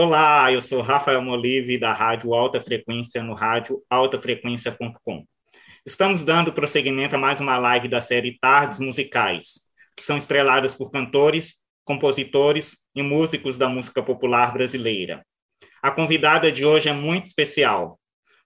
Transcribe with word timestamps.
Olá, 0.00 0.52
eu 0.52 0.62
sou 0.62 0.80
Rafael 0.80 1.20
Molive, 1.20 1.76
da 1.76 1.92
Rádio 1.92 2.32
Alta 2.32 2.60
Frequência, 2.60 3.20
no 3.20 3.34
rádio 3.34 3.82
altafrequência.com. 3.90 5.24
Estamos 5.84 6.22
dando 6.22 6.52
prosseguimento 6.52 7.16
a 7.16 7.18
mais 7.18 7.40
uma 7.40 7.58
live 7.58 7.88
da 7.88 8.00
série 8.00 8.38
Tardes 8.38 8.78
Musicais, 8.78 9.72
que 9.96 10.04
são 10.04 10.16
estreladas 10.16 10.76
por 10.76 10.92
cantores, 10.92 11.64
compositores 11.84 12.76
e 12.94 13.02
músicos 13.02 13.58
da 13.58 13.68
música 13.68 14.00
popular 14.00 14.52
brasileira. 14.52 15.26
A 15.82 15.90
convidada 15.90 16.52
de 16.52 16.64
hoje 16.64 16.88
é 16.88 16.92
muito 16.92 17.26
especial, 17.26 17.98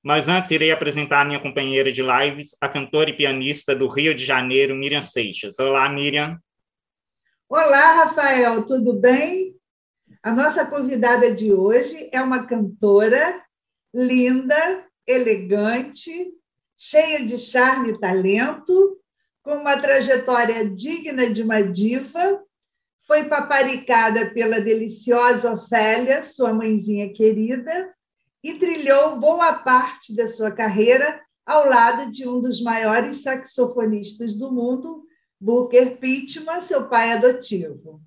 mas 0.03 0.29
antes 0.29 0.51
irei 0.53 0.73
apresentar 0.73 1.27
minha 1.27 1.39
companheira 1.39 1.93
de 1.93 2.03
lives, 2.03 2.57
a 2.63 2.69
cantora 2.69 3.11
e 3.11 3.17
pianista 3.17 3.77
do 3.77 3.89
Rio 3.89 4.15
de 4.15 4.25
Janeiro, 4.25 4.75
Miriam 4.75 5.03
Seixas. 5.03 5.59
Olá, 5.59 5.87
Miriam. 5.91 6.39
Olá, 7.47 8.05
Rafael, 8.05 8.65
tudo 8.65 8.95
bem? 8.95 9.61
A 10.25 10.31
nossa 10.31 10.65
convidada 10.65 11.35
de 11.35 11.53
hoje 11.53 12.09
é 12.13 12.23
uma 12.23 12.47
cantora 12.47 13.45
linda, 13.93 14.87
elegante, 15.05 16.33
cheia 16.79 17.27
de 17.27 17.37
charme 17.37 17.91
e 17.91 17.99
talento, 17.99 19.01
com 19.43 19.57
uma 19.57 19.77
trajetória 19.81 20.71
digna 20.71 21.29
de 21.29 21.43
uma 21.43 21.61
diva. 21.61 22.41
Foi 23.05 23.25
paparicada 23.25 24.31
pela 24.31 24.61
deliciosa 24.61 25.55
Ofélia, 25.55 26.23
sua 26.23 26.55
mãezinha 26.55 27.13
querida, 27.13 27.93
e 28.45 28.55
trilhou 28.55 29.19
boa 29.19 29.55
parte 29.55 30.15
da 30.15 30.29
sua 30.29 30.53
carreira 30.53 31.21
ao 31.45 31.69
lado 31.69 32.13
de 32.13 32.29
um 32.29 32.41
dos 32.41 32.63
maiores 32.63 33.23
saxofonistas 33.23 34.37
do 34.37 34.53
mundo, 34.53 35.05
Booker 35.41 35.99
Pittman, 35.99 36.61
seu 36.61 36.89
pai 36.89 37.11
adotivo. 37.11 38.01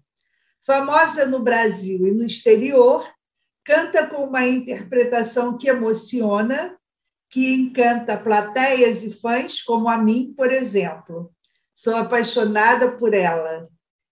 Famosa 0.65 1.27
no 1.27 1.39
Brasil 1.39 2.07
e 2.07 2.11
no 2.11 2.25
exterior, 2.25 3.07
canta 3.63 4.07
com 4.07 4.23
uma 4.23 4.47
interpretação 4.47 5.57
que 5.57 5.69
emociona, 5.69 6.75
que 7.29 7.53
encanta 7.53 8.17
plateias 8.17 9.03
e 9.03 9.11
fãs, 9.11 9.61
como 9.61 9.87
a 9.87 9.97
mim, 9.97 10.33
por 10.35 10.51
exemplo. 10.51 11.31
Sou 11.73 11.95
apaixonada 11.95 12.97
por 12.97 13.13
ela. 13.13 13.69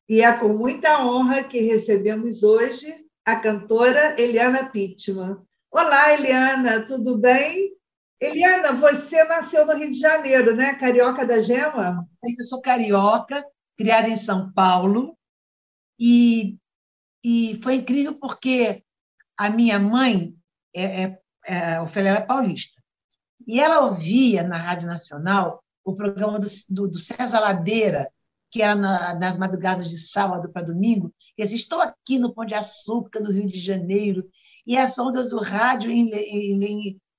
E 0.07 0.21
é 0.21 0.31
com 0.33 0.49
muita 0.49 1.03
honra 1.03 1.43
que 1.43 1.59
recebemos 1.59 2.43
hoje 2.43 2.93
a 3.25 3.35
cantora 3.37 4.19
Eliana 4.21 4.65
Pittman. 4.65 5.37
Olá, 5.71 6.13
Eliana, 6.13 6.85
tudo 6.85 7.17
bem? 7.17 7.71
Eliana, 8.19 8.73
você 8.73 9.23
nasceu 9.23 9.65
no 9.65 9.73
Rio 9.73 9.91
de 9.91 9.99
Janeiro, 9.99 10.55
né? 10.55 10.75
Carioca 10.75 11.25
da 11.25 11.41
Gema? 11.41 12.07
Eu 12.23 12.45
sou 12.45 12.61
carioca, 12.61 13.43
criada 13.75 14.07
em 14.07 14.17
São 14.17 14.51
Paulo, 14.53 15.17
e, 15.99 16.57
e 17.23 17.59
foi 17.63 17.75
incrível 17.75 18.15
porque 18.15 18.83
a 19.37 19.49
minha 19.49 19.79
mãe 19.79 20.35
é, 20.75 21.03
é, 21.03 21.19
é 21.45 21.81
Ofélia 21.81 22.09
era 22.11 22.25
paulista. 22.25 22.81
E 23.45 23.59
ela 23.59 23.85
ouvia 23.85 24.43
na 24.43 24.57
Rádio 24.57 24.87
Nacional 24.87 25.63
o 25.83 25.93
programa 25.93 26.39
do, 26.39 26.47
do, 26.69 26.87
do 26.87 26.99
César 26.99 27.39
Ladeira, 27.39 28.09
que 28.49 28.61
era 28.61 28.75
na, 28.75 29.15
nas 29.15 29.37
madrugadas 29.37 29.89
de 29.89 29.97
sábado 29.97 30.51
para 30.51 30.65
domingo, 30.65 31.13
e 31.37 31.43
disse, 31.43 31.55
estou 31.55 31.81
aqui 31.81 32.19
no 32.19 32.33
Pão 32.33 32.45
de 32.45 32.53
Açúcar, 32.53 33.19
no 33.19 33.31
Rio 33.31 33.47
de 33.47 33.59
Janeiro, 33.59 34.29
e 34.65 34.77
as 34.77 34.97
ondas 34.97 35.29
do 35.29 35.39
rádio 35.39 35.91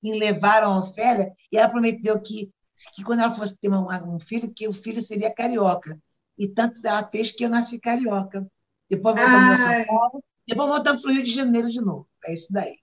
levaram 0.02 0.72
a 0.72 0.78
Ofélia, 0.78 1.32
e 1.50 1.58
ela 1.58 1.68
prometeu 1.68 2.20
que, 2.20 2.50
que 2.94 3.02
quando 3.02 3.20
ela 3.20 3.34
fosse 3.34 3.58
ter 3.58 3.68
um, 3.68 3.86
um 4.14 4.18
filho, 4.18 4.52
que 4.52 4.68
o 4.68 4.72
filho 4.72 5.02
seria 5.02 5.34
carioca. 5.34 5.98
E 6.38 6.48
tanto 6.48 6.84
ela 6.86 7.06
fez 7.06 7.30
que 7.30 7.44
eu 7.44 7.50
nasci 7.50 7.78
carioca. 7.78 8.46
Depois 8.88 9.16
voltamos 9.16 9.52
a 9.52 9.56
São 9.56 9.84
Paulo, 9.86 10.24
depois 10.46 10.68
voltamos 10.68 11.02
para 11.02 11.10
o 11.10 11.14
Rio 11.14 11.22
de 11.22 11.32
Janeiro 11.32 11.70
de 11.70 11.80
novo. 11.80 12.08
É 12.24 12.34
isso 12.34 12.52
daí. 12.52 12.76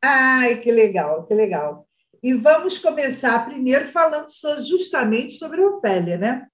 Ai, 0.00 0.60
que 0.60 0.72
legal, 0.72 1.26
que 1.26 1.34
legal. 1.34 1.86
E 2.22 2.34
vamos 2.34 2.78
começar 2.78 3.44
primeiro 3.44 3.88
falando 3.88 4.26
justamente 4.66 5.32
sobre 5.34 5.62
a 5.62 5.66
Ofélia, 5.66 6.16
né? 6.16 6.46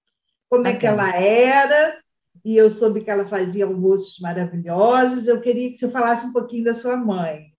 Como 0.49 0.67
é 0.67 0.75
que 0.75 0.87
ela 0.87 1.15
era, 1.15 2.03
e 2.45 2.57
eu 2.57 2.71
soube 2.71 3.03
que 3.03 3.11
ela 3.11 3.29
fazia 3.29 3.67
almoços 3.67 4.19
maravilhosos. 4.19 5.27
Eu 5.27 5.41
queria 5.41 5.71
que 5.71 5.77
você 5.77 5.91
falasse 5.91 6.27
um 6.27 6.33
pouquinho 6.33 6.65
da 6.65 6.75
sua 6.75 6.97
mãe. 6.97 7.53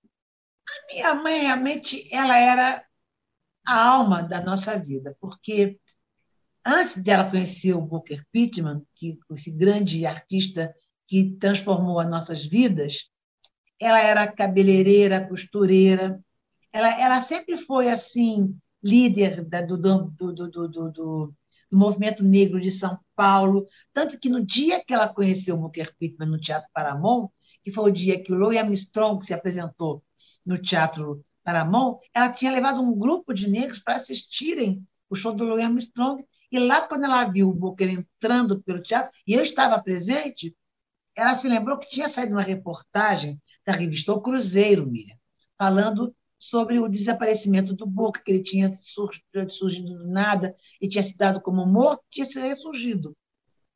A 0.68 0.94
minha 0.94 1.14
mãe, 1.16 1.42
realmente, 1.42 2.08
ela 2.12 2.38
era 2.38 2.84
a 3.66 3.88
alma 3.88 4.24
da 4.24 4.42
nossa 4.42 4.78
vida, 4.78 5.16
porque 5.20 5.80
antes 6.66 6.98
dela 6.98 7.30
conhecer 7.30 7.74
o 7.74 7.82
Booker 7.82 8.24
Pittman, 8.32 8.82
que 8.96 9.20
esse 9.32 9.52
grande 9.52 10.06
artista 10.06 10.74
que 11.10 11.36
transformou 11.40 12.00
as 12.00 12.08
nossas 12.08 12.46
vidas, 12.46 13.10
ela 13.80 14.00
era 14.00 14.32
cabeleireira, 14.32 15.28
costureira, 15.28 16.24
ela, 16.72 17.02
ela 17.02 17.22
sempre 17.24 17.58
foi 17.58 17.90
assim 17.90 18.56
líder 18.82 19.44
da, 19.44 19.62
do, 19.64 19.76
do, 19.76 20.34
do, 20.34 20.68
do, 20.92 21.34
movimento 21.72 22.24
negro 22.24 22.60
de 22.60 22.72
São 22.72 22.98
Paulo, 23.16 23.68
tanto 23.92 24.20
que 24.20 24.30
no 24.30 24.46
dia 24.46 24.84
que 24.84 24.94
ela 24.94 25.08
conheceu 25.08 25.56
o 25.56 25.60
Booker 25.60 25.94
Pittman 25.98 26.30
no 26.30 26.40
Teatro 26.40 26.70
Paramount, 26.74 27.30
que 27.64 27.72
foi 27.72 27.90
o 27.90 27.94
dia 27.94 28.22
que 28.22 28.32
o 28.32 28.38
Louis 28.38 28.58
Armstrong 28.58 29.24
se 29.24 29.34
apresentou 29.34 30.04
no 30.46 30.62
Teatro 30.62 31.24
Paramount, 31.44 32.00
ela 32.14 32.32
tinha 32.32 32.52
levado 32.52 32.82
um 32.82 32.98
grupo 32.98 33.34
de 33.34 33.50
negros 33.50 33.80
para 33.80 33.96
assistirem 33.96 34.84
o 35.10 35.16
show 35.16 35.34
do 35.34 35.44
Louis 35.44 35.64
Armstrong, 35.64 36.24
e 36.52 36.60
lá 36.60 36.88
quando 36.88 37.06
ela 37.06 37.24
viu 37.26 37.50
o 37.50 37.54
Booker 37.54 37.90
entrando 37.90 38.62
pelo 38.62 38.82
teatro, 38.82 39.12
e 39.26 39.34
eu 39.34 39.44
estava 39.44 39.82
presente, 39.82 40.56
ela 41.20 41.36
se 41.36 41.48
lembrou 41.48 41.78
que 41.78 41.90
tinha 41.90 42.08
saído 42.08 42.34
uma 42.34 42.42
reportagem 42.42 43.42
da 43.66 43.74
revista 43.74 44.14
O 44.14 44.22
Cruzeiro, 44.22 44.88
Miriam, 44.88 45.18
falando 45.58 46.16
sobre 46.38 46.80
o 46.80 46.88
desaparecimento 46.88 47.76
do 47.76 47.86
Boca, 47.86 48.22
que 48.24 48.32
ele 48.32 48.42
tinha 48.42 48.72
surgido 48.74 49.98
do 49.98 50.10
nada 50.10 50.56
e 50.82 50.88
tinha 50.88 51.04
se 51.04 51.18
dado 51.18 51.42
como 51.42 51.66
morto, 51.66 52.02
tinha 52.10 52.26
se 52.26 52.40
ressurgido. 52.40 53.16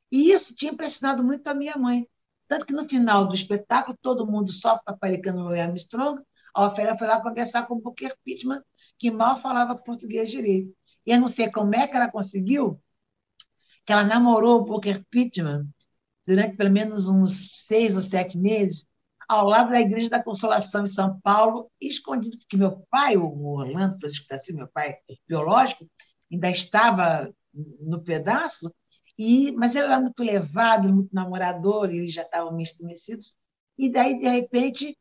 E 0.09 0.31
isso 0.31 0.55
tinha 0.55 0.71
impressionado 0.71 1.23
muito 1.23 1.45
a 1.47 1.53
minha 1.53 1.75
mãe. 1.75 2.07
Tanto 2.47 2.65
que 2.65 2.73
no 2.73 2.87
final 2.87 3.27
do 3.27 3.33
espetáculo, 3.33 3.97
todo 4.01 4.25
mundo 4.25 4.51
só 4.51 4.77
paparicando 4.77 5.43
o 5.43 5.59
Armstrong, 5.59 6.21
a 6.53 6.67
Ofélia 6.67 6.97
foi 6.97 7.07
lá 7.07 7.21
conversar 7.21 7.67
com 7.67 7.75
o 7.75 7.81
Booker 7.81 8.15
Pittman, 8.23 8.61
que 8.97 9.11
mal 9.11 9.41
falava 9.41 9.75
português 9.75 10.31
direito. 10.31 10.73
E 11.05 11.11
eu 11.11 11.19
não 11.19 11.27
sei 11.27 11.51
como 11.51 11.75
é 11.75 11.87
que 11.87 11.95
ela 11.95 12.09
conseguiu, 12.09 12.81
que 13.85 13.91
ela 13.91 14.03
namorou 14.03 14.61
o 14.61 14.63
Booker 14.63 15.03
Pittman 15.09 15.67
durante 16.25 16.55
pelo 16.55 16.71
menos 16.71 17.07
uns 17.07 17.65
seis 17.65 17.95
ou 17.95 18.01
sete 18.01 18.37
meses, 18.37 18.87
ao 19.27 19.45
lado 19.45 19.71
da 19.71 19.79
Igreja 19.81 20.09
da 20.09 20.23
Consolação 20.23 20.83
em 20.83 20.87
São 20.87 21.19
Paulo, 21.21 21.71
escondido, 21.79 22.37
porque 22.37 22.57
meu 22.57 22.85
pai, 22.89 23.17
o 23.17 23.45
Orlando 23.45 23.97
Francisco 23.99 24.27
da 24.27 24.37
Silva, 24.37 24.59
meu 24.59 24.67
pai 24.67 24.95
biológico, 25.27 25.87
ainda 26.31 26.49
estava 26.49 27.33
no 27.81 28.01
pedaço, 28.03 28.73
e, 29.17 29.51
mas 29.53 29.75
ele 29.75 29.85
era 29.85 29.99
muito 29.99 30.23
levado, 30.23 30.91
muito 30.91 31.13
namorador, 31.13 31.91
e 31.91 31.97
eles 31.97 32.13
já 32.13 32.23
estavam 32.23 32.51
meio 32.53 32.63
estremecidos. 32.65 33.35
E 33.77 33.91
daí, 33.91 34.17
de 34.17 34.27
repente, 34.27 34.97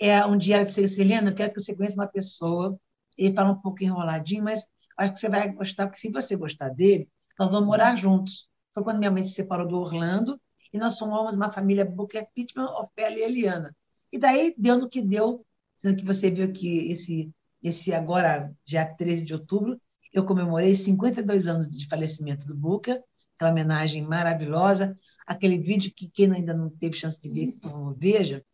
é, 0.00 0.24
um 0.24 0.38
dia 0.38 0.56
ela 0.56 0.64
disse, 0.64 1.00
Helena, 1.00 1.30
eu 1.30 1.34
quero 1.34 1.52
que 1.52 1.60
você 1.60 1.74
conheça 1.74 1.96
uma 1.96 2.06
pessoa. 2.06 2.78
Ele 3.16 3.34
fala 3.34 3.52
um 3.52 3.60
pouco 3.60 3.82
enroladinho, 3.82 4.44
mas 4.44 4.64
acho 4.96 5.14
que 5.14 5.20
você 5.20 5.28
vai 5.28 5.52
gostar, 5.52 5.86
porque 5.86 5.98
se 5.98 6.10
você 6.10 6.36
gostar 6.36 6.68
dele, 6.70 7.08
nós 7.38 7.50
vamos 7.50 7.66
morar 7.66 7.96
juntos. 7.96 8.48
Foi 8.74 8.84
quando 8.84 8.98
minha 8.98 9.10
mãe 9.10 9.24
se 9.24 9.34
separou 9.34 9.66
do 9.66 9.78
Orlando, 9.78 10.40
e 10.76 10.78
nós 10.78 10.98
formamos 10.98 11.34
uma 11.34 11.50
família 11.50 11.86
Booker 11.86 12.26
Pittman, 12.34 12.66
Ofélia 12.66 13.20
e 13.20 13.22
Eliana. 13.22 13.74
E 14.12 14.18
daí 14.18 14.54
deu 14.58 14.78
no 14.78 14.88
que 14.90 15.00
deu, 15.00 15.44
sendo 15.74 15.96
que 15.96 16.04
você 16.04 16.30
viu 16.30 16.52
que 16.52 16.90
esse, 16.92 17.32
esse 17.62 17.94
agora, 17.94 18.54
dia 18.62 18.84
13 18.84 19.24
de 19.24 19.32
outubro, 19.32 19.80
eu 20.12 20.24
comemorei 20.24 20.76
52 20.76 21.46
anos 21.46 21.66
de 21.66 21.88
falecimento 21.88 22.46
do 22.46 22.54
Booker, 22.54 23.02
aquela 23.34 23.50
homenagem 23.50 24.02
maravilhosa, 24.02 24.94
aquele 25.26 25.58
vídeo 25.58 25.92
que 25.96 26.08
quem 26.08 26.30
ainda 26.30 26.52
não 26.52 26.68
teve 26.68 26.96
chance 26.96 27.18
de 27.18 27.28
ver, 27.32 27.52
veja, 27.96 28.44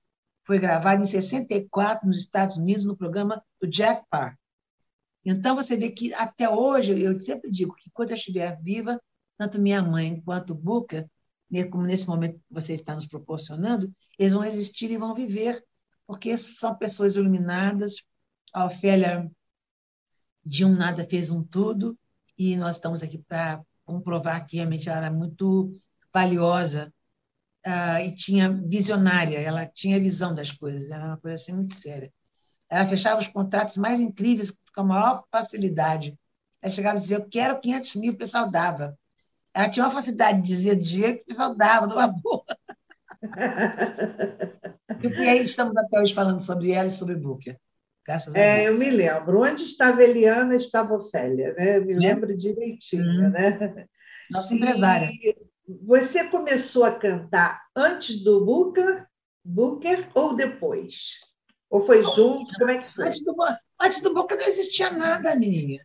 foi 0.45 0.59
gravado 0.59 1.03
em 1.03 1.07
64 1.07 2.07
nos 2.07 2.19
Estados 2.19 2.57
Unidos 2.57 2.85
no 2.85 2.97
programa 2.97 3.43
do 3.61 3.67
Jack 3.69 4.05
Parr. 4.09 4.37
Então 5.25 5.57
você 5.57 5.77
vê 5.77 5.91
que 5.91 6.15
até 6.15 6.49
hoje 6.49 7.01
eu 7.01 7.19
sempre 7.21 7.51
digo 7.51 7.75
que 7.75 7.91
quando 7.93 8.11
eu 8.11 8.17
estiver 8.17 8.61
viva, 8.61 9.01
tanto 9.37 9.61
minha 9.61 9.83
mãe 9.83 10.21
quanto 10.21 10.53
o 10.53 10.59
Booker 10.59 11.09
como 11.71 11.85
nesse 11.85 12.07
momento 12.09 12.39
que 12.39 12.45
você 12.51 12.73
está 12.75 12.95
nos 12.95 13.07
proporcionando, 13.07 13.93
eles 14.19 14.33
vão 14.33 14.45
existir 14.45 14.91
e 14.91 14.97
vão 14.97 15.15
viver, 15.15 15.63
porque 16.07 16.37
são 16.37 16.77
pessoas 16.77 17.17
iluminadas. 17.17 17.97
A 18.55 18.67
Ofélia, 18.67 19.31
de 20.45 20.65
um 20.65 20.75
nada, 20.75 21.07
fez 21.09 21.31
um 21.31 21.43
tudo, 21.43 21.99
e 22.39 22.57
nós 22.57 22.77
estamos 22.77 23.03
aqui 23.03 23.19
para 23.19 23.63
comprovar 23.85 24.47
que 24.47 24.57
realmente 24.57 24.89
ela 24.89 24.99
era 24.99 25.11
muito 25.11 25.71
valiosa 26.13 26.93
uh, 27.67 28.05
e 28.05 28.15
tinha 28.15 28.51
visionária, 28.51 29.39
ela 29.39 29.67
tinha 29.67 30.01
visão 30.01 30.35
das 30.35 30.51
coisas, 30.51 30.91
era 30.91 31.05
uma 31.05 31.17
coisa 31.19 31.35
assim 31.37 31.53
muito 31.53 31.75
séria. 31.75 32.13
Ela 32.69 32.89
fechava 32.89 33.21
os 33.21 33.29
contratos 33.29 33.77
mais 33.77 34.01
incríveis 34.01 34.51
com 34.75 34.81
a 34.81 34.85
maior 34.85 35.25
facilidade. 35.31 36.19
Ela 36.61 36.73
chegava 36.73 36.99
a 36.99 37.01
dizer, 37.01 37.17
eu 37.17 37.29
quero 37.29 37.61
500 37.61 37.95
mil, 37.97 38.13
o 38.13 38.17
pessoal 38.17 38.51
dava. 38.51 38.99
Ela 39.55 39.69
tinha 39.69 39.85
uma 39.85 39.93
facilidade 39.93 40.41
de 40.41 40.49
dizer 40.49 40.77
dinheiro 40.77 41.17
que 41.17 41.23
o 41.23 41.27
pessoal 41.27 41.55
dava, 41.55 41.87
numa 41.87 42.09
boa. 42.09 42.45
e 45.03 45.29
aí 45.29 45.45
estamos 45.45 45.77
até 45.77 46.01
hoje 46.01 46.15
falando 46.15 46.43
sobre 46.43 46.73
ela 46.73 46.89
e 46.89 46.93
sobre 46.93 47.17
Booker. 47.17 47.59
É, 48.35 48.67
eu 48.69 48.77
me 48.77 48.91
lembro. 48.91 49.41
Onde 49.41 49.65
estava 49.65 50.03
Eliana, 50.03 50.57
estava 50.57 50.95
Ofélia, 50.95 51.55
né? 51.55 51.77
Eu 51.77 51.85
me 51.85 51.95
né? 51.95 52.01
lembro 52.01 52.37
direitinho, 52.37 53.05
uhum. 53.05 53.31
né? 53.31 53.87
Nossa 54.31 54.53
empresária. 54.55 55.09
E 55.09 55.37
você 55.85 56.25
começou 56.25 56.85
a 56.85 56.95
cantar 56.95 57.63
antes 57.77 58.23
do 58.25 58.45
Booker, 58.45 59.07
Booker 59.45 60.09
ou 60.15 60.35
depois? 60.35 61.21
Ou 61.71 61.87
foi 61.87 62.05
junto? 62.05 62.53
Como 62.59 62.71
é 62.71 62.79
que 62.79 62.93
foi? 62.93 63.07
Antes 63.07 63.23
do, 63.23 63.37
antes 63.81 64.01
do 64.01 64.13
Booker 64.13 64.37
não 64.37 64.47
existia 64.47 64.91
nada, 64.91 65.37
menina. 65.37 65.85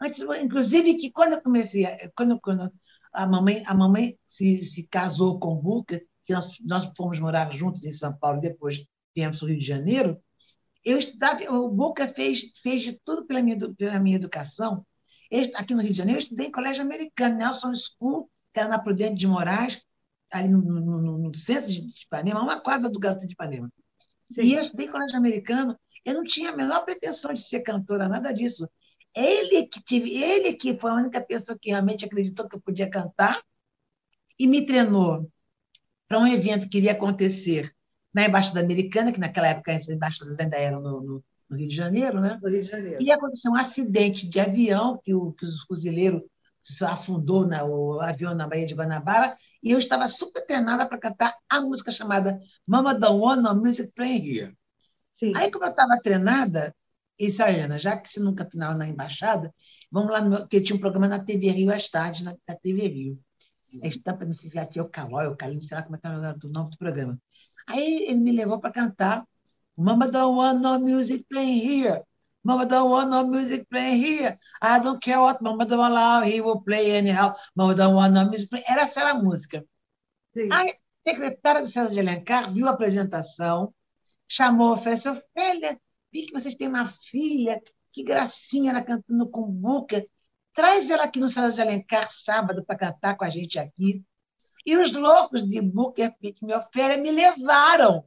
Antes, 0.00 0.20
inclusive 0.42 0.94
que 0.94 1.12
quando 1.12 1.34
eu 1.34 1.42
comecei, 1.42 1.86
quando, 2.16 2.40
quando 2.40 2.72
a 3.12 3.26
mamãe, 3.26 3.62
a 3.66 3.74
mamãe 3.74 4.18
se, 4.26 4.64
se 4.64 4.84
casou 4.84 5.38
com 5.38 5.54
o 5.54 5.62
Booker, 5.62 6.06
que 6.24 6.32
nós, 6.32 6.56
nós 6.64 6.92
fomos 6.96 7.18
morar 7.18 7.52
juntos 7.52 7.84
em 7.84 7.92
São 7.92 8.16
Paulo, 8.16 8.40
depois 8.40 8.84
viemos 9.14 9.38
para 9.38 9.46
o 9.46 9.48
Rio 9.48 9.58
de 9.58 9.66
Janeiro, 9.66 10.20
eu 10.84 10.98
estudava, 10.98 11.42
o 11.52 11.68
Boca 11.68 12.08
fez, 12.08 12.52
fez 12.62 12.82
de 12.82 12.92
tudo 13.04 13.24
pela 13.26 13.42
minha, 13.42 13.56
pela 13.74 14.00
minha 14.00 14.16
educação. 14.16 14.84
Eu, 15.30 15.48
aqui 15.54 15.74
no 15.74 15.82
Rio 15.82 15.92
de 15.92 15.98
Janeiro, 15.98 16.18
eu 16.18 16.22
estudei 16.22 16.46
em 16.46 16.52
colégio 16.52 16.82
americano, 16.82 17.36
Nelson 17.36 17.72
School, 17.74 18.28
que 18.52 18.60
era 18.60 18.68
na 18.68 18.78
Prudente 18.78 19.16
de 19.16 19.26
Moraes, 19.26 19.80
ali 20.30 20.48
no, 20.48 20.60
no, 20.60 21.18
no 21.18 21.36
centro 21.36 21.70
de 21.70 21.86
Ipanema, 22.04 22.42
uma 22.42 22.60
quadra 22.60 22.88
do 22.88 22.98
Gato 22.98 23.26
de 23.26 23.32
Ipanema. 23.32 23.70
Sim. 24.30 24.42
E 24.42 24.54
eu 24.54 24.62
estudei 24.62 24.86
em 24.86 24.90
colégio 24.90 25.16
americano, 25.16 25.78
eu 26.04 26.14
não 26.14 26.24
tinha 26.24 26.50
a 26.50 26.56
menor 26.56 26.84
pretensão 26.84 27.32
de 27.32 27.42
ser 27.42 27.60
cantora, 27.60 28.08
nada 28.08 28.32
disso. 28.32 28.68
Ele 29.14 29.66
que 29.66 29.82
tive, 29.82 30.22
ele 30.22 30.54
que 30.54 30.78
foi 30.78 30.90
a 30.90 30.94
única 30.94 31.20
pessoa 31.20 31.58
que 31.58 31.70
realmente 31.70 32.04
acreditou 32.04 32.48
que 32.48 32.56
eu 32.56 32.60
podia 32.60 32.88
cantar 32.88 33.42
e 34.38 34.46
me 34.46 34.64
treinou 34.64 35.30
para 36.08 36.18
um 36.18 36.26
evento 36.26 36.68
que 36.68 36.78
iria 36.78 36.92
acontecer 36.92 37.74
na 38.12 38.26
Embaixada 38.26 38.60
Americana, 38.60 39.12
que 39.12 39.20
naquela 39.20 39.48
época 39.48 39.74
as 39.74 39.88
embaixadas 39.88 40.38
ainda 40.38 40.56
eram 40.56 40.80
no, 40.80 41.00
no, 41.00 41.24
no, 41.48 41.56
Rio 41.56 41.68
de 41.68 41.74
Janeiro, 41.74 42.20
né? 42.20 42.38
No 42.42 42.48
Rio 42.48 42.62
de 42.62 42.68
Janeiro. 42.68 42.98
E 43.00 43.10
aconteceu 43.10 43.50
um 43.50 43.56
acidente 43.56 44.28
de 44.28 44.38
avião, 44.38 45.00
que 45.02 45.14
o, 45.14 45.32
que 45.32 45.46
o 45.46 45.66
fuzileiro 45.66 46.22
afundou 46.82 47.46
na, 47.46 47.64
o 47.64 48.00
avião 48.00 48.34
na 48.34 48.46
Baía 48.46 48.66
de 48.66 48.74
Guanabara, 48.74 49.36
e 49.62 49.70
eu 49.70 49.78
estava 49.78 50.06
super 50.08 50.44
treinada 50.46 50.86
para 50.86 50.98
cantar 50.98 51.34
a 51.48 51.60
música 51.60 51.90
chamada 51.90 52.38
Mama 52.66 52.94
Don't 52.94 53.20
Want 53.20 53.42
No 53.42 53.54
Music 53.54 53.92
Playing 53.94 54.24
Here. 54.24 54.56
Sim. 55.14 55.32
Aí, 55.36 55.50
como 55.50 55.64
eu 55.64 55.70
estava 55.70 55.98
treinada, 56.02 56.74
disse, 57.26 57.42
Ana, 57.42 57.78
já 57.78 57.96
que 57.96 58.08
você 58.08 58.20
nunca 58.20 58.44
treinava 58.44 58.74
na 58.74 58.88
embaixada, 58.88 59.52
vamos 59.90 60.10
lá, 60.10 60.22
meu, 60.22 60.38
porque 60.40 60.60
tinha 60.60 60.76
um 60.76 60.80
programa 60.80 61.08
na 61.08 61.22
TV 61.22 61.50
Rio 61.50 61.72
às 61.72 61.88
tardes, 61.88 62.22
na, 62.22 62.34
na 62.46 62.54
TV 62.56 62.86
Rio. 62.88 63.20
A 63.82 63.86
estampa, 63.86 64.24
não 64.24 64.32
sei 64.32 64.50
se 64.50 64.58
aqui 64.58 64.78
é 64.78 64.82
o 64.82 64.88
Calói, 64.88 65.26
o 65.28 65.36
Calinho, 65.36 65.62
sei 65.62 65.76
lá 65.76 65.82
como 65.82 65.96
é 65.96 65.98
que 65.98 66.06
é 66.06 66.10
o 66.10 66.50
nome 66.50 66.70
do 66.70 66.78
programa. 66.78 67.18
Aí 67.66 68.04
ele 68.04 68.20
me 68.20 68.32
levou 68.32 68.60
para 68.60 68.72
cantar 68.72 69.24
Mama 69.76 70.10
don't 70.10 70.36
want 70.36 70.60
no 70.60 70.78
music 70.78 71.24
playing 71.28 71.58
here. 71.58 72.02
Mama 72.44 72.66
don't 72.66 72.90
want 72.90 73.10
no 73.10 73.24
music 73.24 73.68
playing 73.70 73.98
here. 73.98 74.38
I 74.60 74.78
don't 74.78 75.00
care 75.00 75.20
what 75.20 75.40
Mama 75.40 75.64
don't 75.64 75.80
allow, 75.80 76.22
he 76.22 76.40
will 76.40 76.60
play 76.60 76.92
anyhow. 76.92 77.34
Mama 77.56 77.74
don't 77.74 77.94
want 77.94 78.12
no 78.12 78.28
music 78.28 78.50
playing. 78.50 78.66
Era 78.68 78.82
essa 78.82 79.00
era 79.00 79.10
a 79.10 79.22
música. 79.22 79.64
Sim. 80.36 80.48
A 80.52 80.64
secretária 81.06 81.62
do 81.62 81.68
César 81.68 81.90
de 81.90 82.00
Alencar 82.00 82.52
viu 82.52 82.68
a 82.68 82.72
apresentação, 82.72 83.74
chamou, 84.28 84.72
ofereceu, 84.72 85.12
Ofélia, 85.12 85.80
vi 86.12 86.26
que 86.26 86.32
vocês 86.32 86.54
têm 86.54 86.68
uma 86.68 86.86
filha, 87.10 87.60
que 87.92 88.04
gracinha 88.04 88.70
ela 88.70 88.82
cantando 88.82 89.28
com 89.28 89.50
buca. 89.50 90.04
Traz 90.54 90.90
ela 90.90 91.04
aqui 91.04 91.18
no 91.18 91.28
César 91.28 91.50
de 91.50 91.60
Alencar 91.62 92.12
sábado 92.12 92.64
para 92.64 92.78
cantar 92.78 93.16
com 93.16 93.24
a 93.24 93.30
gente 93.30 93.58
aqui. 93.58 94.04
E 94.64 94.76
os 94.76 94.92
loucos 94.92 95.42
de 95.46 95.60
Booker 95.60 96.14
Pitt 96.20 96.44
me 96.44 96.54
oferem 96.54 97.00
me 97.00 97.10
levaram 97.10 98.04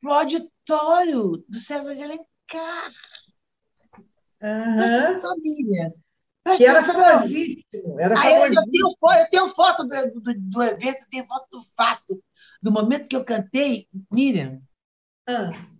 para 0.00 0.10
o 0.10 0.14
auditório 0.14 1.44
do 1.48 1.58
César 1.58 1.94
de 1.94 2.02
Alencar. 2.02 2.92
Uhum. 4.40 5.20
Família. 5.20 5.94
E 6.58 6.64
era 6.64 6.82
famosíssimo. 6.84 8.00
Era 8.00 8.18
Aí 8.18 8.34
famosíssimo. 8.34 8.60
Eu, 8.60 8.70
tenho, 8.70 9.20
eu 9.20 9.30
tenho 9.30 9.48
foto 9.50 9.84
do, 9.84 10.20
do, 10.20 10.34
do, 10.34 10.62
evento, 10.62 11.06
tenho 11.10 11.26
foto 11.26 11.48
do 11.50 11.62
fato, 11.76 12.22
do 12.62 12.72
momento 12.72 13.08
que 13.08 13.16
eu 13.16 13.24
cantei. 13.24 13.88
Miriam, 14.10 14.62
uhum. 15.28 15.77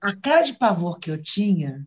A 0.00 0.14
cara 0.14 0.42
de 0.42 0.54
pavor 0.54 0.98
que 0.98 1.10
eu 1.10 1.20
tinha, 1.20 1.86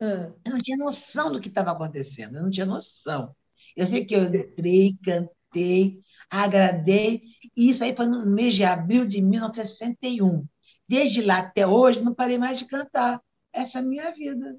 uhum. 0.00 0.34
eu 0.44 0.52
não 0.52 0.58
tinha 0.58 0.76
noção 0.76 1.32
do 1.32 1.40
que 1.40 1.48
estava 1.48 1.72
acontecendo, 1.72 2.36
eu 2.36 2.42
não 2.42 2.50
tinha 2.50 2.66
noção. 2.66 3.34
Eu 3.76 3.86
sei 3.86 4.04
que 4.04 4.14
eu 4.14 4.24
entrei, 4.24 4.96
cantei, 5.04 6.00
agradei. 6.30 7.22
E 7.56 7.70
isso 7.70 7.84
aí 7.84 7.94
foi 7.94 8.06
no 8.06 8.24
mês 8.26 8.54
de 8.54 8.64
abril 8.64 9.06
de 9.06 9.20
1961. 9.20 10.46
Desde 10.88 11.22
lá 11.22 11.38
até 11.38 11.66
hoje, 11.66 12.00
não 12.00 12.14
parei 12.14 12.38
mais 12.38 12.58
de 12.58 12.66
cantar. 12.66 13.20
Essa 13.52 13.78
é 13.78 13.82
a 13.82 13.84
minha 13.84 14.10
vida. 14.12 14.56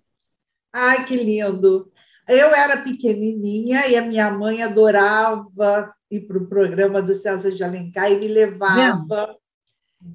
Ai, 0.73 1.05
que 1.05 1.15
lindo! 1.15 1.91
Eu 2.27 2.53
era 2.53 2.81
pequenininha 2.81 3.87
e 3.87 3.95
a 3.95 4.01
minha 4.01 4.29
mãe 4.29 4.61
adorava 4.61 5.93
ir 6.11 6.27
para 6.27 6.37
o 6.37 6.47
programa 6.47 7.01
do 7.01 7.15
César 7.15 7.51
de 7.51 7.63
Alencar 7.63 8.11
e 8.11 8.19
me 8.19 8.27
levava. 8.27 9.35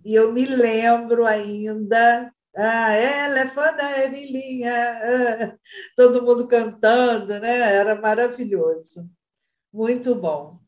E 0.05 0.14
eu 0.14 0.32
me 0.32 0.44
lembro 0.44 1.25
ainda 1.25 2.31
ah, 2.54 2.93
ela 2.93 3.40
é 3.40 3.49
fã 3.49 3.75
da 3.75 4.04
Emilinha, 4.04 4.72
ah, 4.72 5.58
todo 5.96 6.22
mundo 6.22 6.46
cantando, 6.46 7.38
né? 7.40 7.75
Era 7.75 8.00
maravilhoso. 8.00 9.08
Muito 9.72 10.14
bom. 10.14 10.60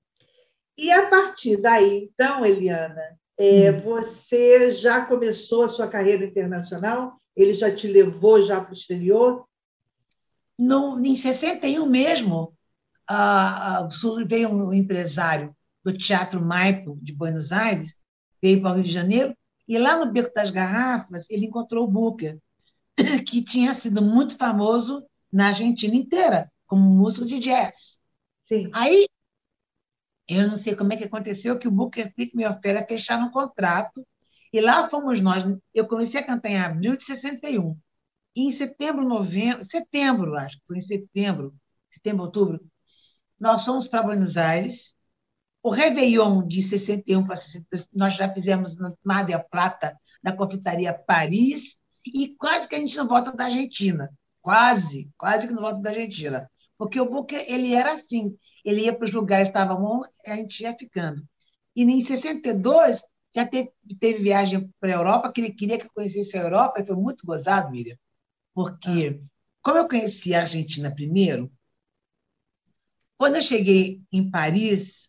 E 0.76 0.90
a 0.90 1.06
partir 1.08 1.56
daí, 1.58 2.10
então, 2.12 2.44
Eliana, 2.44 3.18
é, 3.38 3.70
hum. 3.70 3.80
você 3.82 4.72
já 4.72 5.04
começou 5.04 5.64
a 5.64 5.68
sua 5.68 5.86
carreira 5.86 6.24
internacional? 6.24 7.20
Ele 7.36 7.52
já 7.52 7.74
te 7.74 7.86
levou 7.86 8.42
já 8.42 8.60
para 8.60 8.70
o 8.70 8.74
exterior? 8.74 9.46
No, 10.58 10.98
em 11.04 11.16
61 11.16 11.84
mesmo, 11.86 12.56
uh, 13.10 14.24
veio 14.26 14.48
um 14.48 14.72
empresário 14.72 15.54
do 15.84 15.96
Teatro 15.96 16.40
Maipo 16.40 16.96
de 17.02 17.12
Buenos 17.12 17.52
Aires, 17.52 17.96
veio 18.40 18.60
para 18.60 18.70
o 18.70 18.74
Rio 18.74 18.84
de 18.84 18.92
Janeiro, 18.92 19.36
e 19.66 19.78
lá 19.78 19.96
no 19.96 20.12
Beco 20.12 20.32
das 20.34 20.50
Garrafas 20.50 21.28
ele 21.30 21.46
encontrou 21.46 21.84
o 21.84 21.90
Booker, 21.90 22.38
que 23.26 23.42
tinha 23.42 23.72
sido 23.74 24.02
muito 24.02 24.36
famoso 24.36 25.04
na 25.32 25.48
Argentina 25.48 25.94
inteira, 25.94 26.50
como 26.66 26.82
músico 26.82 27.26
de 27.26 27.38
jazz. 27.38 27.98
Sim. 28.44 28.70
Aí 28.72 29.06
eu 30.28 30.48
não 30.48 30.56
sei 30.56 30.74
como 30.74 30.92
é 30.92 30.96
que 30.96 31.04
aconteceu 31.04 31.58
que 31.58 31.68
o 31.68 31.70
Booker 31.70 32.12
Pick 32.14 32.34
me 32.34 32.46
oferece 32.46 32.86
fechar 32.88 33.18
um 33.18 33.30
contrato. 33.30 34.06
E 34.52 34.60
lá 34.60 34.88
fomos 34.88 35.20
nós. 35.20 35.42
Eu 35.74 35.86
comecei 35.86 36.20
a 36.20 36.26
cantar 36.26 36.48
em 36.48 36.58
abril 36.58 36.96
de 36.96 37.04
61. 37.04 37.76
E 38.34 38.48
em 38.48 38.52
setembro, 38.52 39.06
novembro, 39.06 39.64
setembro, 39.64 40.36
acho 40.36 40.58
que 40.58 40.66
foi 40.66 40.78
em 40.78 40.80
setembro, 40.80 41.54
setembro, 41.88 42.24
outubro, 42.24 42.60
nós 43.38 43.64
fomos 43.64 43.86
para 43.86 44.02
Buenos 44.02 44.36
Aires. 44.36 44.94
O 45.64 45.70
Réveillon 45.70 46.46
de 46.46 46.60
61 46.60 47.24
para 47.24 47.36
62, 47.36 47.88
nós 47.90 48.14
já 48.14 48.30
fizemos 48.30 48.76
no 48.76 48.94
Mar 49.02 49.24
del 49.24 49.42
Plata, 49.44 49.98
na 50.22 50.36
confeitaria 50.36 50.92
Paris, 50.92 51.78
e 52.06 52.36
quase 52.36 52.68
que 52.68 52.74
a 52.74 52.78
gente 52.78 52.94
não 52.98 53.08
volta 53.08 53.32
da 53.32 53.46
Argentina. 53.46 54.10
Quase, 54.42 55.10
quase 55.16 55.48
que 55.48 55.54
não 55.54 55.62
volta 55.62 55.80
da 55.80 55.88
Argentina. 55.88 56.50
Porque 56.76 57.00
o 57.00 57.08
Booker, 57.08 57.42
ele 57.48 57.72
era 57.72 57.94
assim, 57.94 58.36
ele 58.62 58.82
ia 58.82 58.94
para 58.94 59.06
os 59.06 59.12
lugares, 59.12 59.48
estava 59.48 59.74
bom, 59.74 60.02
a 60.26 60.36
gente 60.36 60.60
ia 60.62 60.76
ficando. 60.76 61.26
E 61.74 61.82
em 61.82 62.04
62, 62.04 63.02
já 63.34 63.46
teve, 63.46 63.72
teve 63.98 64.22
viagem 64.22 64.70
para 64.78 64.90
a 64.90 64.96
Europa, 64.96 65.32
que 65.32 65.40
ele 65.40 65.54
queria 65.54 65.78
que 65.78 65.86
eu 65.86 65.92
conhecesse 65.94 66.36
a 66.36 66.42
Europa, 66.42 66.82
e 66.82 66.86
foi 66.86 66.96
muito 66.96 67.24
gozado, 67.24 67.70
Miriam, 67.70 67.96
porque, 68.52 69.18
como 69.62 69.78
eu 69.78 69.88
conheci 69.88 70.34
a 70.34 70.42
Argentina 70.42 70.94
primeiro, 70.94 71.50
quando 73.16 73.36
eu 73.36 73.42
cheguei 73.42 74.02
em 74.12 74.30
Paris, 74.30 75.08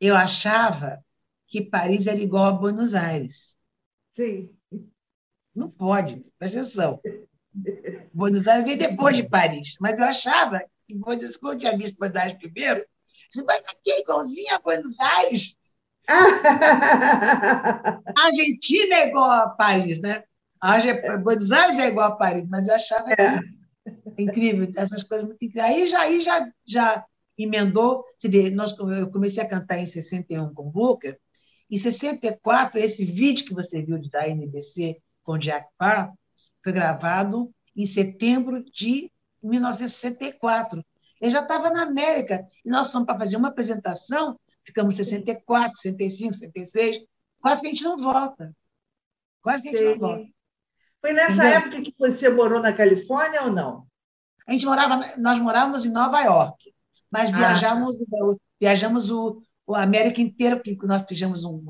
eu 0.00 0.16
achava 0.16 1.04
que 1.46 1.62
Paris 1.62 2.06
era 2.06 2.20
igual 2.20 2.44
a 2.44 2.52
Buenos 2.52 2.94
Aires. 2.94 3.56
Sim. 4.12 4.50
Não 5.54 5.70
pode, 5.70 6.24
presta 6.38 6.60
atenção. 6.60 7.00
Buenos 8.12 8.46
Aires 8.46 8.64
veio 8.64 8.78
depois 8.78 9.16
de 9.16 9.28
Paris, 9.28 9.76
mas 9.80 9.98
eu 9.98 10.04
achava 10.04 10.60
vou 10.98 11.16
dizer 11.16 11.38
que 11.38 11.46
eu 11.46 11.56
tinha 11.56 11.76
visto 11.76 11.98
Buenos 11.98 12.16
Aires 12.16 12.38
primeiro, 12.38 12.84
disse, 13.32 13.44
mas 13.44 13.64
aqui 13.66 13.92
é 13.92 14.00
igualzinho 14.00 14.54
a 14.54 14.60
Buenos 14.60 14.98
Aires. 14.98 15.56
a 16.08 18.24
Argentina 18.24 18.96
é 18.96 19.08
igual 19.08 19.30
a 19.30 19.50
Paris, 19.50 20.00
né? 20.00 20.24
A 20.60 20.78
Buenos 21.18 21.52
Aires 21.52 21.78
é 21.78 21.88
igual 21.88 22.12
a 22.12 22.16
Paris, 22.16 22.48
mas 22.48 22.66
eu 22.66 22.74
achava 22.74 23.12
é. 23.12 23.38
incrível, 24.18 24.70
essas 24.76 25.02
coisas 25.02 25.26
muito 25.26 25.44
incríveis. 25.44 25.72
Aí 25.72 25.88
já, 25.88 26.00
aí 26.00 26.20
já, 26.20 26.48
já 26.66 27.04
emendou, 27.44 28.04
você 28.16 28.28
vê, 28.28 28.50
nós, 28.50 28.76
eu 28.78 29.10
comecei 29.10 29.42
a 29.42 29.48
cantar 29.48 29.78
em 29.78 29.86
61 29.86 30.52
com 30.54 30.68
o 30.68 30.70
Booker, 30.70 31.18
em 31.70 31.78
64, 31.78 32.78
esse 32.78 33.04
vídeo 33.04 33.46
que 33.46 33.54
você 33.54 33.80
viu 33.80 34.00
da 34.10 34.28
NBC 34.28 35.00
com 35.22 35.38
Jack 35.38 35.68
Parr 35.78 36.12
foi 36.62 36.72
gravado 36.72 37.52
em 37.76 37.86
setembro 37.86 38.64
de 38.64 39.10
1964. 39.42 40.84
Ele 41.20 41.30
já 41.30 41.42
estava 41.42 41.70
na 41.70 41.82
América 41.82 42.44
e 42.64 42.68
nós 42.70 42.90
fomos 42.90 43.06
para 43.06 43.18
fazer 43.18 43.36
uma 43.36 43.48
apresentação, 43.48 44.38
ficamos 44.64 44.96
64, 44.96 45.78
65, 45.78 46.34
66. 46.34 47.04
quase 47.40 47.60
que 47.60 47.66
a 47.68 47.70
gente 47.70 47.84
não 47.84 47.96
volta. 47.96 48.52
Quase 49.40 49.62
que 49.62 49.68
a 49.68 49.72
gente 49.72 49.80
Sei. 49.80 49.90
não 49.92 49.98
volta. 49.98 50.30
Foi 51.00 51.12
nessa 51.12 51.32
Entendeu? 51.32 51.52
época 51.52 51.82
que 51.82 51.94
você 51.98 52.28
morou 52.28 52.60
na 52.60 52.72
Califórnia 52.72 53.44
ou 53.44 53.52
não? 53.52 53.86
A 54.46 54.52
gente 54.52 54.66
morava, 54.66 55.00
nós 55.16 55.38
morávamos 55.38 55.86
em 55.86 55.92
Nova 55.92 56.20
York, 56.20 56.74
mas 57.10 57.30
ah. 57.30 57.36
viajamos, 57.36 57.96
viajamos 58.60 59.10
o, 59.10 59.42
o 59.66 59.74
América 59.74 60.20
inteira, 60.20 60.56
porque 60.56 60.76
nós 60.86 61.04
fizemos 61.08 61.44
um, 61.44 61.62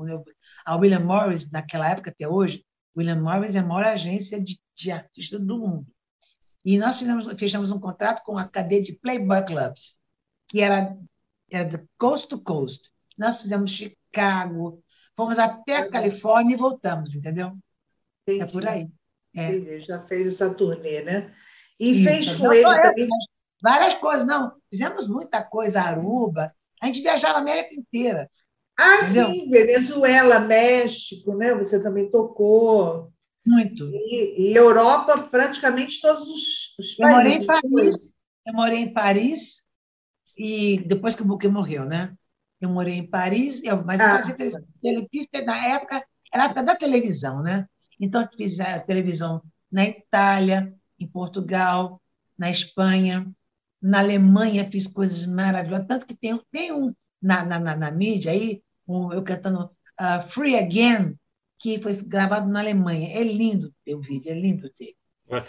a 0.65 0.75
William 0.75 0.99
Morris, 0.99 1.49
naquela 1.49 1.89
época 1.89 2.11
até 2.11 2.27
hoje, 2.27 2.65
William 2.95 3.21
Morris 3.21 3.55
é 3.55 3.59
a 3.59 3.63
maior 3.63 3.85
agência 3.85 4.41
de, 4.41 4.59
de 4.75 4.91
artistas 4.91 5.39
do 5.39 5.57
mundo. 5.57 5.87
E 6.63 6.77
nós 6.77 6.97
fizemos, 6.97 7.25
fechamos 7.39 7.71
um 7.71 7.79
contrato 7.79 8.23
com 8.23 8.37
a 8.37 8.47
cadeia 8.47 8.83
de 8.83 8.93
Playboy 8.93 9.43
Clubs, 9.45 9.95
que 10.47 10.61
era, 10.61 10.95
era 11.49 11.63
de 11.63 11.83
coast 11.97 12.27
to 12.27 12.39
coast. 12.39 12.89
Nós 13.17 13.37
fizemos 13.37 13.71
Chicago, 13.71 14.83
fomos 15.15 15.39
até 15.39 15.77
a 15.77 15.89
Califórnia 15.89 16.53
e 16.53 16.57
voltamos, 16.57 17.15
entendeu? 17.15 17.57
Entendi. 18.23 18.41
É 18.41 18.45
por 18.45 18.67
aí. 18.67 18.89
É. 19.35 19.79
Já 19.79 20.01
fez 20.05 20.27
essa 20.27 20.53
turnê, 20.53 21.01
né? 21.01 21.33
E 21.79 21.91
Isso. 21.91 22.03
fez 22.03 22.35
com 22.35 22.43
não, 22.43 22.53
ele 22.53 22.81
também. 22.81 23.09
Várias 23.61 23.93
coisas, 23.95 24.25
não. 24.25 24.53
Fizemos 24.69 25.07
muita 25.07 25.43
coisa, 25.43 25.81
Aruba. 25.81 26.53
A 26.81 26.87
gente 26.87 27.01
viajava 27.01 27.37
a 27.37 27.41
América 27.41 27.75
inteira. 27.75 28.29
Ah, 28.77 29.01
entendeu? 29.03 29.27
sim, 29.27 29.49
Venezuela, 29.49 30.39
México, 30.39 31.35
né? 31.35 31.53
Você 31.53 31.79
também 31.79 32.09
tocou. 32.09 33.11
Muito. 33.45 33.89
E, 33.93 34.51
e 34.51 34.55
Europa, 34.55 35.17
praticamente 35.29 36.01
todos 36.01 36.27
os, 36.27 36.77
os 36.79 36.99
eu 36.99 37.07
países. 37.07 37.23
Morei 37.23 37.35
em 37.35 37.45
Paris. 37.45 38.13
Eu 38.47 38.53
morei 38.53 38.79
em 38.79 38.93
Paris 38.93 39.63
e 40.35 40.79
depois 40.87 41.13
que 41.13 41.21
o 41.21 41.25
Buquet 41.25 41.49
morreu, 41.49 41.85
né? 41.85 42.15
Eu 42.59 42.69
morei 42.69 42.95
em 42.95 43.07
Paris, 43.07 43.63
eu, 43.63 43.83
mas 43.83 43.99
ah. 44.01 44.03
eu 44.03 44.17
fazia 44.17 44.35
televisão. 44.35 45.45
Na 45.45 45.67
época, 45.67 46.03
era 46.33 46.43
a 46.43 46.45
época 46.45 46.63
da 46.63 46.75
televisão, 46.75 47.41
né? 47.41 47.67
Então, 47.99 48.21
eu 48.21 48.29
fiz 48.35 48.59
a 48.59 48.79
televisão 48.79 49.43
na 49.71 49.85
Itália, 49.85 50.73
em 50.99 51.07
Portugal, 51.07 52.01
na 52.37 52.49
Espanha, 52.49 53.31
na 53.81 53.99
Alemanha 53.99 54.69
fiz 54.69 54.85
coisas 54.87 55.25
maravilhosas. 55.25 55.87
Tanto 55.87 56.05
que 56.05 56.15
tem, 56.15 56.39
tem 56.51 56.71
um 56.71 56.93
na, 57.21 57.43
na, 57.45 57.59
na, 57.59 57.75
na 57.75 57.91
mídia 57.91 58.31
aí, 58.31 58.61
um, 58.87 59.11
eu 59.11 59.23
cantando 59.23 59.65
uh, 59.99 60.27
Free 60.27 60.57
Again, 60.57 61.17
que 61.59 61.79
foi 61.79 61.95
gravado 61.95 62.49
na 62.49 62.59
Alemanha. 62.59 63.09
É 63.17 63.23
lindo 63.23 63.73
ter 63.85 63.95
o 63.95 64.01
vídeo, 64.01 64.31
é 64.31 64.35
lindo 64.35 64.69
ter. 64.69 64.95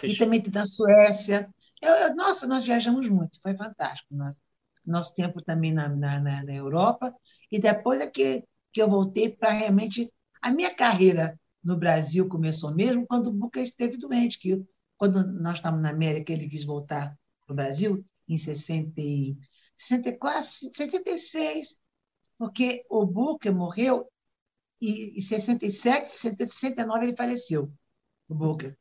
E 0.03 0.17
também 0.17 0.41
tem 0.41 0.53
na 0.53 0.65
Suécia. 0.65 1.49
Eu, 1.81 1.91
eu, 1.91 2.15
nossa, 2.15 2.47
nós 2.47 2.63
viajamos 2.63 3.07
muito, 3.09 3.39
foi 3.41 3.55
fantástico. 3.55 4.13
Nosso, 4.15 4.41
nosso 4.85 5.15
tempo 5.15 5.41
também 5.41 5.73
na, 5.73 5.89
na, 5.89 6.19
na 6.19 6.53
Europa. 6.53 7.13
E 7.51 7.59
depois 7.59 7.99
é 7.99 8.07
que, 8.07 8.43
que 8.71 8.81
eu 8.81 8.89
voltei 8.89 9.29
para 9.29 9.51
realmente. 9.51 10.11
A 10.41 10.51
minha 10.51 10.73
carreira 10.73 11.39
no 11.63 11.77
Brasil 11.77 12.27
começou 12.27 12.73
mesmo 12.73 13.05
quando 13.07 13.27
o 13.27 13.33
Buca 13.33 13.61
esteve 13.61 13.97
doente, 13.97 14.37
que 14.37 14.61
quando 14.97 15.25
nós 15.25 15.55
estávamos 15.55 15.83
na 15.83 15.89
América, 15.89 16.31
ele 16.31 16.49
quis 16.49 16.63
voltar 16.63 17.17
para 17.45 17.53
o 17.53 17.55
Brasil 17.55 18.05
em 18.27 18.37
60, 18.37 18.93
64, 19.77 20.43
76, 20.73 21.77
porque 22.37 22.85
o 22.89 23.05
Buca 23.05 23.51
morreu 23.51 24.07
e 24.81 25.17
em 25.17 25.21
67, 25.21 26.13
69 26.13 27.05
ele 27.05 27.15
faleceu, 27.15 27.71
o 28.27 28.35
Booker. 28.35 28.77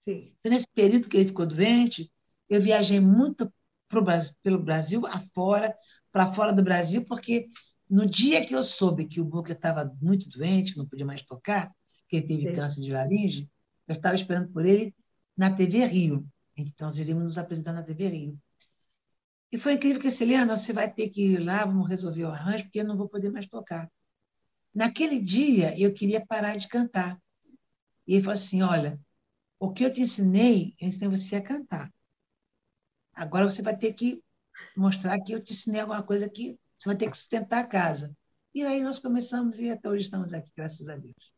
Sim. 0.00 0.34
Então, 0.38 0.50
nesse 0.50 0.68
período 0.74 1.08
que 1.08 1.16
ele 1.16 1.26
ficou 1.26 1.46
doente, 1.46 2.10
eu 2.48 2.60
viajei 2.62 3.00
muito 3.00 3.52
pro 3.88 4.02
Brasil, 4.02 4.34
pelo 4.42 4.62
Brasil 4.62 5.06
afora, 5.06 5.76
para 6.10 6.32
fora 6.32 6.52
do 6.52 6.62
Brasil, 6.62 7.04
porque 7.04 7.48
no 7.88 8.06
dia 8.06 8.46
que 8.46 8.54
eu 8.54 8.64
soube 8.64 9.06
que 9.06 9.20
o 9.20 9.24
Booker 9.24 9.54
estava 9.54 9.92
muito 10.00 10.28
doente, 10.28 10.76
não 10.78 10.86
podia 10.86 11.04
mais 11.04 11.22
tocar, 11.22 11.70
que 12.08 12.16
ele 12.16 12.26
teve 12.26 12.48
Sim. 12.48 12.54
câncer 12.54 12.80
de 12.80 12.92
laringe, 12.92 13.50
eu 13.86 13.94
estava 13.94 14.14
esperando 14.14 14.50
por 14.52 14.64
ele 14.64 14.94
na 15.36 15.54
TV 15.54 15.84
Rio. 15.84 16.26
Então, 16.56 16.86
nós 16.86 16.98
iríamos 16.98 17.24
nos 17.24 17.38
apresentar 17.38 17.72
na 17.72 17.82
TV 17.82 18.08
Rio. 18.08 18.38
E 19.56 19.58
foi 19.58 19.72
incrível 19.72 20.02
que, 20.02 20.10
Celina, 20.10 20.54
você 20.54 20.70
vai 20.70 20.92
ter 20.92 21.08
que 21.08 21.32
ir 21.32 21.38
lá, 21.38 21.64
vamos 21.64 21.88
resolver 21.88 22.24
o 22.24 22.28
arranjo, 22.28 22.64
porque 22.64 22.80
eu 22.80 22.84
não 22.84 22.94
vou 22.94 23.08
poder 23.08 23.30
mais 23.30 23.46
tocar. 23.46 23.90
Naquele 24.74 25.18
dia, 25.18 25.74
eu 25.80 25.94
queria 25.94 26.22
parar 26.26 26.56
de 26.56 26.68
cantar. 26.68 27.18
E 28.06 28.12
ele 28.12 28.20
falou 28.20 28.34
assim: 28.34 28.60
Olha, 28.60 29.00
o 29.58 29.72
que 29.72 29.82
eu 29.82 29.90
te 29.90 30.02
ensinei, 30.02 30.74
eu 30.78 30.88
ensinei 30.88 31.08
você 31.08 31.36
a 31.36 31.40
cantar. 31.40 31.90
Agora 33.14 33.50
você 33.50 33.62
vai 33.62 33.74
ter 33.74 33.94
que 33.94 34.22
mostrar 34.76 35.18
que 35.22 35.32
eu 35.32 35.42
te 35.42 35.54
ensinei 35.54 35.80
alguma 35.80 36.02
coisa 36.02 36.28
que 36.28 36.58
você 36.76 36.90
vai 36.90 36.96
ter 36.98 37.10
que 37.10 37.16
sustentar 37.16 37.60
a 37.60 37.66
casa. 37.66 38.14
E 38.54 38.62
aí 38.62 38.82
nós 38.82 38.98
começamos 38.98 39.58
e 39.58 39.70
até 39.70 39.88
hoje 39.88 40.04
estamos 40.04 40.34
aqui, 40.34 40.50
graças 40.54 40.86
a 40.86 40.98
Deus. 40.98 41.35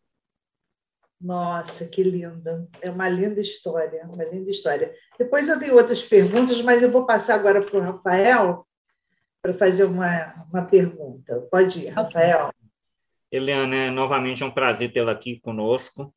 Nossa, 1.21 1.85
que 1.85 2.03
linda. 2.03 2.69
É 2.81 2.91
uma 2.91 3.09
linda 3.09 3.41
história, 3.41 4.05
uma 4.05 4.25
linda 4.25 4.51
história. 4.51 4.95
Depois 5.19 5.49
eu 5.49 5.59
tenho 5.59 5.75
outras 5.75 6.03
perguntas, 6.03 6.63
mas 6.63 6.83
eu 6.83 6.91
vou 6.91 7.05
passar 7.07 7.35
agora 7.35 7.61
para 7.61 7.79
o 7.79 7.83
Rafael 7.83 8.67
para 9.43 9.55
fazer 9.55 9.85
uma, 9.85 10.47
uma 10.51 10.65
pergunta. 10.65 11.41
Pode 11.51 11.81
ir, 11.81 11.89
Rafael. 11.89 12.51
Eliana, 13.31 13.75
é, 13.75 13.91
novamente 13.91 14.43
é 14.43 14.47
um 14.47 14.51
prazer 14.51 14.93
tê-la 14.93 15.13
aqui 15.13 15.39
conosco, 15.41 16.15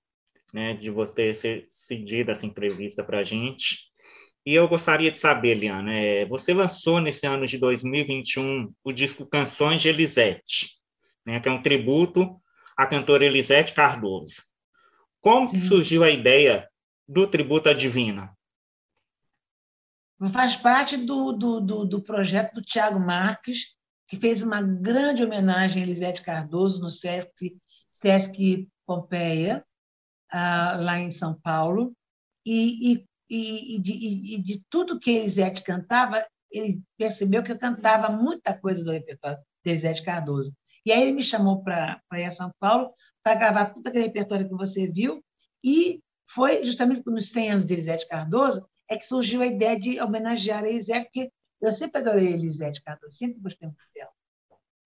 né, 0.53 0.73
de 0.73 0.89
você 0.89 1.33
ser 1.33 1.65
cedido 1.67 2.31
essa 2.31 2.45
entrevista 2.45 3.03
para 3.03 3.19
a 3.19 3.23
gente. 3.23 3.91
E 4.45 4.55
eu 4.55 4.67
gostaria 4.67 5.11
de 5.11 5.19
saber, 5.19 5.57
Eliana, 5.57 5.93
é, 5.93 6.25
você 6.25 6.53
lançou 6.53 6.99
nesse 6.99 7.27
ano 7.27 7.45
de 7.45 7.57
2021 7.57 8.71
o 8.83 8.91
disco 8.91 9.25
Canções 9.25 9.81
de 9.81 9.89
Elisete, 9.89 10.77
né, 11.25 11.39
que 11.39 11.49
é 11.49 11.51
um 11.51 11.61
tributo 11.61 12.39
à 12.77 12.87
cantora 12.87 13.25
Elisete 13.25 13.73
Cardoso. 13.73 14.50
Como 15.21 15.49
que 15.49 15.59
surgiu 15.59 16.03
a 16.03 16.09
ideia 16.09 16.67
do 17.07 17.27
tributo 17.27 17.69
à 17.69 17.73
Divina? 17.73 18.35
Faz 20.33 20.55
parte 20.55 20.97
do, 20.97 21.31
do, 21.31 21.61
do, 21.61 21.85
do 21.85 22.01
projeto 22.01 22.55
do 22.55 22.61
Tiago 22.61 22.99
Marques, 22.99 23.75
que 24.07 24.17
fez 24.17 24.43
uma 24.43 24.61
grande 24.61 25.23
homenagem 25.23 25.81
a 25.81 25.85
Elisete 25.85 26.21
Cardoso 26.21 26.81
no 26.81 26.89
Sesc, 26.89 27.55
Sesc 27.91 28.67
Pompeia, 28.85 29.63
uh, 30.33 30.83
lá 30.83 30.99
em 30.99 31.11
São 31.11 31.39
Paulo. 31.39 31.93
E, 32.45 32.91
e, 32.91 33.05
e, 33.29 33.79
de, 33.79 33.91
e, 34.35 34.41
de, 34.41 34.63
tudo 34.69 34.99
que 34.99 35.11
Elisete 35.11 35.63
cantava, 35.63 36.25
ele 36.51 36.81
percebeu 36.97 37.43
que 37.43 37.51
eu 37.51 37.59
cantava 37.59 38.09
muita 38.09 38.57
coisa 38.57 38.83
do 38.83 38.91
repertório 38.91 39.39
de 39.63 39.71
Elisete 39.71 40.03
Cardoso. 40.03 40.51
E 40.85 40.91
aí 40.91 41.01
ele 41.01 41.11
me 41.11 41.23
chamou 41.23 41.63
para 41.63 42.01
ir 42.13 42.25
a 42.25 42.31
São 42.31 42.51
Paulo 42.59 42.91
para 43.23 43.35
gravar 43.35 43.65
todo 43.65 43.85
aquele 43.87 44.05
repertório 44.05 44.47
que 44.47 44.55
você 44.55 44.89
viu. 44.89 45.23
E 45.63 46.01
foi 46.27 46.65
justamente 46.65 47.03
nos 47.05 47.29
100 47.29 47.51
anos 47.51 47.65
de 47.65 47.73
Elisete 47.73 48.07
Cardoso 48.07 48.65
é 48.89 48.97
que 48.97 49.05
surgiu 49.05 49.41
a 49.41 49.45
ideia 49.45 49.79
de 49.79 50.01
homenagear 50.01 50.63
a 50.63 50.69
Elisete, 50.69 51.05
porque 51.05 51.31
eu 51.61 51.71
sempre 51.71 52.01
adorei 52.01 52.27
a 52.27 52.31
Elisete 52.31 52.83
Cardoso, 52.83 53.15
sempre 53.15 53.39
gostei 53.39 53.67
muito 53.67 53.85
dela. 53.95 54.11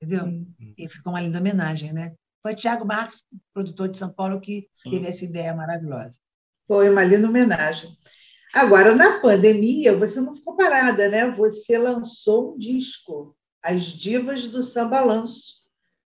Entendeu? 0.01 0.25
Hum. 0.25 0.73
E 0.77 0.87
ficou 0.89 1.13
uma 1.13 1.21
linda 1.21 1.39
homenagem, 1.39 1.93
né? 1.93 2.13
Foi 2.41 2.53
Tiago 2.53 2.85
Marques, 2.85 3.23
produtor 3.53 3.89
de 3.89 3.97
São 3.97 4.13
Paulo, 4.13 4.39
que 4.39 4.67
Sim. 4.71 4.91
teve 4.91 5.07
essa 5.07 5.25
ideia 5.25 5.55
maravilhosa. 5.55 6.19
Foi 6.67 6.89
uma 6.89 7.03
linda 7.03 7.27
homenagem. 7.27 7.97
Agora, 8.53 8.95
na 8.95 9.19
pandemia, 9.19 9.97
você 9.97 10.21
não 10.21 10.35
ficou 10.35 10.55
parada, 10.55 11.09
né? 11.09 11.29
Você 11.31 11.77
lançou 11.77 12.53
um 12.53 12.57
disco, 12.57 13.35
As 13.61 13.85
Divas 13.85 14.47
do 14.47 14.61
Sambalanço, 14.61 15.64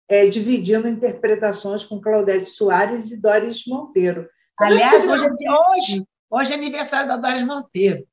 é, 0.09 0.27
dividindo 0.29 0.89
interpretações 0.89 1.85
com 1.85 2.01
Claudete 2.01 2.47
Soares 2.47 3.11
e 3.11 3.17
Doris 3.17 3.67
Monteiro. 3.67 4.29
Como 4.57 4.71
é 4.71 4.75
Aliás, 4.75 5.09
hoje, 5.09 5.27
é, 5.27 5.53
hoje, 5.53 6.05
hoje 6.31 6.53
é 6.53 6.55
aniversário 6.55 7.09
da 7.09 7.17
Doris 7.17 7.43
Monteiro. 7.43 8.07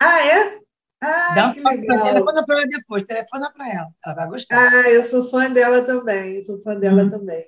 Ah, 0.00 0.24
é? 0.24 0.58
Ah, 1.00 1.34
Dá 1.34 1.48
um 1.48 1.54
telefona 1.54 2.44
para 2.46 2.56
ela 2.56 2.66
depois, 2.66 3.02
telefona 3.02 3.52
para 3.52 3.68
ela, 3.68 3.90
ela 4.04 4.14
vai 4.14 4.28
gostar. 4.28 4.72
Ah, 4.72 4.90
eu 4.90 5.04
sou 5.04 5.30
fã 5.30 5.50
dela 5.50 5.82
também, 5.82 6.36
eu 6.36 6.42
sou 6.42 6.62
fã 6.62 6.74
dela 6.76 7.02
hum. 7.02 7.10
também. 7.10 7.44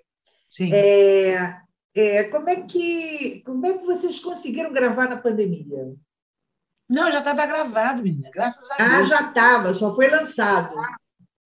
Sim. 0.48 0.72
É, 0.72 1.56
é, 1.94 2.24
como, 2.24 2.50
é 2.50 2.62
que, 2.62 3.42
como 3.44 3.66
é 3.66 3.78
que 3.78 3.86
vocês 3.86 4.20
conseguiram 4.20 4.72
gravar 4.72 5.08
na 5.08 5.16
pandemia? 5.16 5.94
Não, 6.88 7.10
já 7.10 7.18
estava 7.18 7.46
gravado, 7.46 8.02
menina, 8.02 8.30
graças 8.32 8.70
a 8.70 8.74
ah, 8.74 8.88
Deus. 8.88 8.92
Ah, 8.92 9.04
já 9.04 9.28
estava, 9.28 9.74
só 9.74 9.94
foi 9.94 10.08
lançado. 10.08 10.74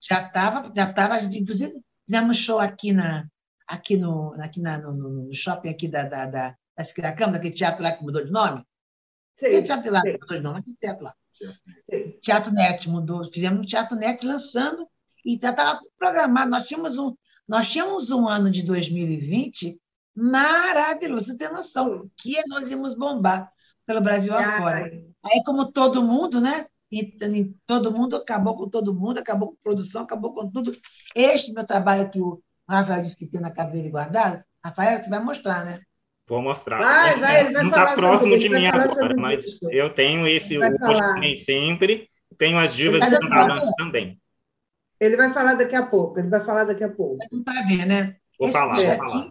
Já 0.01 0.23
estava, 0.27 0.73
já 0.75 0.91
estava, 0.91 1.19
inclusive 1.21 1.81
fizemos 2.11 2.37
show 2.39 2.59
aqui, 2.59 2.93
na, 2.93 3.25
aqui, 3.69 3.97
no, 3.97 4.33
aqui 4.43 4.61
na, 4.61 4.79
no, 4.79 4.93
no 4.93 5.33
shopping 5.33 5.69
aqui 5.69 5.87
da, 5.87 6.03
da, 6.03 6.27
da, 6.27 6.57
da 6.77 6.83
Esquiracama, 6.83 7.35
daquele 7.35 7.55
teatro 7.55 7.85
lá 7.85 7.93
que 7.93 8.03
mudou 8.03 8.25
de 8.25 8.33
nome. 8.33 8.65
Sim, 9.39 9.63
teatro 9.63 9.93
lá, 9.93 10.03
mudou 10.05 10.37
de 10.37 10.43
nome, 10.43 10.59
aquele 10.59 10.77
teatro 10.77 11.05
lá. 11.05 11.15
Teatro 12.21 12.53
Net 12.53 12.91
mudou, 12.91 13.25
fizemos 13.25 13.61
um 13.61 13.65
Teatro 13.65 13.97
Net 13.97 14.27
lançando 14.27 14.89
e 15.25 15.39
já 15.41 15.51
estava 15.51 15.81
programado. 15.97 16.51
Nós 16.51 16.67
tínhamos, 16.67 16.99
um, 16.99 17.15
nós 17.47 17.71
tínhamos 17.71 18.11
um 18.11 18.29
ano 18.29 18.51
de 18.51 18.65
2020 18.65 19.81
maravilhoso, 20.17 21.27
você 21.27 21.39
tem 21.39 21.53
noção 21.53 22.11
que 22.17 22.37
nós 22.49 22.69
íamos 22.69 22.95
bombar 22.95 23.51
pelo 23.87 24.01
Brasil 24.01 24.35
afora. 24.35 24.91
Aí, 25.25 25.43
como 25.45 25.71
todo 25.71 26.03
mundo, 26.03 26.41
né? 26.41 26.67
E, 26.91 27.17
e, 27.21 27.55
todo 27.67 27.93
mundo 27.93 28.17
acabou 28.17 28.57
com 28.57 28.69
todo 28.69 28.95
mundo, 28.95 29.19
acabou 29.19 29.51
com 29.51 29.57
produção, 29.63 30.03
acabou 30.03 30.35
com 30.35 30.51
tudo. 30.51 30.77
Este 31.15 31.53
meu 31.53 31.65
trabalho 31.65 32.11
que 32.11 32.21
o 32.21 32.43
Rafael 32.69 33.03
disse 33.03 33.17
que 33.17 33.27
tem 33.27 33.41
na 33.41 33.51
cabeça 33.51 33.77
dele 33.77 33.91
guardado, 33.91 34.43
Rafael, 34.65 35.03
você 35.03 35.09
vai 35.09 35.21
mostrar, 35.21 35.65
né? 35.65 35.81
Vou 36.29 36.43
mostrar. 36.43 36.79
Vai, 36.79 37.19
vai, 37.19 37.41
ele 37.41 37.53
vai 37.53 37.63
Não 37.63 37.71
está 37.71 37.95
próximo 37.95 38.39
de 38.39 38.49
mim 38.49 38.67
agora, 38.67 39.17
mas 39.17 39.45
isso. 39.45 39.69
eu 39.71 39.91
tenho 39.91 40.27
esse 40.29 40.59
nem 41.19 41.35
sempre, 41.35 42.09
tenho 42.39 42.59
as 42.59 42.75
divas 42.75 43.01
de 43.01 43.17
Santalantes 43.17 43.71
também. 43.77 44.21
Ele 45.01 45.17
vai 45.17 45.33
falar 45.33 45.55
daqui 45.55 45.75
a 45.75 45.87
pouco, 45.87 46.19
ele 46.19 46.29
vai 46.29 46.45
falar 46.45 46.65
daqui 46.65 46.85
a 46.85 46.89
pouco. 46.89 47.19
Para 47.45 47.63
ver, 47.63 47.87
né? 47.87 48.17
Vou 48.39 48.49
esse 48.49 48.57
falar, 48.57 48.77
vou 48.77 48.97
falar. 48.97 49.31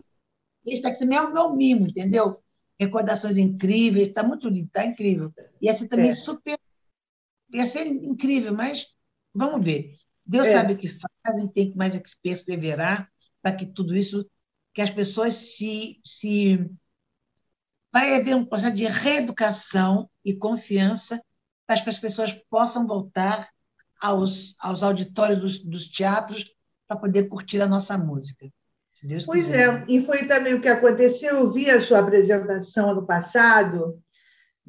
Esse 0.66 0.86
aqui 0.86 1.00
também 1.00 1.18
é 1.18 1.22
o 1.22 1.34
meu 1.34 1.56
mimo, 1.56 1.88
entendeu? 1.88 2.42
Recordações 2.78 3.38
incríveis, 3.38 4.08
está 4.08 4.24
muito 4.24 4.50
lindo, 4.50 4.68
está 4.68 4.86
incrível. 4.86 5.32
E 5.62 5.70
esse 5.70 5.88
também 5.88 6.10
é. 6.10 6.13
super. 6.13 6.58
Ia 7.51 7.65
ser 7.65 7.88
incrível, 7.88 8.53
mas 8.53 8.88
vamos 9.34 9.63
ver. 9.63 9.96
Deus 10.25 10.48
é. 10.48 10.51
sabe 10.53 10.74
o 10.74 10.77
que 10.77 10.88
faz, 10.88 11.51
tem 11.53 11.72
que 11.72 11.77
mais 11.77 11.96
é 11.96 12.00
que 12.00 12.10
perseverar 12.22 13.10
para 13.41 13.56
que 13.56 13.65
tudo 13.65 13.96
isso, 13.96 14.29
que 14.74 14.82
as 14.82 14.89
pessoas 14.89 15.34
se, 15.34 16.00
se. 16.03 16.70
Vai 17.91 18.15
haver 18.15 18.36
um 18.36 18.46
processo 18.46 18.75
de 18.75 18.86
reeducação 18.86 20.10
e 20.24 20.36
confiança 20.36 21.20
para 21.65 21.82
que 21.82 21.89
as 21.89 21.98
pessoas 21.98 22.34
possam 22.50 22.86
voltar 22.86 23.50
aos, 24.00 24.56
aos 24.60 24.84
auditórios 24.84 25.39
dos, 25.39 25.60
dos 25.63 25.89
teatros 25.89 26.46
para 26.88 26.98
poder 26.98 27.27
curtir 27.27 27.62
a 27.62 27.68
nossa 27.68 27.98
música. 27.98 28.48
pois 29.25 29.50
é, 29.51 29.86
e 29.88 30.06
foi 30.06 30.27
também 30.27 30.53
o 30.53 30.62
que 30.62 30.68
aconteceu. 30.68 31.38
Eu 31.38 31.51
vi 31.51 31.70
a 31.70 31.82
sua 31.82 32.00
apresentação 32.00 32.91
ano 32.91 33.06
passado 33.06 34.00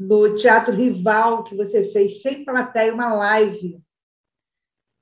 no 0.00 0.34
Teatro 0.34 0.74
Rival, 0.74 1.44
que 1.44 1.54
você 1.54 1.92
fez 1.92 2.22
sem 2.22 2.42
plateia, 2.42 2.94
uma 2.94 3.12
live 3.12 3.78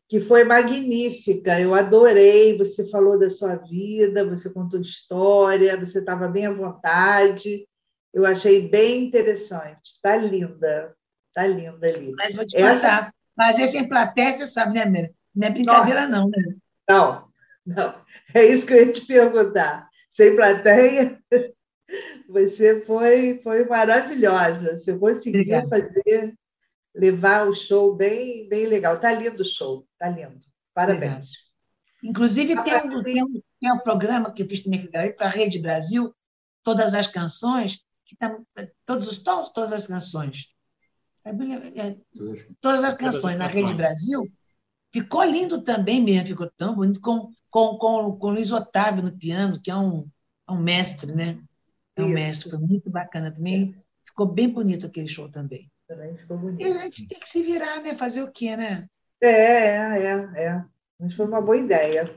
que 0.09 0.19
foi 0.19 0.43
magnífica. 0.43 1.61
Eu 1.61 1.73
adorei. 1.73 2.59
Você 2.59 2.85
falou 2.91 3.17
da 3.17 3.31
sua 3.31 3.55
vida, 3.55 4.25
você 4.25 4.51
contou 4.51 4.81
história, 4.81 5.79
você 5.79 6.01
estava 6.01 6.27
bem 6.27 6.47
à 6.47 6.53
vontade. 6.53 7.65
Eu 8.13 8.27
achei 8.27 8.69
bem 8.69 9.05
interessante. 9.05 9.93
Está 9.93 10.17
linda, 10.17 10.93
está 11.29 11.47
linda 11.47 11.87
ali. 11.87 12.13
Mas 12.17 12.35
vou 12.35 12.45
te 12.45 12.57
Essa... 12.57 13.13
mas 13.37 13.57
esse 13.61 13.79
em 13.79 13.89
plateia, 13.89 14.37
você 14.37 14.49
sabe, 14.49 14.81
né, 14.81 14.85
Mira? 14.85 15.13
Não 15.33 15.47
é 15.47 15.51
brincadeira, 15.51 16.09
Nossa. 16.09 16.17
não, 16.17 16.29
né? 16.29 16.57
Não, 16.91 17.29
não. 17.65 17.95
É 18.35 18.45
isso 18.45 18.67
que 18.67 18.73
eu 18.73 18.85
ia 18.85 18.91
te 18.91 19.07
perguntar. 19.07 19.89
Sem 20.11 20.35
plateia, 20.35 21.21
você 22.29 22.81
foi, 22.83 23.41
foi 23.43 23.65
maravilhosa. 23.65 24.79
Você 24.79 24.97
conseguiu 24.97 25.41
Obrigada. 25.41 25.69
fazer 25.69 26.35
levar 26.95 27.49
o 27.49 27.55
show 27.55 27.95
bem, 27.95 28.49
bem 28.49 28.67
legal. 28.67 28.97
Está 28.97 29.13
lindo 29.13 29.43
o 29.43 29.47
show, 29.47 29.87
está 29.93 30.09
lindo. 30.09 30.41
Parabéns. 30.75 31.31
Inclusive, 32.03 32.63
tem 32.63 32.77
um, 32.77 33.03
tem, 33.03 33.25
um, 33.25 33.43
tem 33.61 33.73
um 33.73 33.79
programa 33.79 34.33
que 34.33 34.43
eu 34.43 34.49
fiz 34.49 34.63
também 34.63 34.81
que 34.81 34.89
gravei 34.89 35.13
para 35.13 35.27
a 35.27 35.31
Rede 35.31 35.59
Brasil, 35.59 36.15
todas 36.63 36.95
as 36.95 37.07
canções, 37.07 37.81
que 38.05 38.17
tá, 38.17 38.39
todos 38.85 39.09
os 39.09 39.19
tons, 39.19 39.51
todas 39.51 39.73
as 39.73 39.87
canções. 39.87 40.47
É, 41.25 41.31
é, 41.31 41.97
todas 42.61 42.85
as 42.85 42.95
canções 42.95 43.37
na 43.37 43.47
Rede 43.47 43.75
Brasil. 43.75 44.23
Ficou 44.93 45.23
lindo 45.25 45.63
também 45.63 46.03
mesmo, 46.03 46.29
ficou 46.29 46.51
tão 46.57 46.75
bonito, 46.75 47.01
com, 47.01 47.31
com, 47.51 47.77
com, 47.77 48.17
com 48.17 48.31
Luiz 48.31 48.51
Otávio 48.53 49.03
no 49.03 49.17
piano, 49.17 49.61
que 49.61 49.71
é 49.71 49.77
um, 49.77 50.09
é 50.49 50.53
um 50.53 50.59
mestre, 50.59 51.15
né? 51.15 51.39
É 51.99 52.03
Isso. 52.03 52.13
mestre, 52.13 52.51
foi 52.51 52.59
muito 52.61 52.89
bacana 52.89 53.33
também. 53.33 53.75
Ficou 54.07 54.27
bem 54.27 54.49
bonito 54.49 54.87
aquele 54.87 55.09
show 55.09 55.29
também. 55.29 55.71
Também 55.89 56.17
ficou 56.17 56.39
bonito. 56.39 56.63
E 56.63 56.73
a 56.73 56.79
gente 56.85 57.09
tem 57.09 57.19
que 57.19 57.29
se 57.29 57.43
virar, 57.43 57.83
né? 57.83 57.95
Fazer 57.95 58.23
o 58.23 58.31
quê, 58.31 58.57
né? 58.57 58.89
É, 59.21 59.29
é, 59.29 60.05
é. 60.05 60.43
é. 60.45 60.65
Mas 60.99 61.15
foi 61.15 61.27
uma 61.27 61.43
boa 61.43 61.57
ideia. 61.57 62.15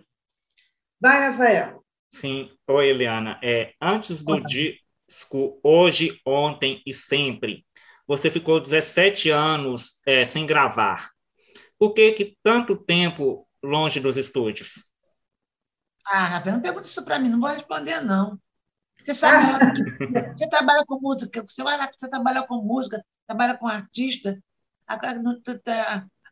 Vai, 0.99 1.29
Rafael. 1.29 1.83
Sim. 2.11 2.51
Oi, 2.67 2.89
Eliana. 2.89 3.39
É, 3.41 3.73
antes 3.81 4.21
do 4.21 4.39
disco 4.41 5.59
Hoje, 5.63 6.19
Ontem 6.25 6.81
e 6.85 6.93
Sempre, 6.93 7.65
você 8.07 8.29
ficou 8.29 8.59
17 8.59 9.29
anos 9.31 9.99
é, 10.05 10.25
sem 10.25 10.45
gravar. 10.45 11.09
Por 11.79 11.95
que, 11.95 12.11
que 12.11 12.37
tanto 12.43 12.75
tempo 12.75 13.47
longe 13.63 13.99
dos 13.99 14.15
estúdios? 14.15 14.91
Ah, 16.05 16.25
Rafael, 16.25 16.55
não 16.55 16.61
pergunta 16.61 16.87
isso 16.87 17.03
para 17.03 17.17
mim, 17.17 17.29
não 17.29 17.39
vou 17.39 17.49
responder, 17.49 18.01
não. 18.01 18.39
Você 19.03 19.13
sabe, 19.13 19.83
você 20.35 20.47
trabalha 20.47 20.85
com 20.85 20.99
música, 20.99 21.43
você 21.47 21.63
vai 21.63 21.77
lá, 21.77 21.91
você 21.95 22.09
trabalha 22.09 22.43
com 22.43 22.61
música, 22.61 23.03
trabalha 23.25 23.57
com 23.57 23.67
artista. 23.67 24.41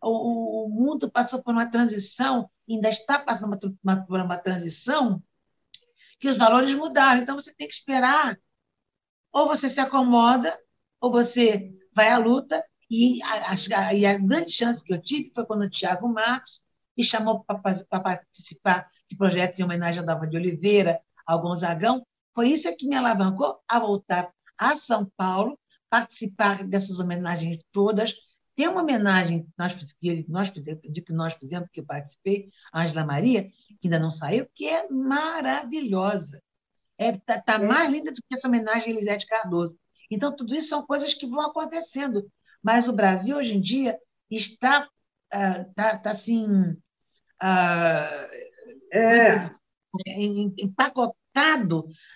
O, 0.02 0.66
o 0.66 0.70
mundo 0.70 1.10
passou 1.10 1.42
por 1.42 1.54
uma 1.54 1.70
transição, 1.70 2.50
ainda 2.70 2.90
está 2.90 3.20
passando 3.20 3.58
por 3.58 3.74
uma, 3.84 4.06
por 4.06 4.20
uma 4.20 4.38
transição, 4.38 5.22
que 6.20 6.30
os 6.30 6.38
valores 6.38 6.74
mudaram. 6.76 7.22
Então, 7.22 7.40
você 7.40 7.54
tem 7.54 7.68
que 7.68 7.74
esperar. 7.74 8.38
Ou 9.32 9.48
você 9.48 9.70
se 9.70 9.80
acomoda, 9.80 10.58
ou 11.00 11.12
você 11.12 11.72
vai 11.94 12.10
à 12.10 12.18
luta. 12.18 12.64
E 12.90 13.22
a, 13.24 13.52
a, 13.52 13.94
e 13.94 14.06
a 14.06 14.18
grande 14.18 14.52
chance 14.52 14.84
que 14.84 14.94
eu 14.94 15.02
tive 15.02 15.32
foi 15.32 15.46
quando 15.46 15.64
o 15.64 15.70
Tiago 15.70 16.08
Marques 16.08 16.64
me 16.98 17.04
chamou 17.04 17.44
para 17.44 17.60
participar 18.00 18.90
de 19.08 19.16
projetos 19.16 19.60
em 19.60 19.64
homenagem 19.64 20.02
a 20.02 20.06
Dalva 20.06 20.28
de 20.28 20.36
Oliveira, 20.36 21.00
ao 21.26 21.42
Gonzagão. 21.42 22.06
Foi 22.34 22.50
isso 22.50 22.74
que 22.76 22.88
me 22.88 22.96
alavancou 22.96 23.60
a 23.68 23.80
voltar 23.80 24.32
a 24.58 24.76
São 24.76 25.10
Paulo 25.18 25.58
participar 25.90 26.66
dessas 26.68 27.00
homenagens 27.00 27.60
todas. 27.72 28.14
Tem 28.56 28.68
uma 28.68 28.82
homenagem 28.82 29.44
que 29.44 29.52
nós, 29.58 29.74
que 30.00 30.26
nós, 30.28 30.52
de 30.52 31.02
que 31.02 31.14
nós 31.14 31.34
fizemos, 31.34 31.70
que 31.72 31.80
eu 31.80 31.86
participei, 31.86 32.50
a 32.72 32.84
Angela 32.84 33.06
Maria, 33.06 33.50
que 33.80 33.88
ainda 33.88 34.00
não 34.00 34.12
saiu, 34.12 34.48
que 34.54 34.68
é 34.68 34.88
maravilhosa. 34.90 36.42
Está 36.98 37.34
é, 37.34 37.38
tá, 37.38 37.42
tá 37.42 37.54
é. 37.64 37.66
mais 37.66 37.90
linda 37.90 38.12
do 38.12 38.18
que 38.18 38.36
essa 38.38 38.48
homenagem 38.48 38.94
a 38.94 38.96
Elisete 38.96 39.26
Cardoso. 39.26 39.78
Então, 40.12 40.36
tudo 40.36 40.54
isso 40.54 40.70
são 40.70 40.86
coisas 40.86 41.14
que 41.14 41.26
vão 41.26 41.42
acontecendo. 41.42 42.30
Mas 42.62 42.88
o 42.88 42.94
Brasil, 42.94 43.38
hoje 43.38 43.56
em 43.56 43.62
dia, 43.62 43.98
está, 44.30 44.88
uh, 45.34 45.74
tá, 45.74 45.98
tá 45.98 46.12
assim. 46.12 46.46
Uh, 47.42 48.30
é. 48.92 49.38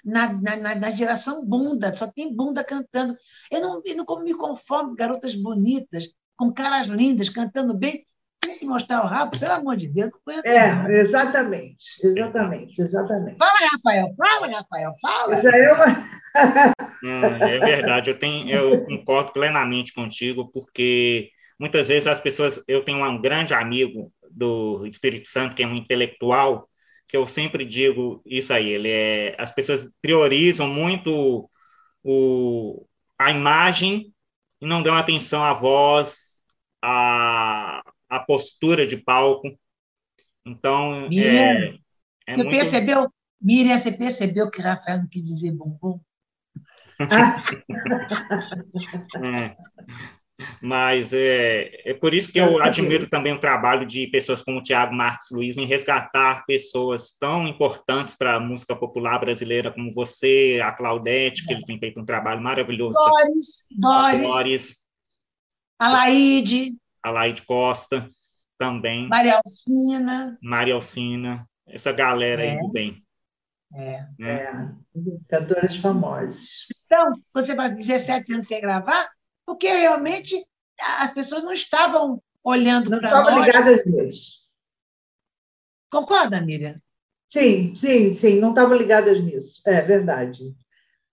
Na, 0.04 0.34
na, 0.34 0.76
na, 0.76 0.92
geração 0.92 1.46
bunda, 1.46 1.94
só 1.94 2.08
tem 2.08 2.34
bunda 2.34 2.64
cantando. 2.64 3.16
Eu 3.52 3.62
não, 3.62 3.82
eu 3.86 3.96
não 3.96 4.24
me 4.24 4.34
conformo 4.34 4.96
garotas 4.96 5.36
bonitas, 5.36 6.10
com 6.36 6.52
caras 6.52 6.88
lindas, 6.88 7.30
cantando 7.30 7.74
bem. 7.74 8.06
Tem 8.40 8.60
que 8.60 8.66
mostrar 8.66 9.04
o 9.04 9.08
rabo, 9.08 9.40
pelo 9.40 9.54
amor 9.54 9.78
de 9.78 9.88
Deus. 9.88 10.12
É, 10.44 10.92
exatamente, 11.00 11.86
exatamente, 12.04 12.82
exatamente. 12.82 13.38
Fala, 13.38 13.72
Rafael, 13.72 14.16
fala, 14.18 14.48
Rafael, 14.48 14.94
fala. 15.02 15.38
Isso 15.38 15.48
aí 15.48 15.62
é 15.62 15.74
uma... 15.74 17.48
é 17.48 17.60
verdade, 17.60 18.10
eu, 18.10 18.20
tenho, 18.20 18.50
eu 18.50 18.86
concordo 18.86 19.32
plenamente 19.32 19.94
contigo, 19.94 20.52
porque 20.52 21.30
muitas 21.58 21.88
vezes 21.88 22.08
as 22.08 22.20
pessoas. 22.20 22.62
Eu 22.68 22.84
tenho 22.84 23.04
um 23.04 23.22
grande 23.22 23.54
amigo 23.54 24.12
do 24.30 24.86
Espírito 24.86 25.28
Santo, 25.28 25.56
que 25.56 25.64
é 25.64 25.68
um 25.68 25.76
intelectual, 25.76 26.68
que 27.08 27.18
eu 27.18 27.28
sempre 27.28 27.66
digo 27.66 28.22
isso 28.26 28.54
aí, 28.54 28.68
ele 28.70 28.90
é, 28.90 29.36
as 29.40 29.54
pessoas 29.54 29.90
priorizam 30.02 30.68
muito 30.68 31.50
o, 32.04 32.86
a 33.18 33.32
imagem 33.32 34.14
e 34.60 34.66
não 34.66 34.82
dão 34.82 34.96
atenção 34.96 35.44
à 35.44 35.54
voz, 35.54 36.42
à, 36.82 37.84
à 38.10 38.20
postura 38.20 38.86
de 38.88 38.98
palco. 38.98 39.48
Então, 40.46 41.08
Miriam, 41.10 41.42
é, 41.42 41.74
é 42.28 42.36
você 42.36 42.44
muito... 42.44 42.58
percebeu, 42.58 43.14
Miriam, 43.42 43.80
você 43.80 43.92
percebeu 43.92 44.50
que 44.50 44.62
Rafael 44.62 45.00
não 45.00 45.08
quis 45.08 45.24
dizer 45.24 45.52
bumbum? 45.52 46.00
É. 49.24 49.56
Mas 50.62 51.14
é, 51.14 51.92
é 51.92 51.94
por 51.94 52.14
isso 52.14 52.32
que 52.32 52.40
eu 52.40 52.62
admiro 52.62 53.08
também 53.08 53.34
o 53.34 53.40
trabalho 53.40 53.86
de 53.86 54.08
pessoas 54.08 54.42
como 54.42 54.60
o 54.60 54.64
Tiago 54.64 54.94
Marques 54.94 55.30
Luiz 55.32 55.58
em 55.58 55.66
resgatar 55.66 56.44
pessoas 56.46 57.16
tão 57.18 57.48
importantes 57.48 58.16
para 58.16 58.36
a 58.36 58.40
música 58.40 58.76
popular 58.76 59.20
brasileira 59.20 59.72
como 59.72 59.94
você, 59.94 60.60
a 60.64 60.72
Claudete, 60.72 61.46
que 61.46 61.54
ele 61.54 61.64
tem 61.64 61.80
feito 61.80 62.00
um 62.00 62.06
trabalho 62.06 62.42
maravilhoso. 62.42 62.98
Doris, 63.00 63.66
Doris, 63.72 64.28
Doris 64.28 64.84
a 65.80 65.90
Laide. 65.90 66.78
A 67.04 67.12
Laide 67.12 67.42
Costa 67.44 68.08
também. 68.58 69.08
Maria 69.08 69.36
Alcina. 69.36 70.38
Maria 70.42 70.74
Alcina, 70.76 71.48
essa 71.68 71.92
galera 71.92 72.42
é. 72.42 72.52
aí 72.52 72.60
do 72.60 72.70
bem. 72.70 73.04
É. 73.76 74.08
Né? 74.18 74.44
é. 74.44 74.52
Cantores 75.28 75.76
Então, 76.94 77.20
você 77.34 77.56
faz 77.56 77.76
17 77.76 78.34
anos 78.34 78.46
sem 78.46 78.62
gravar, 78.62 79.10
porque 79.48 79.68
realmente 79.68 80.46
as 81.00 81.12
pessoas 81.12 81.44
não 81.44 81.52
estavam 81.52 82.22
olhando 82.44 82.92
para 82.92 83.02
nós. 83.02 83.12
Não 83.12 83.22
estavam 83.22 83.44
ligadas 83.44 83.86
nisso. 83.88 84.44
Concorda, 85.90 86.40
Miriam? 86.40 86.76
Sim, 87.28 87.76
sim, 87.76 88.14
sim, 88.14 88.40
não 88.40 88.52
estavam 88.52 88.78
ligadas 88.78 89.20
nisso. 89.24 89.60
É 89.66 89.82
verdade. 89.82 90.56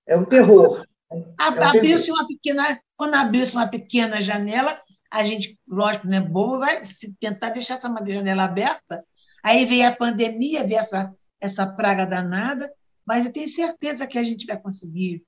É 0.06 0.18
um 0.18 0.24
terror. 0.26 0.84
É 1.10 1.14
um 1.14 1.34
abriu-se 1.38 2.10
uma 2.10 2.26
pequena, 2.28 2.78
quando 2.94 3.14
abriu-se 3.14 3.56
uma 3.56 3.66
pequena 3.66 4.20
janela, 4.20 4.78
a 5.10 5.24
gente, 5.24 5.58
lógico, 5.66 6.06
né, 6.06 6.20
bobo, 6.20 6.58
vai 6.58 6.82
tentar 7.18 7.50
deixar 7.50 7.76
essa 7.78 7.88
janela 8.06 8.44
aberta. 8.44 9.02
Aí 9.42 9.64
veio 9.64 9.88
a 9.88 9.96
pandemia, 9.96 10.62
veio 10.62 10.80
essa, 10.80 11.10
essa 11.40 11.66
praga 11.66 12.04
danada, 12.04 12.70
Mas 13.06 13.24
eu 13.24 13.32
tenho 13.32 13.48
certeza 13.48 14.06
que 14.06 14.18
a 14.18 14.22
gente 14.22 14.44
vai 14.44 14.60
conseguir 14.60 15.24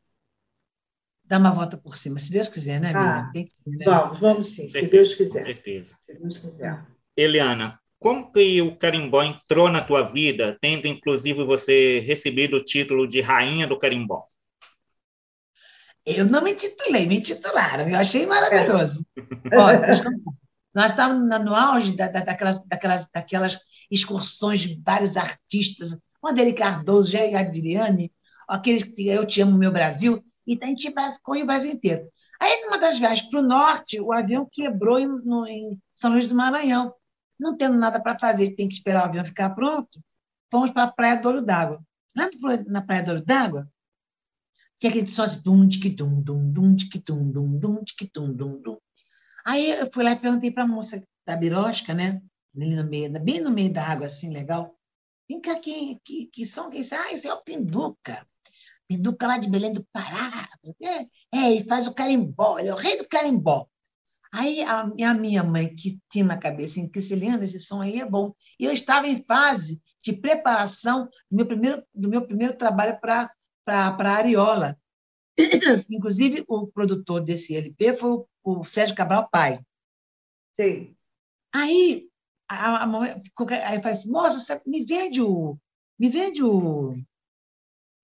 dar 1.32 1.38
uma 1.38 1.50
volta 1.50 1.78
por 1.78 1.96
cima, 1.96 2.18
se 2.18 2.30
Deus 2.30 2.50
quiser, 2.50 2.78
né, 2.78 2.92
ah, 2.94 3.30
Tem 3.32 3.46
que 3.46 3.52
ser, 3.56 3.70
né? 3.70 3.84
Vamos, 3.86 4.20
vamos 4.20 4.48
sim, 4.48 4.68
se 4.68 4.86
Deus 4.86 5.14
quiser. 5.14 5.32
Com 5.32 5.42
certeza. 5.42 5.96
Se 6.04 6.14
Deus 6.14 6.36
quiser. 6.36 6.84
Eliana, 7.16 7.80
como 7.98 8.30
que 8.30 8.60
o 8.60 8.76
carimbó 8.76 9.22
entrou 9.22 9.70
na 9.70 9.82
tua 9.82 10.02
vida, 10.02 10.58
tendo 10.60 10.86
inclusive 10.86 11.42
você 11.42 12.00
recebido 12.00 12.58
o 12.58 12.62
título 12.62 13.06
de 13.08 13.22
rainha 13.22 13.66
do 13.66 13.78
carimbó? 13.78 14.26
Eu 16.04 16.26
não 16.26 16.42
me 16.42 16.54
titulei, 16.54 17.06
me 17.06 17.22
titularam. 17.22 17.88
Eu 17.88 17.96
achei 17.96 18.26
maravilhoso. 18.26 19.06
Ó, 19.54 19.68
nós 20.74 20.90
estávamos 20.90 21.28
no 21.42 21.54
auge 21.54 21.96
da, 21.96 22.08
da, 22.08 22.20
daquelas, 22.20 22.62
daquelas, 22.66 23.08
daquelas 23.10 23.58
excursões 23.90 24.60
de 24.60 24.82
vários 24.84 25.16
artistas, 25.16 25.96
Adeli 26.22 26.52
Cardoso, 26.52 27.10
Jair 27.10 27.38
Adriane, 27.38 28.12
aqueles 28.46 28.82
que 28.82 29.08
eu 29.08 29.26
te 29.26 29.40
amo, 29.40 29.56
meu 29.56 29.72
Brasil, 29.72 30.22
e 30.46 30.58
a 30.60 30.66
gente 30.66 30.92
corria 31.22 31.44
o 31.44 31.46
Brasil 31.46 31.72
inteiro. 31.72 32.08
Aí, 32.40 32.64
numa 32.64 32.78
das 32.78 32.98
viagens 32.98 33.28
para 33.28 33.40
o 33.40 33.42
norte, 33.42 34.00
o 34.00 34.12
avião 34.12 34.48
quebrou 34.50 34.98
em, 34.98 35.06
no, 35.06 35.46
em 35.46 35.80
São 35.94 36.12
Luís 36.12 36.26
do 36.26 36.34
Maranhão. 36.34 36.92
Não 37.38 37.56
tendo 37.56 37.78
nada 37.78 38.00
para 38.00 38.18
fazer, 38.18 38.54
tem 38.56 38.68
que 38.68 38.74
esperar 38.74 39.02
o 39.02 39.08
avião 39.08 39.24
ficar 39.24 39.50
pronto, 39.50 40.02
fomos 40.50 40.70
para 40.70 40.84
a 40.84 40.92
Praia 40.92 41.16
do 41.16 41.28
Olho 41.28 41.42
d'Água. 41.42 41.80
Lá 42.16 42.28
na 42.66 42.82
Praia 42.82 43.02
do 43.02 43.10
Olho 43.12 43.24
d'Água, 43.24 43.68
que 44.78 44.86
é 44.86 44.90
aquele 44.90 45.06
som 45.06 45.22
assim, 45.22 45.42
dum, 45.42 45.68
tic, 45.68 45.94
dum, 45.94 46.20
dum, 46.20 46.52
dum, 46.52 46.74
tic, 46.74 47.02
dum, 47.04 47.30
dum, 47.30 47.58
dum, 47.58 47.84
tic, 47.84 48.10
dum, 48.12 48.32
dum, 48.32 48.60
dum. 48.60 48.78
Aí 49.44 49.70
eu 49.70 49.90
fui 49.92 50.02
lá 50.04 50.12
e 50.12 50.18
perguntei 50.18 50.50
para 50.50 50.64
a 50.64 50.66
moça 50.66 51.00
da 51.24 51.36
birosca, 51.36 51.94
né? 51.94 52.20
Ali 52.54 52.74
no 52.74 52.84
meio, 52.84 53.10
bem 53.20 53.40
no 53.40 53.50
meio 53.50 53.72
da 53.72 53.86
água, 53.86 54.06
assim, 54.06 54.30
legal. 54.30 54.76
Vem 55.28 55.40
cá, 55.40 55.58
que, 55.58 56.00
que, 56.04 56.26
que 56.26 56.44
som 56.44 56.68
que 56.68 56.78
é 56.78 56.80
esse? 56.80 56.94
Ah, 56.94 57.12
esse 57.12 57.26
é 57.26 57.32
o 57.32 57.42
Pinduca. 57.42 58.26
Pinduca 58.88 59.26
lá 59.26 59.38
de 59.38 59.48
Belém 59.48 59.72
do 59.72 59.86
Pará. 59.92 60.48
É, 60.82 61.02
é 61.36 61.52
ele 61.52 61.64
faz 61.64 61.86
o 61.86 61.94
carimbó, 61.94 62.58
ele 62.58 62.68
é 62.68 62.74
o 62.74 62.76
rei 62.78 62.98
do 62.98 63.08
carimbó. 63.08 63.66
Aí 64.32 64.62
a, 64.62 64.80
a 64.80 65.14
minha 65.14 65.42
mãe, 65.42 65.74
que 65.74 66.00
tinha 66.10 66.24
na 66.24 66.38
cabeça, 66.38 66.80
em 66.80 66.88
Crisciliana, 66.88 67.44
esse 67.44 67.60
som 67.60 67.82
aí 67.82 68.00
é 68.00 68.06
bom. 68.06 68.34
E 68.58 68.64
eu 68.64 68.72
estava 68.72 69.06
em 69.06 69.22
fase 69.22 69.82
de 70.02 70.14
preparação 70.14 71.08
do 71.30 71.36
meu 71.36 71.46
primeiro, 71.46 71.84
do 71.94 72.08
meu 72.08 72.26
primeiro 72.26 72.56
trabalho 72.56 72.98
para 72.98 73.30
a 73.66 74.16
Ariola. 74.16 74.78
Inclusive, 75.90 76.44
o 76.48 76.66
produtor 76.66 77.22
desse 77.22 77.54
LP 77.54 77.94
foi 77.94 78.10
o, 78.10 78.26
o 78.42 78.64
Sérgio 78.64 78.96
Cabral 78.96 79.28
Pai. 79.30 79.60
Sim. 80.58 80.96
Aí, 81.54 82.08
a, 82.48 82.82
a 82.82 82.86
mamãe, 82.86 83.10
aí 83.10 83.76
eu 83.76 83.82
falei 83.82 83.98
assim, 83.98 84.10
moça, 84.10 84.62
me 84.66 84.84
vende 84.84 85.20
o. 85.20 85.58
Me 85.98 86.08
vende 86.08 86.42
o. 86.42 86.94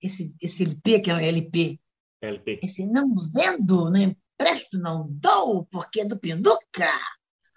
Esse, 0.03 0.35
esse 0.41 0.63
LP, 0.63 1.01
que 1.01 1.11
é 1.11 1.29
LP. 1.29 1.81
LP. 2.21 2.61
Esse 2.63 2.87
não 2.87 3.15
vendo, 3.33 3.91
não 3.91 4.01
empresto, 4.01 4.79
não 4.79 5.07
dou, 5.11 5.67
porque 5.67 6.01
é 6.01 6.05
do 6.05 6.19
Pinduca. 6.19 6.91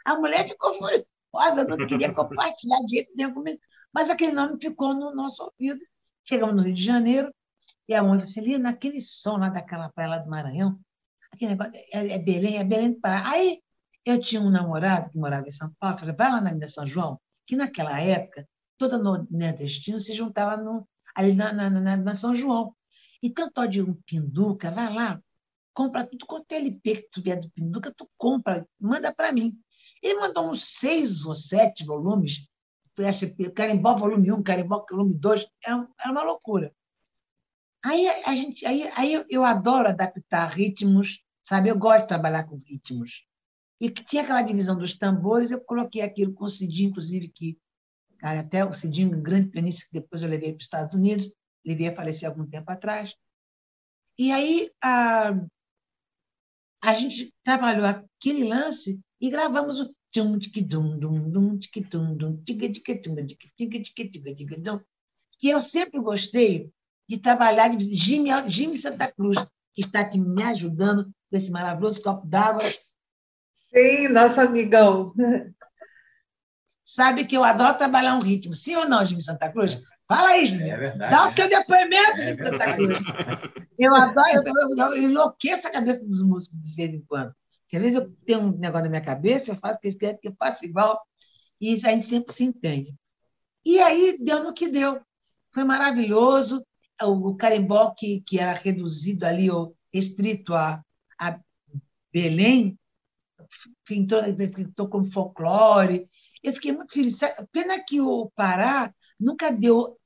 A 0.06 0.16
mulher 0.16 0.48
ficou 0.48 0.74
furiosa, 0.74 1.64
não 1.68 1.78
queria 1.86 2.14
compartilhar 2.14 2.80
dinheiro 2.86 3.10
nenhum 3.16 3.34
comigo. 3.34 3.60
Mas 3.94 4.10
aquele 4.10 4.32
nome 4.32 4.58
ficou 4.60 4.94
no 4.94 5.14
nosso 5.14 5.44
ouvido. 5.44 5.84
Chegamos 6.24 6.56
no 6.56 6.62
Rio 6.62 6.74
de 6.74 6.84
Janeiro, 6.84 7.34
e 7.88 7.94
a 7.94 8.02
mãe 8.04 8.20
falou 8.20 8.24
assim, 8.24 8.58
naquele 8.58 9.02
som 9.02 9.38
lá 9.38 9.50
daquela 9.50 9.90
praia 9.90 10.12
lá 10.12 10.18
do 10.20 10.30
Maranhão, 10.30 10.80
aquele 11.32 11.52
negócio, 11.52 11.74
é, 11.76 12.14
é 12.14 12.20
Belém, 12.20 12.58
é 12.58 12.64
Belém 12.64 12.94
do 12.94 13.00
Pará. 13.00 13.30
Aí 13.30 13.60
eu 14.06 14.20
tinha 14.20 14.42
um 14.42 14.50
namorado 14.50 15.10
que 15.10 15.18
morava 15.18 15.48
em 15.48 15.52
São 15.52 15.72
Paulo, 15.80 15.98
falei, 15.98 16.16
vai 16.16 16.32
lá 16.32 16.42
na 16.42 16.50
Avenida 16.50 16.68
São 16.68 16.86
João, 16.86 17.20
que 17.46 17.56
naquela 17.56 18.00
época, 18.00 18.48
toda 18.78 18.98
nordestina 18.98 20.00
se 20.00 20.14
juntava 20.14 20.58
no, 20.62 20.88
ali 21.16 21.34
na, 21.34 21.52
na, 21.54 21.70
na, 21.70 21.98
na 21.98 22.16
São 22.16 22.34
João. 22.34 22.76
Então, 23.22 23.52
tal 23.52 23.68
de 23.68 23.82
um 23.82 23.94
pinduca, 24.06 24.72
vai 24.72 24.94
lá, 24.94 25.22
compra 25.74 26.06
tudo 26.06 26.26
quanto 26.26 26.52
é 26.52 26.58
LP 26.58 26.96
que 26.96 27.10
tu 27.12 27.22
vier 27.22 27.40
do 27.40 27.50
pinduca, 27.52 27.94
tu 27.96 28.10
compra, 28.18 28.68
manda 28.80 29.14
para 29.14 29.32
mim. 29.32 29.58
Ele 30.02 30.20
mandou 30.20 30.50
uns 30.50 30.64
seis 30.64 31.26
ou 31.26 31.36
sete 31.36 31.86
volumes, 31.86 32.48
Carimbó 33.56 33.96
volume 33.96 34.32
1, 34.32 34.44
Carimbó 34.44 34.86
volume 34.90 35.16
2, 35.16 35.48
era, 35.66 35.88
era 36.00 36.12
uma 36.12 36.24
loucura. 36.24 36.74
Aí 37.84 38.08
a 38.26 38.36
gente, 38.36 38.66
aí, 38.66 38.90
aí 38.96 39.26
eu 39.30 39.44
adoro 39.44 39.90
adaptar 39.90 40.48
ritmos, 40.48 41.24
sabe? 41.44 41.70
Eu 41.70 41.78
gosto 41.78 42.02
de 42.02 42.08
trabalhar 42.08 42.44
com 42.44 42.58
ritmos. 42.58 43.26
E 43.80 43.90
que 43.90 44.04
tinha 44.04 44.22
aquela 44.22 44.44
divisão 44.44 44.78
dos 44.78 44.94
tambores, 44.94 45.50
eu 45.50 45.60
coloquei 45.60 46.04
aquilo 46.04 46.48
Cidinho, 46.48 46.90
inclusive, 46.90 47.30
que 47.30 47.58
até 48.22 48.64
o 48.64 48.74
Cidinho, 48.74 49.18
um 49.18 49.22
grande 49.22 49.50
pianista, 49.50 49.86
que 49.86 50.00
depois 50.00 50.22
eu 50.22 50.30
levei 50.30 50.52
para 50.52 50.58
os 50.58 50.64
Estados 50.64 50.94
Unidos, 50.94 51.32
ele 51.66 51.76
veio 51.76 51.92
a 51.92 51.96
falecer 51.96 52.30
algum 52.30 52.46
tempo 52.46 52.72
atrás. 52.72 53.16
E 54.18 54.32
aí 54.32 54.72
a, 54.84 55.34
a 56.84 56.94
gente 56.96 57.34
trabalhou 57.44 57.86
aquele 57.86 58.44
lance 58.44 59.00
e 59.20 59.30
gravamos 59.30 59.80
o 59.80 59.90
tum 60.12 60.38
tic 60.38 60.62
dum 60.68 61.00
dum 61.00 61.30
dum 61.30 61.58
tic 61.58 61.88
dum 61.90 62.16
dum 62.16 62.38
tic 62.44 62.60
tic 62.74 63.02
tum 63.02 63.16
tic 63.26 63.52
tic 63.56 63.84
tic 63.84 64.12
tic 64.12 64.36
tic 64.36 64.60
dum 64.60 64.80
que 65.40 65.50
eu 65.50 65.62
sempre 65.62 66.00
gostei 66.00 66.72
de 67.10 67.18
trabalhar, 67.18 67.70
de 67.70 67.96
Jimmy, 67.96 68.30
Jimmy 68.48 68.78
Santa 68.78 69.12
Cruz, 69.12 69.38
que 69.74 69.82
está 69.82 70.02
aqui 70.02 70.20
me 70.20 70.44
ajudando 70.44 71.06
com 71.06 71.36
esse 71.36 71.50
maravilhoso 71.50 72.02
copo 72.02 72.28
d'água. 72.28 72.64
Sim, 73.74 74.10
nosso 74.10 74.40
amigão. 74.40 75.14
Sabe 76.94 77.24
que 77.24 77.38
eu 77.38 77.44
adoro 77.46 77.78
trabalhar 77.78 78.18
um 78.18 78.22
ritmo. 78.22 78.54
Sim 78.54 78.76
ou 78.76 78.90
não, 78.90 79.06
Jimmy 79.06 79.22
Santa 79.24 79.50
Cruz? 79.50 79.82
Fala 80.10 80.32
aí, 80.32 80.44
Jimmy. 80.44 80.70
É 80.70 80.76
verdade. 80.76 81.10
Dá 81.10 81.30
o 81.30 81.34
teu 81.34 81.48
depoimento, 81.48 82.20
é 82.20 82.26
Jimmy 82.26 82.38
Santa 82.38 82.74
Cruz. 82.74 83.00
Eu 83.80 83.96
adoro, 83.96 84.28
eu, 84.46 84.54
eu, 84.78 84.94
eu 84.96 85.04
enlouqueço 85.04 85.70
a 85.70 85.72
cabeça 85.72 86.04
dos 86.04 86.22
músicos 86.22 86.60
de 86.60 86.76
vez 86.76 86.94
em 86.94 87.02
quando. 87.08 87.34
Porque 87.62 87.78
às 87.78 87.82
vezes 87.82 87.96
eu 87.96 88.14
tenho 88.26 88.42
um 88.42 88.58
negócio 88.58 88.84
na 88.84 88.90
minha 88.90 89.02
cabeça, 89.02 89.52
eu 89.52 89.56
faço 89.56 89.78
o 89.78 89.80
que 89.80 89.88
eles 89.88 89.98
querem, 89.98 90.20
que 90.20 90.28
eu 90.28 90.36
faço 90.38 90.66
igual, 90.66 91.02
e 91.62 91.76
a 91.76 91.92
gente 91.92 92.08
sempre 92.08 92.34
se 92.34 92.44
entende. 92.44 92.94
E 93.66 93.80
aí 93.80 94.18
deu 94.22 94.44
no 94.44 94.54
que 94.54 94.68
deu. 94.68 95.00
Foi 95.54 95.64
maravilhoso 95.64 96.62
o 97.02 97.36
carimbó 97.38 97.96
que, 97.98 98.22
que 98.28 98.38
era 98.38 98.52
reduzido 98.52 99.26
ali, 99.26 99.50
ou 99.50 99.74
restrito 99.94 100.54
a, 100.54 100.84
a 101.18 101.40
Belém, 102.12 102.78
entrou, 103.90 104.22
entrou 104.26 104.90
como 104.90 105.06
folclore. 105.06 106.10
Eu 106.44 106.54
fiquei 106.54 106.72
muito 106.72 106.94
feliz. 106.94 107.20
Pena 107.52 107.84
que 107.84 108.02
o 108.02 108.32
Pará 108.36 108.94
nunca 109.20 109.52
deu 109.52 109.98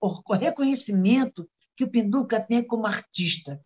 o 0.00 0.34
reconhecimento 0.34 1.48
que 1.76 1.84
o 1.84 1.90
Pinduca 1.90 2.40
tem 2.40 2.64
como 2.66 2.86
artista. 2.86 3.60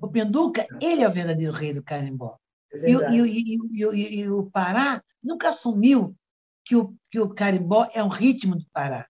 O 0.00 0.08
Pinduca, 0.08 0.66
ele 0.80 1.02
é 1.02 1.08
o 1.08 1.12
verdadeiro 1.12 1.52
rei 1.52 1.72
do 1.72 1.82
carimbó. 1.82 2.38
É 2.72 2.90
e, 2.90 3.20
e, 3.20 3.58
e, 3.72 4.20
e, 4.20 4.30
o 4.30 4.50
Pará 4.50 5.02
nunca 5.22 5.50
assumiu 5.50 6.16
que 6.64 6.76
o, 6.76 6.96
que 7.10 7.20
o 7.20 7.34
carimbó 7.34 7.86
é 7.92 8.02
um 8.02 8.08
ritmo 8.08 8.56
do 8.56 8.66
Pará. 8.72 9.06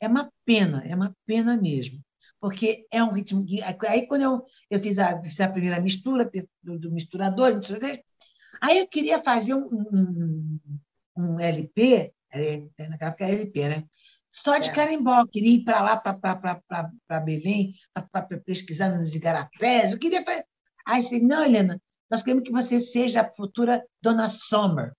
É 0.00 0.08
uma 0.08 0.30
pena, 0.44 0.84
é 0.84 0.94
uma 0.94 1.16
pena 1.26 1.56
mesmo 1.56 2.04
porque 2.44 2.86
é 2.90 3.02
um 3.02 3.10
ritmo 3.10 3.42
que. 3.42 3.62
Aí, 3.88 4.06
quando 4.06 4.20
eu, 4.20 4.44
eu 4.68 4.78
fiz, 4.78 4.98
a, 4.98 5.18
fiz 5.22 5.40
a 5.40 5.48
primeira 5.48 5.80
mistura 5.80 6.30
do, 6.62 6.78
do 6.78 6.92
misturador, 6.92 7.58
aí 8.60 8.80
eu 8.80 8.86
queria 8.86 9.22
fazer 9.22 9.54
um, 9.54 9.64
um, 9.64 10.58
um 11.16 11.38
LP, 11.38 12.12
naquela 12.78 13.10
época 13.10 13.24
era 13.24 13.34
LP, 13.34 13.68
né? 13.68 13.84
Só 14.32 14.58
de 14.58 14.70
é. 14.70 14.72
carimbó. 14.72 15.24
queria 15.26 15.54
ir 15.54 15.64
para 15.64 15.80
lá, 15.80 15.96
para 15.96 17.20
Belém, 17.20 17.74
para 18.10 18.26
pesquisar 18.44 18.90
nos 18.90 19.14
igarapés. 19.14 19.92
Eu 19.92 19.98
queria. 19.98 20.24
Aí 20.84 21.02
disse: 21.02 21.20
não, 21.20 21.44
Helena, 21.44 21.80
nós 22.10 22.22
queremos 22.22 22.44
que 22.44 22.52
você 22.52 22.80
seja 22.80 23.20
a 23.20 23.34
futura 23.34 23.84
Dona 24.02 24.28
Sommer 24.28 24.92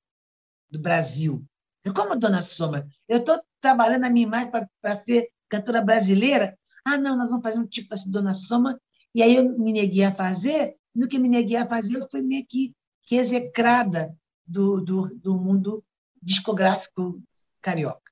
do 0.69 0.81
Brasil. 0.81 1.43
Eu, 1.83 1.93
como 1.93 2.15
Dona 2.15 2.41
Sommer? 2.41 2.85
Eu 3.07 3.19
estou 3.19 3.39
trabalhando 3.59 4.05
a 4.05 4.09
minha 4.09 4.25
imagem 4.25 4.51
para 4.51 4.95
ser 4.95 5.29
cantora 5.49 5.81
brasileira. 5.81 6.57
Ah, 6.85 6.97
não, 6.97 7.17
nós 7.17 7.29
vamos 7.29 7.43
fazer 7.43 7.59
um 7.59 7.67
tipo 7.67 7.93
assim, 7.93 8.09
Dona 8.09 8.33
Soma. 8.33 8.79
E 9.13 9.21
aí 9.21 9.35
eu 9.35 9.43
me 9.59 9.73
neguei 9.73 10.03
a 10.03 10.13
fazer. 10.13 10.75
No 10.95 11.07
que 11.07 11.19
me 11.19 11.27
neguei 11.27 11.57
a 11.57 11.67
fazer, 11.67 11.97
eu 11.97 12.07
fui 12.09 12.21
meio 12.21 12.45
que, 12.47 12.73
que 13.03 13.15
execrada 13.17 14.15
do, 14.45 14.79
do, 14.79 15.13
do 15.15 15.35
mundo 15.37 15.83
discográfico 16.25 17.21
carioca. 17.61 18.11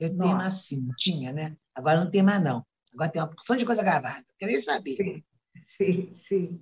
Eu 0.00 0.12
Nossa. 0.14 0.28
tenho 0.28 0.40
assim, 0.40 0.84
tinha, 0.96 1.32
né? 1.32 1.56
Agora 1.74 2.02
não 2.02 2.10
tem 2.10 2.22
mais, 2.22 2.42
não. 2.42 2.66
Agora 2.92 3.10
tem 3.10 3.20
uma 3.20 3.28
porção 3.28 3.56
de 3.56 3.66
coisa 3.66 3.82
gravada. 3.82 4.24
Queria 4.38 4.60
saber. 4.60 4.96
Sim, 4.96 5.24
sim, 5.78 6.20
sim. 6.28 6.60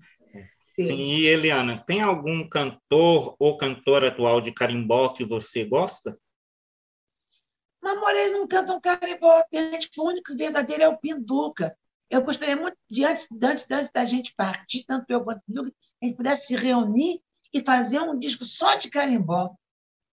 Sim. 0.75 0.87
Sim, 0.87 1.03
e 1.03 1.27
Eliana, 1.27 1.85
tem 1.87 2.01
algum 2.01 2.49
cantor 2.49 3.37
ou 3.39 3.59
cantora 3.59 4.09
atual 4.09 4.41
de 4.41 4.53
carimbó 4.53 5.11
que 5.11 5.23
você 5.23 5.67
gosta? 5.67 6.19
Mas 7.83 8.01
Moreira 8.01 8.33
não 8.33 8.49
cantam 8.49 8.81
carimbó, 8.81 9.43
gente, 9.53 9.91
o 9.99 10.05
único 10.05 10.35
verdadeiro 10.35 10.83
é 10.83 10.89
o 10.89 10.97
Pinduca. 10.97 11.77
Eu 12.09 12.23
gostaria 12.23 12.57
muito 12.57 12.77
de, 12.89 13.05
antes, 13.05 13.29
antes, 13.43 13.67
antes 13.71 13.93
da 13.93 14.05
gente 14.07 14.35
partir, 14.35 14.85
tanto 14.85 15.11
eu 15.11 15.23
quanto 15.23 15.41
o 15.41 15.43
Pinduca, 15.43 15.75
a 16.03 16.07
gente 16.07 16.17
pudesse 16.17 16.47
se 16.47 16.57
reunir 16.57 17.21
e 17.53 17.61
fazer 17.61 18.01
um 18.01 18.19
disco 18.19 18.45
só 18.45 18.77
de 18.77 18.89
carimbó. 18.89 19.55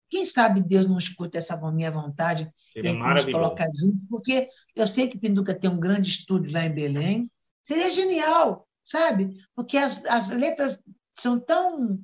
Quem 0.09 0.25
sabe 0.25 0.61
Deus 0.61 0.87
não 0.87 0.97
escuta 0.97 1.37
essa 1.37 1.55
minha 1.71 1.91
vontade 1.91 2.51
Seria 2.71 2.91
e 2.91 2.97
nos 2.97 3.25
coloca 3.25 3.65
junto, 3.75 4.07
porque 4.07 4.49
eu 4.75 4.87
sei 4.87 5.07
que 5.07 5.17
Pinduca 5.17 5.53
tem 5.53 5.69
um 5.69 5.79
grande 5.79 6.09
estúdio 6.09 6.53
lá 6.53 6.65
em 6.65 6.73
Belém. 6.73 7.31
Seria 7.63 7.89
genial, 7.89 8.67
sabe? 8.83 9.37
Porque 9.55 9.77
as, 9.77 10.05
as 10.05 10.29
letras 10.29 10.81
são 11.17 11.39
tão. 11.39 11.99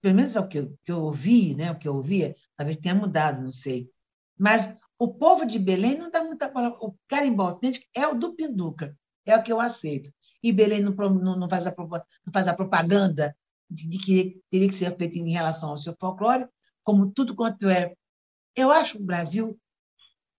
Pelo 0.00 0.14
menos 0.14 0.34
é 0.34 0.40
o 0.40 0.48
que 0.48 0.58
eu, 0.58 0.78
que 0.84 0.90
eu 0.90 1.02
ouvi, 1.02 1.54
né? 1.54 1.70
o 1.70 1.78
que 1.78 1.86
eu 1.86 1.94
ouvia, 1.94 2.34
talvez 2.56 2.76
tenha 2.78 2.94
mudado, 2.94 3.42
não 3.42 3.50
sei. 3.50 3.88
Mas 4.36 4.74
o 4.98 5.08
povo 5.08 5.46
de 5.46 5.58
Belém 5.58 5.96
não 5.96 6.10
dá 6.10 6.24
muita 6.24 6.48
palavra. 6.48 6.78
O 6.80 6.94
carimbó 7.06 7.44
autêntico 7.48 7.86
é 7.94 8.06
o 8.08 8.14
do 8.14 8.34
Pinduca, 8.34 8.96
é 9.24 9.36
o 9.36 9.42
que 9.42 9.52
eu 9.52 9.60
aceito. 9.60 10.12
E 10.42 10.52
Belém 10.52 10.82
não, 10.82 10.92
não, 10.92 11.38
não, 11.38 11.48
faz, 11.48 11.66
a, 11.66 11.74
não 11.76 12.32
faz 12.32 12.48
a 12.48 12.54
propaganda 12.54 13.36
de, 13.70 13.88
de 13.88 13.98
que 13.98 14.42
teria 14.50 14.68
que 14.68 14.74
ser 14.74 14.96
feito 14.96 15.16
em 15.16 15.30
relação 15.30 15.70
ao 15.70 15.76
seu 15.76 15.94
folclore, 15.98 16.46
como 16.82 17.10
tudo 17.10 17.34
quanto 17.34 17.68
é. 17.68 17.94
Eu 18.54 18.70
acho 18.70 18.98
o 18.98 19.04
Brasil 19.04 19.58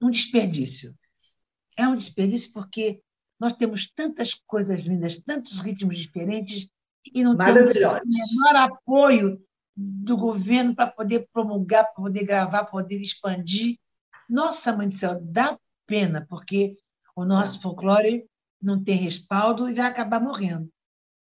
um 0.01 0.09
desperdício. 0.09 0.95
É 1.77 1.87
um 1.87 1.95
desperdício 1.95 2.51
porque 2.51 3.01
nós 3.39 3.53
temos 3.53 3.91
tantas 3.95 4.33
coisas 4.33 4.81
lindas, 4.81 5.21
tantos 5.23 5.59
ritmos 5.59 5.97
diferentes 5.97 6.69
e 7.13 7.23
não 7.23 7.35
temos 7.35 7.75
o 7.75 8.01
menor 8.05 8.55
apoio 8.55 9.41
do 9.75 10.15
governo 10.15 10.75
para 10.75 10.91
poder 10.91 11.27
promulgar, 11.33 11.85
para 11.85 12.03
poder 12.03 12.23
gravar, 12.23 12.63
para 12.63 12.71
poder 12.71 13.01
expandir. 13.01 13.77
Nossa, 14.29 14.75
mãe 14.75 14.87
do 14.87 14.95
céu, 14.95 15.19
dá 15.21 15.57
pena, 15.87 16.25
porque 16.29 16.77
o 17.15 17.25
nosso 17.25 17.59
folclore 17.61 18.25
não 18.61 18.83
tem 18.83 18.95
respaldo 18.95 19.69
e 19.69 19.73
vai 19.73 19.87
acabar 19.87 20.21
morrendo. 20.21 20.69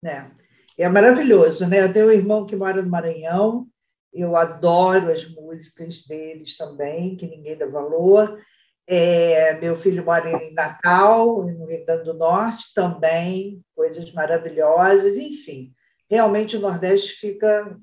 É, 0.03 0.31
é 0.77 0.87
maravilhoso, 0.87 1.67
né? 1.67 1.83
Eu 1.83 1.91
tenho 1.91 2.07
um 2.07 2.11
irmão 2.11 2.45
que 2.45 2.55
mora 2.55 2.81
no 2.81 2.89
Maranhão, 2.89 3.67
eu 4.13 4.35
adoro 4.35 5.11
as 5.11 5.27
músicas 5.27 6.03
deles 6.05 6.57
também, 6.57 7.15
que 7.15 7.27
ninguém 7.27 7.57
dá 7.57 7.65
valor. 7.65 8.41
É, 8.85 9.59
meu 9.59 9.75
filho 9.75 10.05
mora 10.05 10.29
em 10.31 10.53
Natal, 10.53 11.43
no 11.43 11.65
Rio 11.65 11.85
Grande 11.85 12.03
do 12.05 12.13
Norte, 12.13 12.73
também, 12.73 13.61
coisas 13.75 14.11
maravilhosas, 14.13 15.17
enfim. 15.17 15.73
Realmente 16.09 16.55
o 16.55 16.59
Nordeste 16.61 17.13
fica 17.13 17.77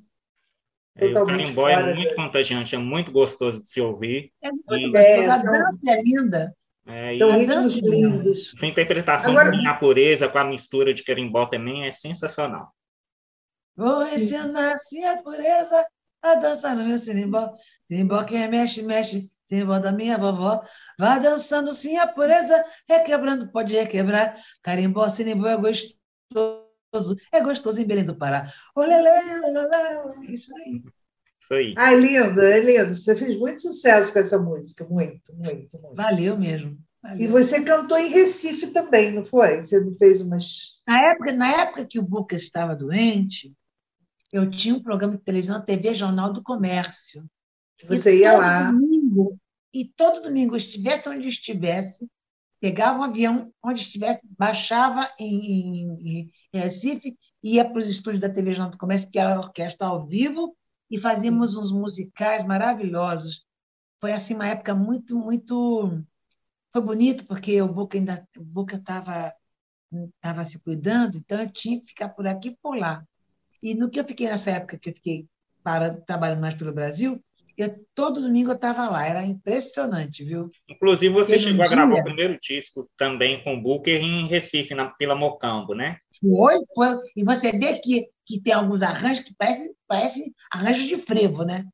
é, 0.96 1.06
o 1.06 1.26
carimbó 1.26 1.68
é 1.68 1.94
muito 1.94 2.10
da... 2.10 2.14
contagiante, 2.14 2.74
é 2.74 2.78
muito 2.78 3.10
gostoso 3.10 3.62
de 3.62 3.68
se 3.68 3.80
ouvir. 3.80 4.32
É 4.40 4.50
muito 4.50 4.72
e... 4.72 4.90
gostoso, 4.90 5.30
a 5.30 5.36
dança 5.38 5.90
é 5.90 6.02
linda. 6.02 6.56
É, 6.86 7.16
São 7.16 7.30
ritmos 7.30 7.72
lindos. 7.74 8.54
A 8.62 8.66
interpretação 8.66 9.32
Agora... 9.32 9.50
com 9.50 9.68
a 9.68 9.74
pureza, 9.74 10.28
com 10.28 10.38
a 10.38 10.44
mistura 10.44 10.94
de 10.94 11.02
carimbó 11.02 11.46
também 11.46 11.86
é 11.86 11.90
sensacional. 11.90 12.72
Vou 13.76 14.06
ensinar 14.06 14.78
sim 14.80 15.04
a 15.04 15.20
pureza 15.20 15.84
a 16.24 16.34
dançar 16.36 16.74
no 16.74 16.84
meu 16.84 16.98
sirimbó. 16.98 17.54
Sirimbó 17.86 18.24
quem 18.24 18.48
mexe, 18.48 18.82
mexe. 18.82 19.30
Sirimbó 19.46 19.78
da 19.78 19.92
minha 19.92 20.16
vovó. 20.16 20.64
Vai 20.98 21.20
dançando 21.20 21.72
sim 21.72 21.96
a 21.98 22.06
pureza, 22.06 22.64
requebrando, 22.88 23.48
pode 23.48 23.74
requebrar. 23.74 24.36
Carimbó, 24.62 25.08
sirimbó 25.08 25.46
é 25.48 25.56
gostoso. 25.56 27.16
É 27.30 27.40
gostoso 27.40 27.80
em 27.80 27.86
Belém 27.86 28.04
do 28.04 28.16
Pará. 28.16 28.50
Olelê, 28.74 29.10
olelê, 29.44 30.26
isso 30.28 30.54
aí. 30.56 30.82
Isso 31.40 31.54
aí. 31.54 31.74
Ai, 31.76 32.00
lindo, 32.00 32.40
é 32.40 32.60
lindo. 32.60 32.94
Você 32.94 33.14
fez 33.14 33.38
muito 33.38 33.60
sucesso 33.60 34.12
com 34.12 34.18
essa 34.18 34.38
música. 34.38 34.84
Muito, 34.84 35.34
muito, 35.34 35.78
muito. 35.78 35.94
Valeu 35.94 36.38
mesmo. 36.38 36.78
Valeu. 37.02 37.20
E 37.20 37.26
você 37.26 37.62
cantou 37.62 37.98
em 37.98 38.08
Recife 38.08 38.68
também, 38.68 39.12
não 39.12 39.26
foi? 39.26 39.60
Você 39.60 39.78
não 39.78 39.94
fez 39.96 40.22
umas. 40.22 40.78
Na 40.88 41.10
época, 41.10 41.32
na 41.34 41.52
época 41.60 41.84
que 41.84 41.98
o 41.98 42.02
Buca 42.02 42.34
estava 42.34 42.74
doente, 42.74 43.52
eu 44.34 44.50
tinha 44.50 44.74
um 44.74 44.82
programa 44.82 45.16
de 45.16 45.22
televisão 45.22 45.64
TV 45.64 45.94
Jornal 45.94 46.32
do 46.32 46.42
Comércio. 46.42 47.24
Você 47.86 48.18
ia 48.18 48.36
lá. 48.36 48.72
Domingo, 48.72 49.32
e 49.72 49.84
todo 49.84 50.22
domingo, 50.22 50.56
estivesse 50.56 51.08
onde 51.08 51.28
estivesse, 51.28 52.10
pegava 52.60 52.98
um 52.98 53.04
avião 53.04 53.52
onde 53.62 53.82
estivesse, 53.82 54.22
baixava 54.36 55.08
em, 55.20 55.86
em, 56.02 56.32
em 56.52 56.58
Recife, 56.58 57.16
ia 57.44 57.64
para 57.64 57.78
os 57.78 57.86
estúdios 57.88 58.20
da 58.20 58.28
TV 58.28 58.54
Jornal 58.54 58.72
do 58.72 58.78
Comércio, 58.78 59.08
que 59.08 59.20
era 59.20 59.36
a 59.36 59.40
orquestra 59.40 59.86
ao 59.86 60.04
vivo, 60.04 60.56
e 60.90 60.98
fazíamos 60.98 61.56
uns 61.56 61.70
musicais 61.70 62.44
maravilhosos. 62.44 63.46
Foi 64.00 64.12
assim 64.12 64.34
uma 64.34 64.48
época 64.48 64.74
muito, 64.74 65.16
muito. 65.16 66.02
Foi 66.72 66.82
bonito, 66.82 67.24
porque 67.24 67.62
o 67.62 67.72
Boca 67.72 67.96
ainda 67.96 68.26
o 68.36 68.42
Boca 68.42 68.74
estava 68.76 69.32
estava 70.16 70.44
se 70.44 70.58
cuidando, 70.58 71.16
então 71.16 71.40
eu 71.40 71.52
tinha 71.52 71.80
que 71.80 71.86
ficar 71.86 72.08
por 72.08 72.26
aqui 72.26 72.48
e 72.48 72.56
por 72.56 72.76
lá. 72.76 73.06
E 73.64 73.74
no 73.74 73.88
que 73.88 73.98
eu 73.98 74.04
fiquei 74.04 74.28
nessa 74.28 74.50
época, 74.50 74.78
que 74.78 74.90
eu 74.90 74.94
fiquei 74.94 75.26
para, 75.62 75.94
trabalhando 75.94 76.42
mais 76.42 76.54
pelo 76.54 76.70
Brasil, 76.70 77.18
eu, 77.56 77.74
todo 77.94 78.20
domingo 78.20 78.50
eu 78.50 78.56
estava 78.56 78.90
lá, 78.90 79.06
era 79.06 79.24
impressionante, 79.24 80.22
viu? 80.22 80.50
Inclusive, 80.68 81.14
você 81.14 81.38
chegou 81.38 81.60
um 81.60 81.66
a 81.66 81.70
gravar 81.70 81.92
dia... 81.94 82.02
o 82.02 82.04
primeiro 82.04 82.38
disco 82.38 82.90
também 82.94 83.42
com 83.42 83.54
o 83.54 83.62
Booker 83.62 83.98
em 83.98 84.28
Recife, 84.28 84.74
na, 84.74 84.90
pela 84.90 85.14
Mocambo, 85.14 85.74
né? 85.74 85.96
Foi, 86.20 86.56
foi. 86.74 86.98
E 87.16 87.24
você 87.24 87.52
vê 87.52 87.78
que, 87.78 88.06
que 88.26 88.38
tem 88.38 88.52
alguns 88.52 88.82
arranjos 88.82 89.24
que 89.24 89.34
parecem 89.34 89.72
parece 89.86 90.34
arranjos 90.52 90.84
de 90.84 90.96
frevo, 90.98 91.42
né? 91.42 91.64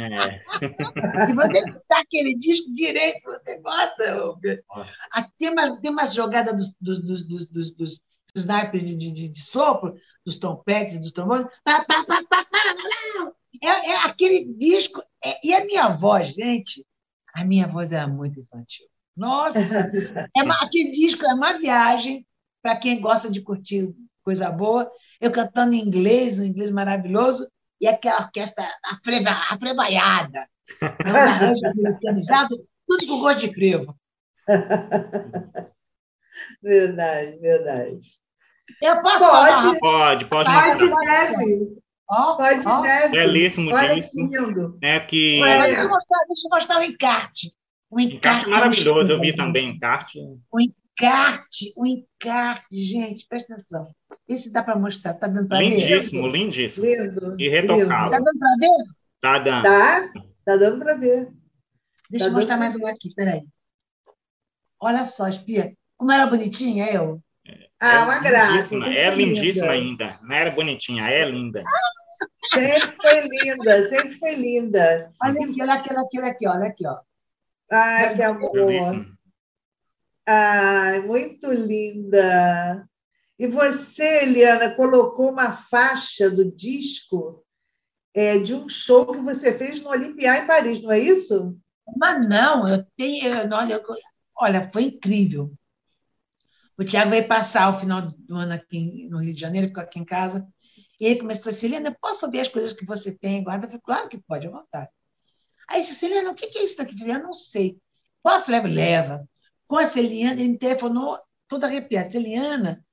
É. 0.00 0.40
Se 1.26 1.34
você 1.34 1.58
escutar 1.58 2.00
aquele 2.00 2.36
disco 2.36 2.72
direito, 2.72 3.24
você 3.24 3.58
gosta. 3.58 4.36
Tem 5.38 5.50
uma, 5.50 5.80
tem 5.80 5.90
uma 5.90 6.06
jogada 6.06 6.52
dos, 6.52 6.76
dos, 6.80 7.02
dos, 7.02 7.26
dos, 7.26 7.74
dos, 7.74 8.00
dos 8.34 8.44
naipes 8.44 8.82
de, 8.82 8.96
de, 8.96 9.28
de, 9.28 9.42
sopro, 9.42 9.94
dos 10.24 10.36
trompetes, 10.36 11.00
dos 11.00 11.12
trombones. 11.12 11.46
É, 13.62 13.66
é 13.66 13.96
aquele 14.04 14.44
disco. 14.44 15.00
É, 15.24 15.46
e 15.46 15.54
a 15.54 15.64
minha 15.64 15.88
voz, 15.88 16.28
gente, 16.28 16.84
a 17.34 17.44
minha 17.44 17.68
voz 17.68 17.92
era 17.92 18.08
muito 18.08 18.40
infantil. 18.40 18.86
Nossa! 19.16 19.60
É 20.36 20.42
uma, 20.42 20.54
aquele 20.62 20.90
disco 20.90 21.24
é 21.24 21.32
uma 21.34 21.56
viagem 21.56 22.26
para 22.60 22.76
quem 22.76 23.00
gosta 23.00 23.30
de 23.30 23.40
curtir 23.40 23.94
coisa 24.24 24.50
boa. 24.50 24.90
Eu 25.20 25.30
cantando 25.30 25.74
em 25.74 25.80
inglês, 25.80 26.40
um 26.40 26.44
inglês 26.44 26.70
maravilhoso, 26.72 27.48
e 27.80 27.86
aquela 27.86 28.20
orquestra 28.20 28.66
afrevaiada. 29.50 30.48
É 30.80 31.12
um 31.12 31.16
arranjo 31.16 31.66
americanizado, 31.66 32.66
tudo 32.86 33.06
com 33.06 33.20
gosto 33.20 33.40
de 33.40 33.54
frevo. 33.54 33.96
Verdade, 36.60 37.38
verdade. 37.38 38.18
Eu 38.82 39.02
posso 39.02 39.18
pode, 39.18 39.78
pode, 39.80 40.24
pode, 40.26 40.90
pode 40.90 41.06
deve. 41.06 41.76
Oh, 42.10 42.36
pode 42.36 42.60
oh. 42.66 42.82
deve. 42.82 43.08
Belíssimo 43.10 43.70
Olha 43.70 43.94
disco. 43.94 44.10
Lindo. 44.14 44.78
É 44.82 45.00
que... 45.00 45.40
deixa, 45.40 45.82
eu 45.82 45.88
mostrar, 45.88 46.18
deixa 46.26 46.46
eu 46.46 46.50
mostrar 46.50 46.80
o 46.80 46.82
encarte. 46.82 47.54
O 47.90 48.00
encarte, 48.00 48.16
encarte 48.16 48.46
é 48.46 48.48
maravilhoso, 48.48 49.12
eu 49.12 49.20
vi 49.20 49.34
também 49.34 49.68
encarte. 49.68 50.18
O 50.50 50.60
encarte, 50.60 51.72
o 51.76 51.86
encarte, 51.86 52.82
gente, 52.82 53.26
presta 53.28 53.54
atenção. 53.54 53.94
Esse 54.28 54.50
dá 54.50 54.62
para 54.62 54.76
mostrar, 54.76 55.14
tá 55.14 55.26
dando 55.26 55.48
para 55.48 55.58
ver? 55.58 55.68
Lindíssimo, 55.68 56.26
lindíssimo. 56.26 56.86
Lindo. 56.86 57.36
E 57.38 57.48
retocado. 57.48 58.10
Tá 58.10 58.18
dando 58.18 58.38
para 58.38 58.56
ver? 58.58 58.84
Tá 59.20 59.38
dando. 59.38 59.62
Tá, 59.62 60.12
tá 60.44 60.56
dando 60.56 60.78
para 60.78 60.94
ver. 60.94 61.28
Deixa 62.10 62.26
tá 62.26 62.30
eu 62.30 62.34
mostrar 62.34 62.56
mais 62.56 62.76
uma 62.76 62.90
aqui, 62.90 63.14
peraí. 63.14 63.42
Olha 64.80 65.04
só, 65.04 65.28
espia. 65.28 65.72
Como 65.96 66.12
era 66.12 66.26
bonitinha 66.26 66.90
eu. 66.90 67.22
Ah, 67.84 67.96
é 67.96 67.98
uma 67.98 68.18
graça. 68.20 68.74
É 68.76 69.10
lindíssima 69.14 69.72
ainda. 69.72 70.18
Não 70.22 70.34
era 70.34 70.50
bonitinha, 70.50 71.06
é 71.06 71.22
linda. 71.28 71.62
Sempre 72.54 72.96
foi 72.96 73.28
linda, 73.28 73.88
sempre 73.90 74.18
foi 74.18 74.34
linda. 74.34 75.12
Olha 75.22 75.44
aqui, 75.44 75.62
olha 75.62 75.74
aqui, 75.74 75.90
olha 75.92 76.00
aqui, 76.00 76.18
olha 76.18 76.28
aqui, 76.28 76.46
olha 76.46 76.66
aqui, 76.66 76.86
ó. 76.86 76.98
Ai, 77.70 78.14
que 78.14 78.22
amor. 78.22 79.06
Ai, 80.26 81.00
muito 81.00 81.52
linda. 81.52 82.88
E 83.38 83.46
você, 83.46 84.22
Eliana, 84.22 84.74
colocou 84.74 85.30
uma 85.30 85.52
faixa 85.52 86.30
do 86.30 86.50
disco 86.50 87.44
é, 88.14 88.38
de 88.38 88.54
um 88.54 88.66
show 88.66 89.12
que 89.12 89.20
você 89.20 89.58
fez 89.58 89.82
no 89.82 89.90
Olympia 89.90 90.38
em 90.38 90.46
Paris, 90.46 90.82
não 90.82 90.92
é 90.92 91.00
isso? 91.00 91.54
Mas 91.98 92.26
não, 92.26 92.66
eu 92.66 92.86
tenho. 92.96 93.30
Olha, 93.52 93.82
olha 94.38 94.70
foi 94.72 94.84
incrível. 94.84 95.52
O 96.76 96.84
Tiago 96.84 97.10
veio 97.10 97.28
passar 97.28 97.74
o 97.74 97.78
final 97.78 98.02
do 98.02 98.34
ano 98.34 98.52
aqui 98.52 99.06
no 99.08 99.18
Rio 99.18 99.34
de 99.34 99.40
Janeiro, 99.40 99.68
ficou 99.68 99.82
aqui 99.82 99.98
em 99.98 100.04
casa. 100.04 100.46
E 101.00 101.06
ele 101.06 101.20
começou 101.20 101.50
a 101.50 101.52
dizer, 101.52 101.66
Helena, 101.66 101.96
posso 102.00 102.30
ver 102.30 102.40
as 102.40 102.48
coisas 102.48 102.72
que 102.72 102.84
você 102.84 103.12
tem 103.12 103.42
guarda? 103.42 103.66
Eu 103.66 103.70
falei, 103.70 103.82
claro 103.84 104.08
que 104.08 104.18
pode, 104.18 104.46
à 104.46 104.50
vontade. 104.50 104.90
Aí 105.68 105.80
ele 105.80 105.88
disse, 105.88 106.06
Helena, 106.06 106.30
o 106.30 106.34
que 106.34 106.46
é 106.46 106.64
isso 106.64 106.76
daqui? 106.76 106.94
Eu 107.00 107.14
eu 107.14 107.22
não 107.22 107.32
sei. 107.32 107.78
Posso 108.22 108.50
levar? 108.50 108.68
Leva. 108.68 109.28
Com 109.66 109.76
a 109.76 109.86
Celiana, 109.86 110.40
ele 110.40 110.50
me 110.50 110.58
telefonou 110.58 111.18
toda 111.48 111.66
arrepiada. 111.66 112.10
Celiana, 112.10 112.84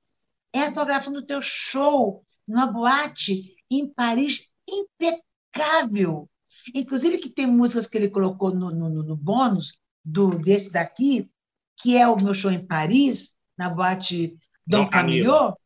é 0.52 0.66
fotografando 0.70 1.18
o 1.18 1.26
teu 1.26 1.40
show 1.40 2.24
numa 2.46 2.66
boate 2.66 3.54
em 3.70 3.88
Paris 3.88 4.50
impecável. 4.68 6.28
Inclusive 6.74 7.18
que 7.18 7.28
tem 7.28 7.46
músicas 7.46 7.86
que 7.86 7.96
ele 7.98 8.10
colocou 8.10 8.54
no, 8.54 8.70
no, 8.70 9.02
no 9.02 9.16
bônus 9.16 9.78
do, 10.04 10.38
desse 10.38 10.70
daqui, 10.70 11.30
que 11.76 11.96
é 11.96 12.06
o 12.06 12.20
meu 12.20 12.34
show 12.34 12.50
em 12.50 12.64
Paris, 12.64 13.36
na 13.62 13.70
boate 13.70 14.36
Dom, 14.66 14.84
Dom 14.84 14.90
Camilo. 14.90 15.56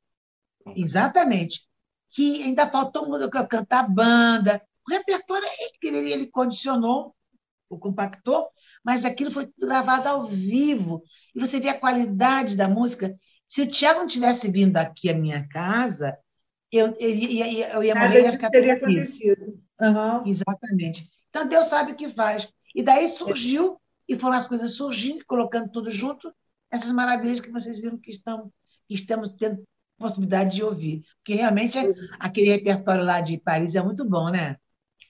Exatamente. 0.74 1.62
Que 2.10 2.42
ainda 2.42 2.66
faltou 2.66 3.06
cantar 3.48 3.88
banda, 3.88 4.62
O 4.86 4.92
repertório 4.92 5.48
ele, 5.82 6.12
ele 6.12 6.26
condicionou, 6.26 7.14
o 7.68 7.78
compactou, 7.78 8.48
mas 8.84 9.04
aquilo 9.04 9.30
foi 9.30 9.50
gravado 9.58 10.08
ao 10.08 10.26
vivo. 10.26 11.02
E 11.34 11.40
você 11.40 11.58
vê 11.58 11.70
a 11.70 11.78
qualidade 11.78 12.54
da 12.56 12.68
música. 12.68 13.16
Se 13.48 13.62
o 13.62 13.66
Tiago 13.66 14.00
não 14.00 14.06
tivesse 14.06 14.50
vindo 14.50 14.76
aqui 14.76 15.08
à 15.08 15.14
minha 15.14 15.46
casa, 15.48 16.16
eu, 16.70 16.94
eu, 16.98 17.10
eu, 17.10 17.68
eu 17.68 17.82
ia 17.82 17.94
morrer 17.94 18.20
e 18.20 18.24
ia 18.24 18.32
ficar 18.32 18.50
teria 18.50 18.74
acontecido. 18.74 19.58
Uhum. 19.80 20.22
Exatamente. 20.26 21.08
Então, 21.30 21.48
Deus 21.48 21.66
sabe 21.66 21.92
o 21.92 21.96
que 21.96 22.08
faz. 22.08 22.48
E 22.74 22.82
daí 22.82 23.08
surgiu, 23.08 23.80
e 24.08 24.16
foram 24.16 24.36
as 24.36 24.46
coisas 24.46 24.72
surgindo, 24.72 25.24
colocando 25.26 25.70
tudo 25.70 25.90
junto, 25.90 26.32
essas 26.76 26.92
maravilhas 26.92 27.40
que 27.40 27.50
vocês 27.50 27.78
viram 27.78 27.98
que, 27.98 28.10
estão, 28.10 28.52
que 28.86 28.94
estamos 28.94 29.30
tendo 29.30 29.62
possibilidade 29.98 30.56
de 30.56 30.62
ouvir. 30.62 31.02
Porque 31.18 31.34
realmente 31.34 31.78
aquele 32.18 32.50
repertório 32.50 33.04
lá 33.04 33.20
de 33.20 33.38
Paris 33.38 33.74
é 33.74 33.82
muito 33.82 34.08
bom, 34.08 34.30
né? 34.30 34.56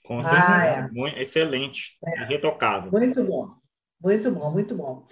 Com 0.05 0.23
certeza. 0.23 0.45
Ah, 0.49 0.67
é. 0.67 0.89
Muito, 0.91 1.19
excelente. 1.19 1.99
É. 2.05 2.27
Muito 2.91 3.25
bom. 3.25 3.55
Muito 4.01 4.31
bom, 4.31 4.53
muito 4.53 4.75
bom. 4.75 5.07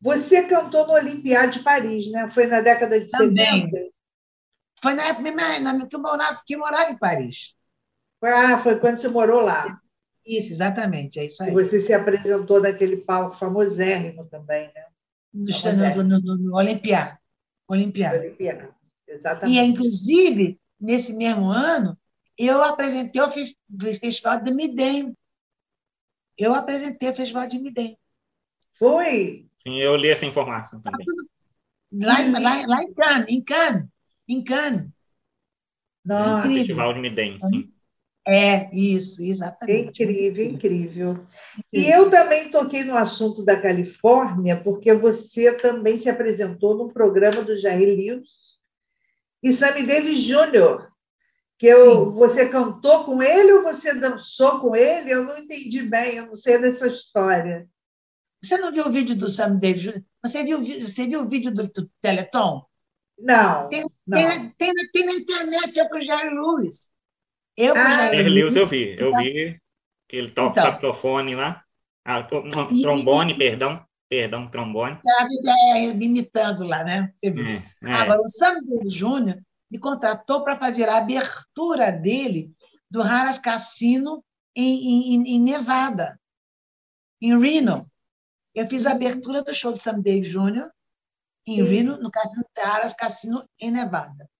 Você 0.00 0.44
cantou 0.44 0.86
no 0.86 0.92
Olimpiada 0.94 1.48
de 1.48 1.58
Paris, 1.60 2.10
né? 2.10 2.30
Foi 2.30 2.46
na 2.46 2.60
década 2.60 3.00
de 3.00 3.10
Também. 3.10 3.62
70? 3.66 3.90
Foi 4.80 4.94
na 4.94 5.08
época 5.08 5.88
que 5.88 5.96
eu 5.96 6.00
morava, 6.00 6.42
que 6.46 6.54
eu 6.54 6.58
morava 6.60 6.90
em 6.90 6.98
Paris. 6.98 7.54
Ah, 8.22 8.58
foi 8.58 8.78
quando 8.78 8.98
você 8.98 9.08
morou 9.08 9.40
lá. 9.40 9.78
Isso, 10.24 10.52
exatamente, 10.52 11.18
é 11.18 11.24
isso 11.24 11.42
aí. 11.42 11.50
E 11.50 11.54
você 11.54 11.80
se 11.80 11.92
apresentou 11.92 12.60
naquele 12.60 12.98
palco 12.98 13.36
famosérrimo 13.36 14.26
também, 14.26 14.70
né? 14.74 14.84
No, 15.32 16.02
no, 16.04 16.20
no, 16.20 16.36
no 16.36 16.56
Olimpiá. 16.56 17.18
Olimpiá. 17.68 18.12
Olimpiá, 18.14 18.70
exatamente. 19.06 19.58
E, 19.58 19.60
inclusive, 19.60 20.58
nesse 20.80 21.12
mesmo 21.12 21.50
ano, 21.50 21.98
eu 22.36 22.62
apresentei 22.62 23.20
o 23.20 23.30
Festival 23.30 24.42
de 24.42 24.52
Midem. 24.52 25.16
Eu 26.36 26.54
apresentei 26.54 27.10
o 27.10 27.14
Festival 27.14 27.46
de 27.46 27.58
Midem. 27.58 27.98
Foi? 28.78 29.46
Sim, 29.58 29.80
eu 29.80 29.96
li 29.96 30.08
essa 30.08 30.24
informação 30.24 30.80
também. 30.80 31.04
Lá, 31.92 32.16
lá, 32.38 32.66
lá 32.66 32.82
em 32.82 32.94
Cannes, 32.94 33.28
em 33.28 33.42
Cannes. 33.42 33.84
Em 34.28 34.44
Cannes. 34.44 34.90
Nossa. 36.04 36.48
Festival 36.48 36.94
de 36.94 37.00
Midem, 37.00 37.38
sim. 37.40 37.68
É, 38.30 38.68
isso, 38.76 39.22
exatamente. 39.24 40.02
Incrível, 40.02 40.44
incrível. 40.44 41.26
E 41.72 41.86
eu 41.86 42.10
também 42.10 42.50
toquei 42.50 42.84
no 42.84 42.94
assunto 42.94 43.42
da 43.42 43.58
Califórnia, 43.58 44.62
porque 44.62 44.92
você 44.92 45.56
também 45.56 45.96
se 45.96 46.10
apresentou 46.10 46.76
no 46.76 46.92
programa 46.92 47.40
do 47.40 47.56
Jair 47.56 47.88
Lewis 47.88 48.28
e 49.42 49.50
Sammy 49.50 49.86
Davis 49.86 50.22
Jr., 50.22 50.88
que 51.56 51.66
eu, 51.66 52.12
você 52.12 52.50
cantou 52.50 53.04
com 53.04 53.22
ele 53.22 53.50
ou 53.50 53.62
você 53.62 53.94
dançou 53.94 54.60
com 54.60 54.76
ele? 54.76 55.10
Eu 55.10 55.24
não 55.24 55.38
entendi 55.38 55.82
bem, 55.82 56.16
eu 56.16 56.26
não 56.26 56.36
sei 56.36 56.58
dessa 56.58 56.86
história. 56.86 57.66
Você 58.42 58.58
não 58.58 58.70
viu 58.70 58.86
o 58.86 58.92
vídeo 58.92 59.16
do 59.16 59.28
Sammy 59.30 59.58
Davis 59.58 59.82
Jr.? 59.82 60.02
Você 60.22 60.44
viu, 60.44 60.60
você 60.60 61.06
viu 61.06 61.22
o 61.22 61.28
vídeo 61.28 61.50
do, 61.50 61.62
do 61.62 61.90
Teleton? 62.02 62.62
Não. 63.18 63.70
Tem, 63.70 63.84
não. 64.06 64.18
Tem, 64.18 64.50
tem, 64.58 64.74
tem, 64.92 65.06
na 65.06 65.12
internet, 65.14 65.80
é 65.80 65.88
com 65.88 65.96
o 65.96 66.00
Jair 66.00 66.30
Lewis. 66.30 66.92
Eu, 67.58 67.74
ah, 67.76 68.10
Lewis, 68.12 68.54
eu 68.54 68.66
vi, 68.66 68.96
eu 68.96 69.12
vi 69.16 69.60
que 70.06 70.16
ele 70.16 70.30
toca 70.30 70.60
então, 70.60 70.72
saxofone 70.72 71.34
lá. 71.34 71.64
Ah, 72.04 72.22
trombone, 72.22 73.32
e, 73.32 73.36
perdão. 73.36 73.84
Perdão, 74.08 74.48
trombone. 74.48 75.00
É, 75.74 75.82
imitando 75.82 76.64
lá, 76.64 76.84
né? 76.84 77.12
Você 77.16 77.32
viu. 77.32 77.44
É, 77.44 77.64
é. 77.82 77.92
Agora, 77.94 78.22
o 78.22 78.28
Sam 78.28 78.62
Davis 78.62 78.94
Jr. 78.94 79.42
me 79.68 79.78
contratou 79.78 80.44
para 80.44 80.56
fazer 80.56 80.88
a 80.88 80.98
abertura 80.98 81.90
dele 81.90 82.54
do 82.88 83.02
Haras 83.02 83.40
Cassino 83.40 84.24
em, 84.54 85.16
em, 85.16 85.34
em, 85.34 85.40
Nevada, 85.40 86.18
em 87.20 87.38
Reno. 87.38 87.90
Eu 88.54 88.68
fiz 88.68 88.86
a 88.86 88.92
abertura 88.92 89.42
do 89.42 89.52
show 89.52 89.72
do 89.72 89.78
Sam 89.78 90.00
Davis 90.00 90.30
Jr. 90.30 90.70
em 91.44 91.56
Sim. 91.56 91.62
Reno, 91.64 91.98
no 91.98 92.10
Cassino 92.10 92.44
Haras 92.56 92.94
Cassino, 92.94 93.44
em 93.60 93.72
Nevada. 93.72 94.30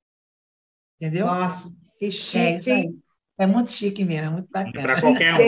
Entendeu? 1.01 1.27
Nossa, 1.27 1.69
que 1.99 2.13
chique. 2.13 2.39
É 2.39 2.57
isso 2.57 2.71
aí. 2.71 3.08
É 3.39 3.47
muito 3.47 3.71
chique 3.71 4.05
mesmo, 4.05 4.27
é 4.27 4.31
muito 4.31 4.49
bacana. 4.51 4.83
Para 4.83 5.01
qualquer 5.01 5.35
um. 5.35 5.39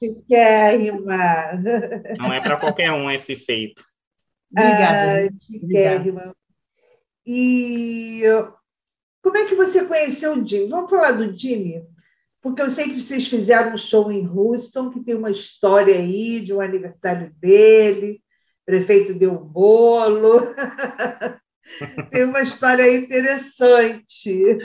Chiquérrima. 0.00 1.16
Não 2.18 2.32
é 2.32 2.40
para 2.40 2.56
qualquer 2.56 2.92
um 2.92 3.10
esse 3.10 3.34
feito. 3.34 3.82
Obrigada. 4.50 5.26
Ah, 5.26 5.28
chiquérrima. 5.44 6.36
E 7.26 8.22
como 9.20 9.36
é 9.36 9.44
que 9.44 9.54
você 9.54 9.84
conheceu 9.84 10.34
o 10.34 10.46
Jimmy? 10.46 10.68
Vamos 10.68 10.88
falar 10.88 11.12
do 11.12 11.36
Jimmy? 11.36 11.82
Porque 12.40 12.62
eu 12.62 12.70
sei 12.70 12.84
que 12.84 13.00
vocês 13.00 13.26
fizeram 13.26 13.74
um 13.74 13.76
show 13.76 14.10
em 14.10 14.26
Houston, 14.26 14.90
que 14.90 15.00
tem 15.00 15.16
uma 15.16 15.30
história 15.30 15.96
aí 15.96 16.40
de 16.40 16.54
um 16.54 16.60
aniversário 16.60 17.30
dele, 17.34 18.22
o 18.62 18.64
prefeito 18.64 19.14
deu 19.14 19.32
um 19.32 19.44
bolo. 19.44 20.54
Tem 22.10 22.24
uma 22.24 22.40
história 22.40 22.96
interessante. 22.96 24.58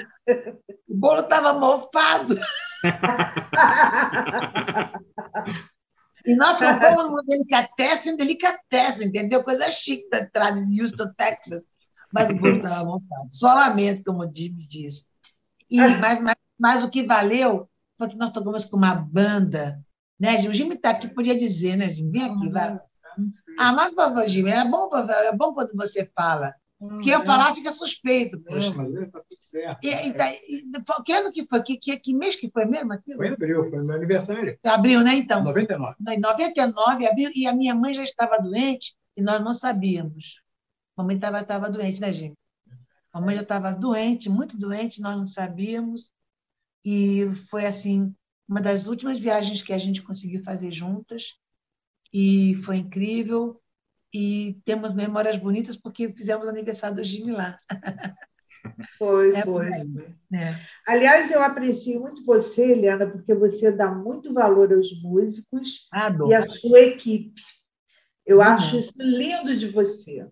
O 0.87 0.95
bolo 0.95 1.19
estava 1.21 1.53
mofado. 1.53 2.35
e 6.25 6.35
nós 6.35 6.59
compramos 6.59 7.05
uma 7.05 7.23
delicatessen, 7.23 8.17
delicatessen, 8.17 9.07
entendeu? 9.07 9.43
Coisa 9.43 9.71
chique 9.71 10.07
da 10.09 10.19
entrada 10.21 10.63
de 10.63 10.81
Houston, 10.81 11.11
Texas. 11.17 11.63
Mas 12.11 12.29
o 12.29 12.35
bolo 12.35 12.57
estava 12.57 12.85
mofado. 12.85 13.27
Só 13.31 13.53
lamento, 13.53 14.03
como 14.05 14.23
o 14.23 14.33
Jimmy 14.33 14.65
disse. 14.67 15.05
E, 15.69 15.77
mas, 15.77 16.19
mas, 16.19 16.35
mas 16.59 16.83
o 16.83 16.89
que 16.89 17.05
valeu 17.05 17.69
foi 17.97 18.09
que 18.09 18.17
nós 18.17 18.31
tocamos 18.31 18.65
com 18.65 18.77
uma 18.77 18.95
banda. 18.95 19.79
Né, 20.19 20.37
Jimmy? 20.37 20.49
O 20.49 20.53
Jimmy 20.53 20.75
está 20.75 20.91
aqui, 20.91 21.07
podia 21.07 21.37
dizer, 21.37 21.75
né, 21.75 21.91
Jimmy? 21.91 22.11
Vem 22.11 22.23
aqui, 22.23 22.49
vai. 22.49 22.79
Ah, 23.59 23.73
mas, 23.73 24.31
Jimmy, 24.31 24.51
é 24.51 24.65
bom, 24.65 24.89
é 24.95 25.35
bom 25.35 25.53
quando 25.53 25.75
você 25.75 26.09
fala. 26.15 26.55
Porque 26.87 27.09
eu 27.09 27.23
falar 27.23 27.53
fica 27.53 27.71
suspeito. 27.71 28.39
Poxa. 28.41 28.67
É, 28.67 28.73
mas 28.73 28.93
está 28.93 29.19
tudo 29.19 29.41
certo. 29.41 29.83
E, 29.83 29.89
e, 29.89 30.13
tá, 30.13 30.31
e, 30.31 30.63
que 31.05 31.11
ano 31.11 31.31
que 31.31 31.45
foi? 31.45 31.63
Que, 31.63 31.77
que, 31.77 31.97
que 31.97 32.13
mês 32.13 32.35
que 32.35 32.49
foi 32.49 32.65
mesmo 32.65 32.93
aquilo? 32.93 33.17
Foi 33.17 33.27
em 33.27 33.33
abril, 33.33 33.69
foi 33.69 33.83
meu 33.83 33.95
aniversário. 33.95 34.57
Abril, 34.65 35.01
né, 35.01 35.15
então? 35.15 35.43
99. 35.43 35.95
Em 36.09 36.19
99, 36.19 37.07
abril, 37.07 37.31
e 37.33 37.47
a 37.47 37.53
minha 37.53 37.73
mãe 37.73 37.93
já 37.93 38.03
estava 38.03 38.37
doente 38.37 38.95
e 39.15 39.21
nós 39.21 39.43
não 39.43 39.53
sabíamos. 39.53 40.41
A 40.95 41.01
mamãe 41.01 41.15
estava 41.15 41.43
tava 41.43 41.69
doente, 41.69 42.01
né, 42.01 42.13
gente? 42.13 42.37
A 43.11 43.21
mãe 43.21 43.35
já 43.35 43.41
estava 43.41 43.71
doente, 43.71 44.29
muito 44.29 44.57
doente, 44.57 45.01
nós 45.01 45.15
não 45.15 45.25
sabíamos. 45.25 46.11
E 46.83 47.31
foi, 47.49 47.65
assim, 47.65 48.13
uma 48.47 48.59
das 48.59 48.87
últimas 48.87 49.19
viagens 49.19 49.61
que 49.61 49.71
a 49.71 49.77
gente 49.77 50.01
conseguiu 50.01 50.43
fazer 50.43 50.71
juntas. 50.71 51.35
E 52.11 52.55
foi 52.63 52.77
incrível 52.77 53.62
e 54.13 54.61
temos 54.63 54.93
memórias 54.93 55.37
bonitas 55.37 55.75
porque 55.75 56.13
fizemos 56.13 56.47
aniversário 56.47 56.97
do 56.97 57.03
Jimmy 57.03 57.31
lá. 57.31 57.57
Foi, 58.97 59.35
é 59.35 59.41
foi. 59.41 59.67
É. 59.67 60.57
Aliás, 60.87 61.29
eu 61.29 61.41
aprecio 61.41 61.99
muito 61.99 62.23
você, 62.23 62.71
Helena, 62.71 63.05
porque 63.05 63.35
você 63.35 63.69
dá 63.69 63.91
muito 63.91 64.33
valor 64.33 64.73
aos 64.73 64.89
músicos 65.01 65.85
Adoro. 65.91 66.31
e 66.31 66.33
à 66.33 66.47
sua 66.47 66.79
equipe. 66.79 67.41
Eu 68.25 68.37
uhum. 68.37 68.43
acho 68.43 68.77
isso 68.77 68.93
lindo 68.97 69.57
de 69.57 69.67
você. 69.67 70.25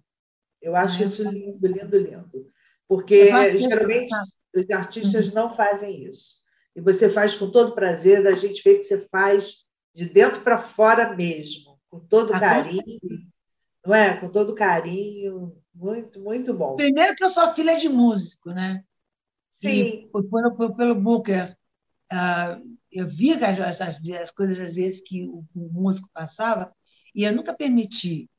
Eu 0.62 0.78
acho 0.78 1.04
isso 1.04 1.24
lindo, 1.24 1.68
lindo, 1.68 1.98
lindo. 1.98 2.48
Porque 2.88 3.26
geralmente 3.60 4.10
os 4.56 4.70
artistas 4.70 5.28
uhum. 5.28 5.34
não 5.34 5.56
fazem 5.56 6.06
isso. 6.06 6.38
E 6.74 6.80
você 6.80 7.10
faz 7.10 7.36
com 7.36 7.52
todo 7.52 7.76
prazer, 7.76 8.26
a 8.26 8.36
gente 8.36 8.64
vê 8.64 8.76
que 8.76 8.84
você 8.84 8.98
faz 9.10 9.66
de 9.94 10.06
dentro 10.06 10.40
para 10.42 10.58
fora 10.58 11.14
mesmo, 11.14 11.78
com 11.90 12.00
todo 12.00 12.32
carinho 12.32 12.82
não 13.86 13.96
é? 13.96 14.18
Com 14.18 14.30
todo 14.30 14.56
carinho, 14.56 15.56
muito, 15.74 16.20
muito 16.20 16.54
bom. 16.54 16.76
Primeiro 16.76 17.16
que 17.16 17.24
eu 17.24 17.30
sou 17.30 17.54
filha 17.54 17.78
de 17.78 17.90
músico, 17.90 18.52
né? 18.52 18.84
Sim. 19.50 19.70
E, 19.70 20.10
pelo, 20.12 20.76
pelo 20.76 20.96
Booker, 20.96 21.58
uh, 22.12 22.78
eu 22.92 23.08
via 23.08 23.36
as, 23.48 23.82
as, 23.82 24.02
as, 24.10 24.32
coisas, 24.32 24.60
às 24.60 24.76
vezes, 24.76 25.02
que 25.02 25.26
o, 25.26 25.46
o, 25.56 25.70
músico 25.72 26.10
passava, 26.14 26.74
e 27.16 27.24
eu 27.24 27.34
nunca 27.34 27.54
permiti, 27.54 28.30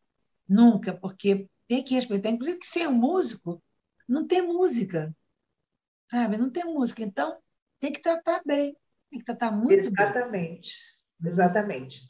nunca, 0.48 0.92
porque 0.92 1.48
tem 1.66 1.82
que 1.82 1.94
respeitar, 1.94 2.30
inclusive 2.30 2.58
que 2.58 2.66
sem 2.66 2.86
o 2.86 2.92
músico, 2.92 3.62
não 4.08 4.26
tem 4.26 4.42
música, 4.42 5.14
sabe? 6.10 6.36
Não 6.36 6.50
tem 6.50 6.64
música, 6.64 7.02
então 7.02 7.38
tem 7.80 7.92
que 7.92 8.00
tratar 8.00 8.42
bem, 8.44 8.76
tem 9.10 9.20
que 9.20 9.24
tratar 9.24 9.50
muito 9.50 9.88
Exatamente, 9.88 10.72
bem. 11.18 11.32
exatamente. 11.32 12.06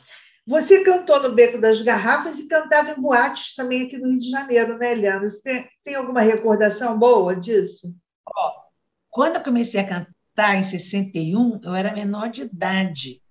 Você 0.46 0.82
cantou 0.82 1.22
no 1.22 1.34
Beco 1.34 1.60
das 1.60 1.80
Garrafas 1.82 2.38
e 2.38 2.48
cantava 2.48 2.90
em 2.90 3.00
boates 3.00 3.54
também 3.54 3.86
aqui 3.86 3.96
no 3.96 4.08
Rio 4.08 4.18
de 4.18 4.30
Janeiro, 4.30 4.76
né, 4.76 4.92
Eliana? 4.92 5.30
Você 5.30 5.40
tem, 5.40 5.68
tem 5.84 5.94
alguma 5.94 6.20
recordação 6.20 6.98
boa 6.98 7.36
disso? 7.36 7.94
Oh, 8.26 8.50
quando 9.08 9.36
eu 9.36 9.42
comecei 9.42 9.80
a 9.80 9.86
cantar 9.86 10.56
em 10.56 10.64
61, 10.64 11.60
eu 11.62 11.74
era 11.74 11.94
menor 11.94 12.28
de 12.28 12.42
idade. 12.42 13.22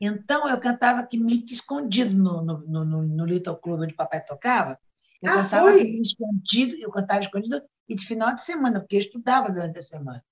Então, 0.00 0.48
eu 0.48 0.58
cantava 0.58 1.00
aqui 1.00 1.18
meio 1.18 1.44
que 1.44 1.52
escondido 1.52 2.16
no, 2.16 2.42
no, 2.42 2.84
no, 2.84 3.02
no 3.02 3.24
Little 3.24 3.56
Club 3.56 3.80
onde 3.80 3.92
o 3.92 3.96
papai 3.96 4.24
tocava. 4.24 4.78
Eu 5.22 5.32
ah, 5.32 5.42
cantava 5.42 5.70
foi? 5.70 5.82
escondido, 6.00 6.76
eu 6.78 6.90
cantava 6.90 7.20
escondido 7.20 7.62
e 7.88 7.94
de 7.94 8.06
final 8.06 8.34
de 8.34 8.44
semana, 8.44 8.80
porque 8.80 8.96
eu 8.96 9.00
estudava 9.00 9.50
durante 9.50 9.78
a 9.78 9.82
semana. 9.82 10.24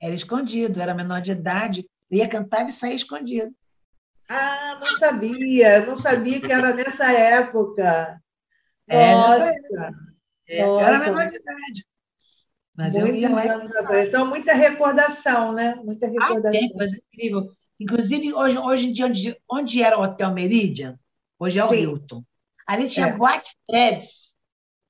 Era 0.00 0.14
escondido, 0.14 0.80
era 0.80 0.94
menor 0.94 1.20
de 1.20 1.32
idade. 1.32 1.88
Eu 2.10 2.18
ia 2.18 2.28
cantar 2.28 2.68
e 2.68 2.72
sair 2.72 2.96
escondido. 2.96 3.54
Ah, 4.28 4.78
não 4.80 4.92
sabia, 4.92 5.84
não 5.86 5.96
sabia 5.96 6.40
que 6.40 6.50
era 6.52 6.74
nessa 6.74 7.12
época. 7.12 8.20
É, 8.88 9.14
Nossa, 9.16 9.44
nessa 9.44 9.50
época. 9.50 9.94
É, 10.48 10.62
eu 10.62 10.78
era 10.80 10.98
menor 10.98 11.28
de 11.30 11.36
idade. 11.36 11.86
Mas 12.76 12.94
eu 12.96 13.06
ia 13.14 13.28
lá. 13.30 13.46
e- 13.46 14.08
Então, 14.08 14.26
muita 14.26 14.52
recordação, 14.54 15.52
né? 15.52 15.74
Muita 15.76 16.06
Ah, 16.20 16.28
recordação. 16.28 16.50
tem 16.50 16.72
coisa 16.72 16.96
incrível. 16.96 17.50
Inclusive, 17.78 18.32
hoje, 18.34 18.58
hoje 18.58 18.88
em 18.88 18.92
dia, 18.92 19.06
onde, 19.06 19.36
onde 19.50 19.82
era 19.82 19.98
o 19.98 20.02
Hotel 20.02 20.32
Meridian, 20.32 20.98
hoje 21.38 21.58
é 21.58 21.64
o 21.64 21.70
Sim. 21.70 21.82
Hilton. 21.82 22.24
Ali 22.66 22.88
tinha 22.88 23.06
É. 23.06 23.16
Boate 23.16 23.54
Freds, 23.68 24.36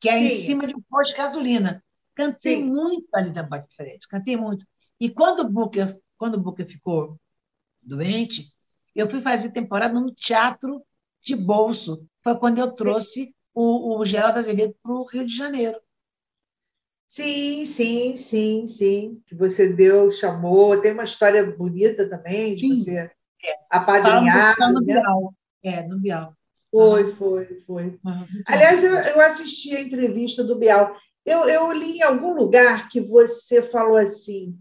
que 0.00 0.08
é 0.08 0.18
em 0.18 0.28
Sim. 0.30 0.46
cima 0.46 0.66
de 0.66 0.74
um 0.76 0.82
posto 0.82 1.12
de 1.12 1.18
gasolina. 1.18 1.84
Cantei 2.14 2.56
Sim. 2.56 2.64
muito 2.64 3.08
ali 3.14 3.30
da 3.30 3.42
Boate 3.42 3.74
Freds, 3.76 4.06
cantei 4.06 4.36
muito. 4.36 4.66
E 5.00 5.10
quando 5.10 5.40
o 5.40 5.50
Booker, 5.50 5.98
quando 6.18 6.36
o 6.36 6.40
Booker 6.40 6.66
ficou 6.66 7.18
doente, 7.82 8.50
eu 8.94 9.08
fui 9.08 9.20
fazer 9.20 9.50
temporada 9.50 9.98
no 9.98 10.12
teatro 10.12 10.82
de 11.22 11.34
bolso. 11.34 12.06
Foi 12.22 12.36
quando 12.38 12.58
eu 12.58 12.72
trouxe 12.72 13.34
o, 13.52 13.98
o 13.98 14.06
Geraldo 14.06 14.38
Azevedo 14.38 14.74
para 14.82 14.92
o 14.92 15.04
Rio 15.04 15.26
de 15.26 15.36
Janeiro. 15.36 15.78
Sim, 17.06 17.64
sim, 17.64 18.16
sim, 18.16 18.68
sim. 18.68 19.22
Que 19.26 19.34
você 19.34 19.68
deu, 19.68 20.10
chamou. 20.10 20.80
Tem 20.80 20.92
uma 20.92 21.04
história 21.04 21.44
bonita 21.44 22.08
também 22.08 22.56
de 22.56 22.66
Sim. 22.66 22.82
você 22.82 22.96
É. 22.98 23.10
apadrinhar. 23.70 24.56
Falando 24.56 24.80
no 24.80 24.86
né? 24.86 24.94
Bial. 24.94 25.34
É, 25.62 25.82
no 25.86 26.00
Bial. 26.00 26.34
Foi, 26.70 27.14
foi, 27.14 27.60
foi. 27.60 28.00
Ah, 28.04 28.26
muito 28.28 28.42
Aliás, 28.48 28.82
eu, 28.82 28.94
eu 28.94 29.20
assisti 29.20 29.76
a 29.76 29.80
entrevista 29.80 30.42
do 30.42 30.56
Bial. 30.56 30.96
Eu, 31.24 31.48
eu 31.48 31.70
li 31.70 31.98
em 31.98 32.02
algum 32.02 32.34
lugar 32.34 32.88
que 32.88 33.00
você 33.00 33.62
falou 33.62 33.96
assim, 33.96 34.58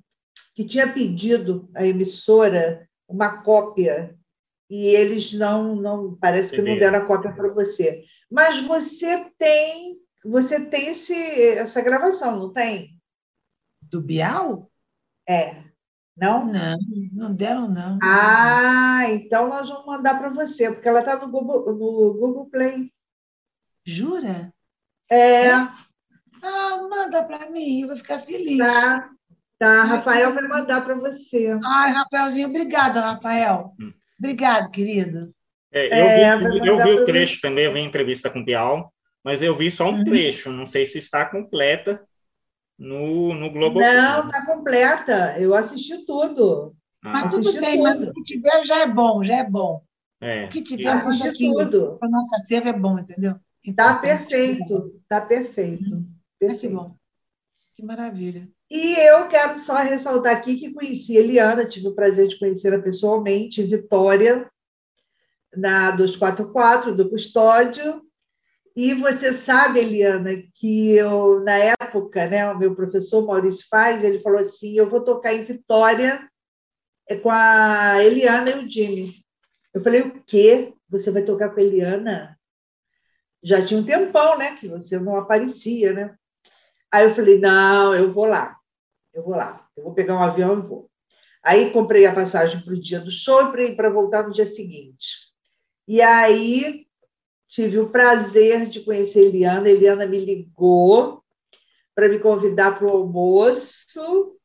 que 0.54 0.64
tinha 0.64 0.88
pedido 0.94 1.68
à 1.74 1.86
emissora 1.86 2.88
uma 3.08 3.42
cópia 3.42 4.16
e 4.76 4.88
eles 4.88 5.32
não, 5.34 5.76
não 5.76 6.15
parece 6.15 6.49
que 6.49 6.57
não 6.57 6.74
CD. 6.74 6.80
deram 6.80 6.97
a 6.97 7.05
cópia 7.05 7.32
para 7.32 7.47
você. 7.53 8.03
Mas 8.32 8.59
você 8.63 9.30
tem, 9.38 9.97
você 10.26 10.65
tem 10.65 10.88
esse, 10.89 11.13
essa 11.13 11.80
gravação, 11.80 12.38
não 12.39 12.51
tem? 12.51 12.99
Do 13.84 14.01
Bial? 14.01 14.71
É. 15.30 15.63
Não? 16.17 16.43
Não, 16.45 16.78
não 17.11 17.36
deram, 17.36 17.67
não. 17.69 17.99
Ah, 18.01 19.03
então 19.09 19.47
nós 19.47 19.69
vamos 19.69 19.86
mandar 19.86 20.17
para 20.17 20.30
você, 20.30 20.71
porque 20.71 20.88
ela 20.89 21.01
está 21.01 21.17
no 21.17 21.28
Google, 21.32 21.65
no 21.74 22.13
Google 22.15 22.49
Play. 22.49 22.91
Jura? 23.86 24.51
É, 25.09 25.51
Ah, 25.51 26.88
manda 26.89 27.24
para 27.24 27.47
mim, 27.51 27.82
eu 27.82 27.89
vou 27.89 27.97
ficar 27.97 28.19
feliz. 28.19 28.57
tá. 28.57 29.09
Tá, 29.59 29.84
Rafael 29.84 30.34
vai 30.34 30.45
mandar 30.47 30.84
para 30.84 30.95
você. 30.95 31.57
Ai, 31.63 31.91
Rafaelzinho, 31.93 32.49
obrigada, 32.49 32.99
Rafael. 32.99 33.74
Hum. 33.80 33.93
Obrigado, 34.24 34.71
querido. 34.71 35.34
É, 35.71 35.89
É, 35.91 35.99
eu 35.99 36.13
vi, 36.13 36.36
vai 36.41 36.51
eu 36.63 36.82
vi 36.82 36.91
o 36.93 37.03
trecho 37.03 37.41
também, 37.41 37.65
eu 37.65 37.74
vi 37.74 37.80
a 37.80 37.84
entrevista 37.84 38.30
com 38.30 38.39
o 38.39 38.45
Bial, 38.45 38.93
mas 39.24 39.41
eu 39.41 39.55
vi 39.55 39.71
só 39.71 39.89
um 39.89 39.99
Uhum. 39.99 40.03
trecho, 40.03 40.51
não 40.51 40.65
sei 40.65 40.86
se 40.86 40.97
está 40.99 41.26
completa 41.26 41.99
no, 42.80 43.34
no 43.36 43.51
Globo. 43.51 43.82
Não, 43.84 44.28
tá 44.30 44.45
completa. 44.45 45.39
Eu 45.39 45.53
assisti 45.55 46.05
tudo. 46.05 46.76
Mas 47.11 47.24
Ah, 47.24 47.28
tudo 47.30 47.53
assisti 47.53 47.59
bem, 47.59 47.82
mas 47.82 47.97
tudo. 47.97 48.07
o 48.07 48.11
que 48.11 48.24
tiver 48.24 48.65
já 48.65 48.80
é 48.82 48.88
bom, 48.88 49.24
já 49.24 49.36
é 49.38 49.49
bom. 49.49 49.84
é. 50.21 50.45
O 50.45 50.47
que 50.49 50.63
tiver, 50.63 50.95
Isso. 50.95 51.05
manda 51.05 51.26
Assisti 51.26 51.30
aqui. 51.30 51.55
tudo. 51.55 51.97
Para 51.99 52.09
nossa 52.09 52.38
acervo 52.38 52.69
é 52.69 52.74
bom, 52.74 52.99
entendeu? 52.99 53.36
Tá 53.76 53.93
Então, 53.93 53.99
perfeito. 53.99 54.99
Tá 55.07 55.21
perfeito. 55.21 56.03
Ah, 56.47 56.55
que 56.55 56.67
Perfeito. 56.67 56.69
bom. 56.69 56.97
Que 57.76 57.84
maravilha. 57.84 58.49
E 58.74 58.95
eu 58.95 59.28
quero 59.28 59.59
só 59.59 59.76
ressaltar 59.84 60.36
aqui 60.36 60.57
que 60.57 60.74
conheci 60.74 61.15
a 61.15 61.19
Eliana, 61.19 61.63
tive 61.63 61.89
o 61.89 61.93
prazer 61.93 62.28
de 62.28 62.39
conhecê-la 62.39 62.80
pessoalmente, 62.80 63.61
Vitória, 63.61 64.49
na 65.55 65.91
244 65.91 66.95
do 66.95 67.07
Custódio. 67.07 68.01
E 68.76 68.95
você 68.95 69.32
sabe, 69.32 69.80
Eliana, 69.80 70.32
que 70.55 70.95
eu, 70.95 71.39
na 71.41 71.55
época, 71.55 72.26
né, 72.26 72.51
o 72.51 72.57
meu 72.57 72.76
professor 72.76 73.24
Maurício 73.24 73.67
Faz, 73.69 74.03
ele 74.03 74.21
falou 74.21 74.39
assim: 74.39 74.76
eu 74.76 74.89
vou 74.89 75.03
tocar 75.03 75.36
em 75.36 75.43
Vitória 75.43 76.28
é, 77.07 77.15
com 77.15 77.30
a 77.30 78.03
Eliana 78.03 78.49
e 78.49 78.65
o 78.65 78.67
Jimmy. 78.67 79.24
Eu 79.71 79.84
falei: 79.84 80.01
o 80.01 80.24
quê? 80.24 80.74
Você 80.89 81.11
vai 81.11 81.21
tocar 81.21 81.49
com 81.49 81.59
a 81.59 81.63
Eliana? 81.63 82.39
Já 83.43 83.63
tinha 83.63 83.80
um 83.80 83.86
tempão, 83.86 84.36
né, 84.36 84.55
que 84.55 84.67
você 84.67 84.97
não 84.97 85.15
aparecia, 85.15 85.93
né? 85.93 86.15
Aí 86.91 87.03
eu 87.03 87.13
falei: 87.13 87.38
não, 87.38 87.93
eu 87.93 88.11
vou 88.11 88.26
lá, 88.26 88.57
eu 89.14 89.24
vou 89.24 89.36
lá, 89.36 89.68
eu 89.78 89.84
vou 89.84 89.93
pegar 89.93 90.16
um 90.16 90.24
avião 90.24 90.57
e 90.57 90.61
vou. 90.61 90.89
Aí 91.43 91.72
comprei 91.72 92.05
a 92.05 92.16
passagem 92.16 92.61
para 92.61 92.74
o 92.74 92.80
dia 92.80 92.99
do 92.99 93.11
show 93.11 93.53
e 93.57 93.76
para 93.76 93.89
voltar 93.89 94.24
no 94.24 94.32
dia 94.32 94.45
seguinte. 94.45 95.32
E 95.88 96.01
aí 96.01 96.88
tive 97.49 97.80
o 97.80 97.89
prazer 97.89 98.68
de 98.68 98.80
conhecer 98.80 99.20
a 99.20 99.24
Eliana. 99.24 99.68
A 99.68 99.72
Eliana 99.72 100.05
me 100.05 100.24
ligou 100.24 101.22
para 101.93 102.07
me 102.07 102.18
convidar 102.18 102.80
para 102.80 102.88
o 102.88 102.91
almoço. 102.91 104.38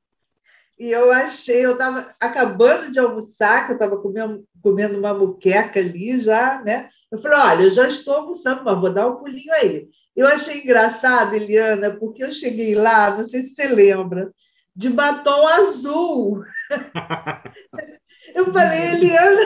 E 0.78 0.90
eu 0.90 1.10
achei, 1.10 1.64
eu 1.64 1.72
estava 1.72 2.14
acabando 2.20 2.90
de 2.90 2.98
almoçar, 2.98 3.66
que 3.66 3.72
eu 3.72 3.76
estava 3.76 3.96
comendo, 4.00 4.44
comendo 4.62 4.98
uma 4.98 5.14
muqueca 5.14 5.80
ali 5.80 6.20
já, 6.20 6.62
né? 6.62 6.90
Eu 7.10 7.20
falei, 7.20 7.38
olha, 7.38 7.62
eu 7.62 7.70
já 7.70 7.88
estou 7.88 8.14
almoçando, 8.14 8.62
mas 8.64 8.78
vou 8.78 8.92
dar 8.92 9.06
um 9.06 9.16
pulinho 9.16 9.52
aí. 9.54 9.88
Eu 10.14 10.26
achei 10.26 10.62
engraçado, 10.62 11.34
Eliana, 11.34 11.96
porque 11.96 12.22
eu 12.22 12.32
cheguei 12.32 12.74
lá, 12.74 13.16
não 13.16 13.24
sei 13.24 13.42
se 13.42 13.54
você 13.54 13.68
lembra, 13.68 14.32
de 14.78 14.88
batom 14.90 15.44
azul. 15.48 16.44
Eu 18.32 18.52
falei, 18.52 18.92
Eliana, 18.92 19.44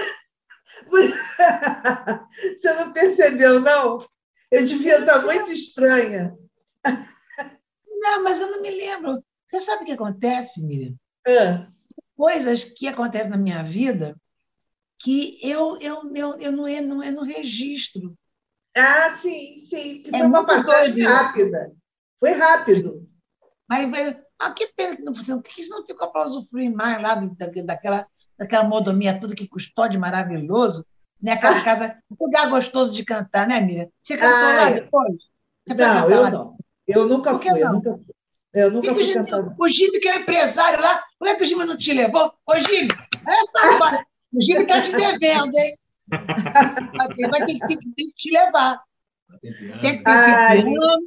você 2.60 2.72
não 2.74 2.92
percebeu, 2.92 3.58
não? 3.58 4.06
Eu 4.50 4.66
devia 4.66 4.98
estar 4.98 5.22
muito 5.22 5.50
estranha. 5.50 6.36
Não, 6.84 8.22
mas 8.22 8.40
eu 8.40 8.50
não 8.50 8.60
me 8.60 8.68
lembro. 8.70 9.24
Você 9.48 9.60
sabe 9.60 9.84
o 9.84 9.86
que 9.86 9.92
acontece, 9.92 10.62
Miriam? 10.62 10.94
Ah, 11.26 11.68
Coisas 12.16 12.64
que 12.64 12.88
acontecem 12.88 13.30
na 13.30 13.38
minha 13.38 13.62
vida 13.62 14.14
que 14.98 15.38
eu, 15.42 15.78
eu, 15.80 16.12
eu, 16.14 16.36
eu, 16.38 16.52
não, 16.52 16.68
eu, 16.68 16.82
não, 16.82 17.02
eu 17.02 17.12
não 17.12 17.22
registro. 17.22 18.14
Ah, 18.76 19.16
sim, 19.16 19.64
sim. 19.64 20.02
Que 20.02 20.10
É 20.14 20.18
foi 20.18 20.26
uma 20.26 20.44
passagem 20.44 21.04
rápida. 21.04 21.72
Foi 22.20 22.32
rápido. 22.32 23.08
Mas, 23.68 23.88
mas 23.88 24.16
ah, 24.46 24.50
que 24.52 24.66
pena 24.76 24.96
que 24.96 25.02
não, 25.02 25.42
que 25.42 25.60
isso 25.60 25.70
não 25.70 25.84
ficou 25.86 26.10
para 26.10 26.26
usufruir 26.26 26.74
mais 26.74 27.00
lá 27.02 27.14
da, 27.14 27.46
daquela, 27.64 28.06
daquela 28.38 28.64
modomia, 28.64 29.18
tudo 29.18 29.34
que 29.34 29.46
custódio 29.48 30.00
maravilhoso, 30.00 30.84
né? 31.22 31.32
Aquela 31.32 31.58
Ah. 31.58 31.64
casa, 31.64 31.98
um 32.10 32.16
lugar 32.24 32.48
gostoso 32.50 32.92
de 32.92 33.04
cantar, 33.04 33.46
né, 33.46 33.60
Miriam? 33.60 33.88
Você 34.00 34.16
cantou 34.16 34.48
Ah, 34.48 34.56
lá 34.56 34.70
é. 34.70 34.74
depois? 34.74 35.14
Você 35.66 35.74
Não, 35.74 35.94
cantar 35.94 36.10
eu 36.10 36.22
lá? 36.22 36.30
não. 36.30 36.56
Eu 36.86 37.06
nunca 37.06 37.30
Por 37.30 37.40
que 37.40 37.50
fui, 37.50 37.60
eu 37.62 37.66
não? 37.66 37.72
nunca 37.74 37.90
fui. 37.92 38.14
Eu 38.54 38.68
Por 38.70 38.74
nunca 38.74 38.88
que 38.88 38.94
que 38.94 39.00
o 39.00 39.04
fui 39.04 39.12
Jimmy, 39.14 39.30
cantar. 39.30 39.54
o 39.58 39.68
Jimmy, 39.68 40.00
que 40.00 40.08
é 40.08 40.16
empresário 40.16 40.80
lá, 40.80 41.02
por 41.18 41.28
que, 41.28 41.34
que 41.36 41.42
o 41.42 41.46
Jimmy 41.46 41.64
não 41.64 41.76
te 41.76 41.92
levou? 41.94 42.34
Ô, 42.46 42.56
Jimmy, 42.56 42.88
essa 43.26 43.74
agora. 43.74 44.04
O 44.34 44.40
Jimmy 44.42 44.62
está 44.62 44.82
te 44.82 44.92
devendo, 44.96 45.54
hein? 45.56 45.78
Vai 46.10 47.08
ter, 47.14 47.28
vai 47.30 47.46
ter, 47.46 47.54
que- 47.54 47.66
tem, 47.66 47.78
que- 47.78 47.92
tem 47.94 48.06
que 48.08 48.14
te 48.14 48.30
levar. 48.32 48.82
Tem 49.40 49.52
que 49.98 50.04
ter 50.04 50.10
Ah, 50.10 50.48
que 50.56 50.62
piano, 50.62 51.00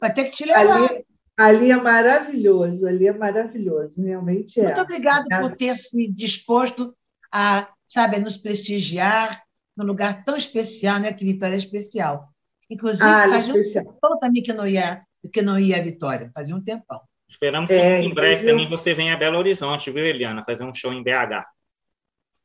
vai 0.00 0.14
ter 0.14 0.24
que 0.24 0.30
te 0.30 0.44
levar. 0.44 0.76
Ali, 0.92 1.04
ali 1.36 1.70
é 1.70 1.76
maravilhoso, 1.76 2.86
ali 2.86 3.06
é 3.08 3.12
maravilhoso, 3.12 4.02
realmente 4.02 4.60
é. 4.60 4.64
Muito 4.64 4.80
obrigado 4.80 5.26
por 5.40 5.56
ter 5.56 5.76
se 5.76 6.06
disposto 6.12 6.94
a, 7.32 7.68
sabe, 7.86 8.16
a 8.16 8.20
nos 8.20 8.36
prestigiar 8.36 9.42
num 9.76 9.84
lugar 9.86 10.24
tão 10.24 10.36
especial, 10.36 10.98
né? 11.00 11.12
Que 11.12 11.24
Vitória 11.24 11.54
é 11.54 11.56
especial. 11.56 12.28
Inclusive, 12.70 13.08
Ah, 13.08 13.22
ali 13.22 13.32
fazia 13.32 13.54
um 13.54 13.56
especial. 13.58 13.84
tempão 13.86 14.18
também 14.18 14.42
que 14.42 14.52
não 14.52 14.66
ia, 14.66 15.02
que 15.32 15.42
não 15.42 15.58
ia 15.58 15.78
a 15.78 15.82
Vitória. 15.82 16.30
Fazia 16.34 16.54
um 16.54 16.62
tempão. 16.62 17.00
Esperamos 17.28 17.70
que 17.70 17.76
É, 17.76 18.02
em 18.02 18.12
breve 18.12 18.34
inclusive- 18.34 18.50
também 18.50 18.68
você 18.68 18.92
venha 18.94 19.14
a 19.14 19.16
Belo 19.16 19.38
Horizonte, 19.38 19.90
viu, 19.90 20.04
Eliana? 20.04 20.44
Fazer 20.44 20.64
um 20.64 20.74
show 20.74 20.92
em 20.92 21.02
BH. 21.02 21.46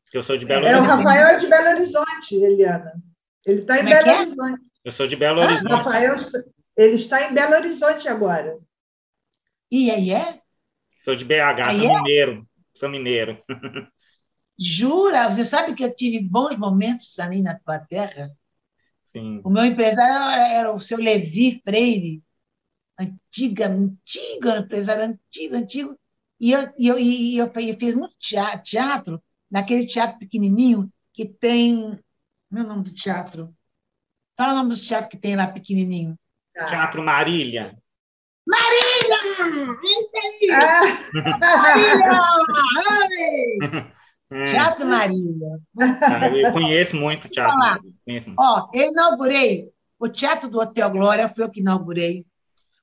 Porque 0.05 0.17
eu 0.17 0.23
sou 0.23 0.37
de 0.37 0.45
Belo 0.45 0.65
É, 0.65 0.73
o 0.73 0.77
Horizonte. 0.77 0.89
Rafael 1.03 1.27
é 1.27 1.35
de 1.37 1.47
Belo 1.47 1.67
Horizonte, 1.77 2.35
Eliana. 2.35 2.93
Ele 3.45 3.61
está 3.61 3.75
em 3.75 3.83
Como 3.83 3.89
é 3.89 4.03
Belo 4.03 4.09
é? 4.09 4.19
Horizonte. 4.21 4.61
Eu 4.85 4.91
sou 4.93 5.07
de 5.07 5.15
Belo 5.17 5.41
O 5.41 5.43
Horizonte. 5.43 5.67
Rafael, 5.69 6.15
ele 6.77 6.95
está 6.95 7.29
em 7.29 7.33
Belo 7.33 7.55
Horizonte 7.55 8.07
agora. 8.07 8.57
E 9.71 9.91
aí 9.91 10.11
é? 10.11 10.41
Sou 10.97 11.15
de 11.15 11.25
BH, 11.25 11.59
Ah, 11.59 11.73
sou 11.73 11.85
é? 11.85 11.87
mineiro. 11.87 12.47
Sou 12.73 12.89
mineiro. 12.89 13.41
Jura? 14.59 15.29
Você 15.31 15.43
sabe 15.45 15.73
que 15.75 15.83
eu 15.83 15.95
tive 15.95 16.19
bons 16.29 16.57
momentos 16.57 17.17
ali 17.19 17.41
na 17.41 17.57
tua 17.57 17.79
terra? 17.79 18.31
Sim. 19.03 19.43
O 19.43 19.49
meu 19.49 19.65
empresário 19.65 20.41
era, 20.53 20.73
o 20.73 20.79
seu 20.79 20.97
Levi 20.97 21.61
Freire, 21.63 22.23
antiga, 22.99 23.67
antigo, 23.69 24.49
empresário 24.49 25.03
antigo, 25.05 25.55
antigo. 25.55 25.99
E 26.39 26.51
eu, 26.53 26.73
e 26.79 26.87
eu, 26.87 26.99
e 26.99 27.37
eu 27.37 27.51
fe- 27.53 27.77
fiz 27.77 27.95
muito 27.95 28.15
tea- 28.19 28.59
teatro, 28.59 29.21
naquele 29.51 29.87
teatro 29.87 30.19
pequenininho 30.19 30.91
que 31.13 31.25
tem. 31.27 31.99
Meu 32.51 32.65
nome 32.65 32.83
do 32.85 32.93
teatro? 32.95 33.55
Fala 34.37 34.53
o 34.53 34.57
nome 34.57 34.71
do 34.75 34.81
teatro 34.81 35.09
que 35.09 35.17
tem 35.17 35.35
lá 35.35 35.47
pequenininho. 35.47 36.17
Tá. 36.53 36.69
Teatro 36.69 37.01
Marília. 37.01 37.75
Marília! 38.47 39.17
Isso 39.83 40.11
aí! 40.15 40.49
Ah, 41.31 42.37
Marília! 42.73 43.93
É. 44.29 44.43
Teatro 44.43 44.85
Marília. 44.85 45.59
Ah, 45.79 46.27
eu 46.35 46.51
conheço 46.51 46.97
muito 46.97 47.29
Teatro 47.29 47.57
Marília. 47.57 47.93
Conheço 48.03 48.27
muito. 48.27 48.41
Ó, 48.41 48.69
eu 48.73 48.91
inaugurei 48.91 49.69
o 49.97 50.09
Teatro 50.09 50.49
do 50.49 50.59
Hotel 50.59 50.89
Glória, 50.89 51.29
foi 51.29 51.45
eu 51.45 51.49
que 51.49 51.61
inaugurei. 51.61 52.25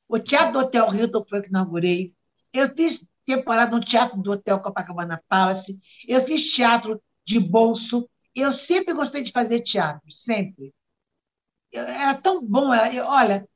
O 0.09 0.19
Teatro 0.19 0.53
do 0.53 0.59
Hotel 0.61 0.95
Hilton 0.95 1.25
foi 1.29 1.39
eu 1.39 1.43
que 1.43 1.49
inaugurei. 1.49 2.15
Eu 2.53 2.69
fiz 2.71 3.07
temporada 3.27 3.75
no 3.77 3.85
Teatro 3.85 4.21
do 4.21 4.33
Hotel 4.33 4.59
Copacabana 4.61 5.23
Palace. 5.29 5.79
Eu 6.07 6.25
fiz 6.25 6.51
teatro 6.51 7.01
de 7.27 7.39
bolso. 7.39 8.09
Eu 8.35 8.53
sempre 8.53 8.95
gostei 8.95 9.23
de 9.23 9.33
fazer 9.33 9.61
teatro, 9.61 10.11
sempre. 10.11 10.73
Eu, 11.71 11.83
era 11.83 12.15
tão 12.15 12.45
bom, 12.47 12.73
era, 12.73 12.93
eu, 12.93 13.05
olha, 13.07 13.47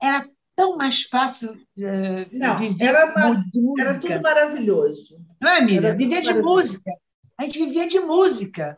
era 0.00 0.28
tão 0.58 0.76
mais 0.76 1.04
fácil 1.04 1.52
uh, 1.52 2.26
Não, 2.32 2.58
viver 2.58 2.86
era, 2.86 3.06
uma, 3.14 3.44
de 3.48 3.60
música. 3.60 3.88
Era 3.88 4.00
tudo 4.00 4.20
maravilhoso. 4.20 5.24
Não 5.40 5.50
é, 5.52 5.64
Miriam? 5.64 5.96
Viver 5.96 6.20
de 6.20 6.34
música. 6.34 6.90
A 7.38 7.44
gente 7.44 7.60
vivia 7.60 7.88
de 7.88 8.00
música. 8.00 8.76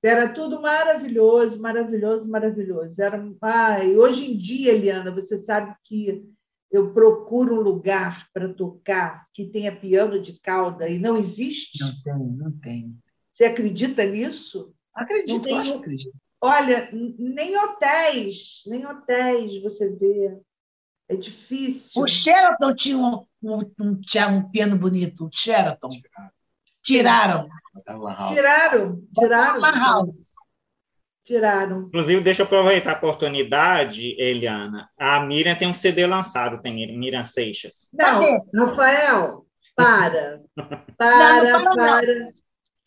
Era 0.00 0.32
tudo 0.32 0.62
maravilhoso, 0.62 1.60
maravilhoso, 1.60 2.28
maravilhoso. 2.28 3.02
Era, 3.02 3.20
ai, 3.42 3.96
hoje 3.96 4.30
em 4.30 4.36
dia, 4.38 4.72
Eliana, 4.72 5.10
você 5.10 5.40
sabe 5.40 5.74
que 5.82 6.24
eu 6.70 6.92
procuro 6.92 7.56
um 7.56 7.60
lugar 7.60 8.28
para 8.32 8.54
tocar 8.54 9.26
que 9.34 9.46
tenha 9.46 9.74
piano 9.74 10.20
de 10.20 10.38
cauda 10.38 10.88
e 10.88 10.96
não 10.96 11.16
existe? 11.16 11.80
Não 11.80 12.02
tem, 12.04 12.36
não 12.36 12.52
tem. 12.52 12.96
Você 13.32 13.46
acredita 13.46 14.04
nisso? 14.04 14.72
Acredito, 14.94 15.42
tem, 15.42 15.58
acho 15.58 15.74
acredito. 15.74 16.16
Olha, 16.46 16.88
nem 16.92 17.58
hotéis, 17.58 18.62
nem 18.68 18.86
hotéis 18.86 19.60
você 19.60 19.88
vê. 19.88 20.38
É 21.08 21.16
difícil. 21.16 22.00
O 22.00 22.06
Sheraton 22.06 22.72
tinha 22.72 22.96
um, 22.96 23.26
um, 23.42 23.58
um, 23.80 24.00
um 24.30 24.50
piano 24.50 24.76
bonito. 24.76 25.26
O 25.26 25.30
Sheraton. 25.34 25.88
Tiraram. 26.84 27.48
Tiraram. 28.32 29.02
Tiraram. 29.12 30.14
Tiraram. 31.24 31.80
Inclusive, 31.88 32.20
deixa 32.20 32.42
eu 32.42 32.46
aproveitar 32.46 32.92
a 32.92 32.96
oportunidade, 32.96 34.14
Eliana. 34.16 34.88
A 34.96 35.18
Miriam 35.18 35.56
tem 35.56 35.66
um 35.66 35.74
CD 35.74 36.06
lançado, 36.06 36.62
tem 36.62 36.96
Miriam 36.96 37.24
Seixas. 37.24 37.88
Não, 37.92 38.66
Rafael, 38.68 39.44
para. 39.74 40.42
Para, 40.96 41.42
não, 41.42 41.64
não 41.64 41.64
para. 41.64 41.76
Para, 41.76 42.14
não. 42.14 42.30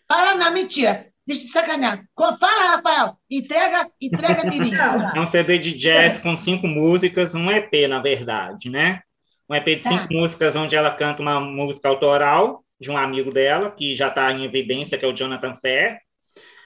para 0.07 0.35
não, 0.35 0.53
mentira. 0.53 1.09
Deixa 1.29 1.45
de 1.45 1.51
sacanear. 1.51 2.03
Fala, 2.17 2.75
Rafael. 2.75 3.13
Entrega, 3.29 3.87
entrega, 4.01 4.49
Miriam. 4.49 5.05
É 5.15 5.19
um 5.21 5.27
CD 5.27 5.59
de 5.59 5.75
jazz 5.75 6.13
é. 6.13 6.19
com 6.21 6.35
cinco 6.35 6.65
músicas, 6.65 7.35
um 7.35 7.51
EP, 7.51 7.87
na 7.87 7.99
verdade, 7.99 8.67
né? 8.67 9.03
Um 9.47 9.53
EP 9.53 9.77
de 9.77 9.83
cinco 9.83 10.11
é. 10.11 10.15
músicas 10.15 10.55
onde 10.55 10.75
ela 10.75 10.89
canta 10.89 11.21
uma 11.21 11.39
música 11.39 11.87
autoral 11.87 12.65
de 12.81 12.89
um 12.89 12.97
amigo 12.97 13.31
dela, 13.31 13.69
que 13.69 13.93
já 13.93 14.07
está 14.07 14.31
em 14.31 14.43
evidência, 14.43 14.97
que 14.97 15.05
é 15.05 15.07
o 15.07 15.13
Jonathan 15.13 15.53
Fair. 15.61 15.99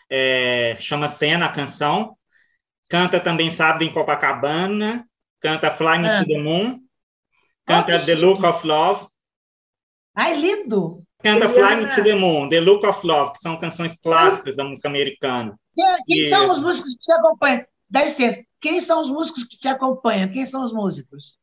É, 0.09 0.78
chama 0.80 1.09
Cena 1.09 1.47
a 1.47 1.51
canção. 1.51 2.16
Canta 2.88 3.20
também 3.20 3.51
Sábado 3.51 3.84
em 3.84 3.91
Copacabana. 3.91 5.05
Canta 5.41 5.72
Fly 5.72 5.97
Me 5.99 6.20
to 6.20 6.26
the 6.26 6.39
Moon. 6.39 6.80
Canta 7.66 7.97
oh, 7.97 8.05
The 8.05 8.16
Look 8.16 8.45
of 8.45 8.66
Love. 8.66 9.07
Ai, 10.16 10.38
lindo! 10.38 10.99
Canta 11.24 11.47
Fly 11.47 11.78
Me 11.78 11.95
to 11.95 12.03
the 12.03 12.15
Moon, 12.15 12.49
The 12.49 12.59
Look 12.59 12.86
of 12.86 13.07
Love, 13.07 13.34
que 13.34 13.39
são 13.39 13.57
canções 13.57 13.95
clássicas 13.95 14.57
da 14.57 14.63
música 14.65 14.89
americana. 14.89 15.57
Quem, 15.74 15.95
quem 16.05 16.28
e... 16.28 16.30
são 16.30 16.51
os 16.51 16.59
músicos 16.59 16.93
que 16.93 16.99
te 16.99 17.11
acompanham? 17.13 17.65
Dá 17.89 18.03
licença. 18.03 18.43
Quem 18.59 18.82
são 18.82 19.01
os 19.01 19.09
músicos 19.09 19.43
que 19.45 19.57
te 19.57 19.67
acompanham? 19.67 20.30
Quem 20.30 20.45
são 20.45 20.63
os 20.63 20.74
músicos? 20.74 21.38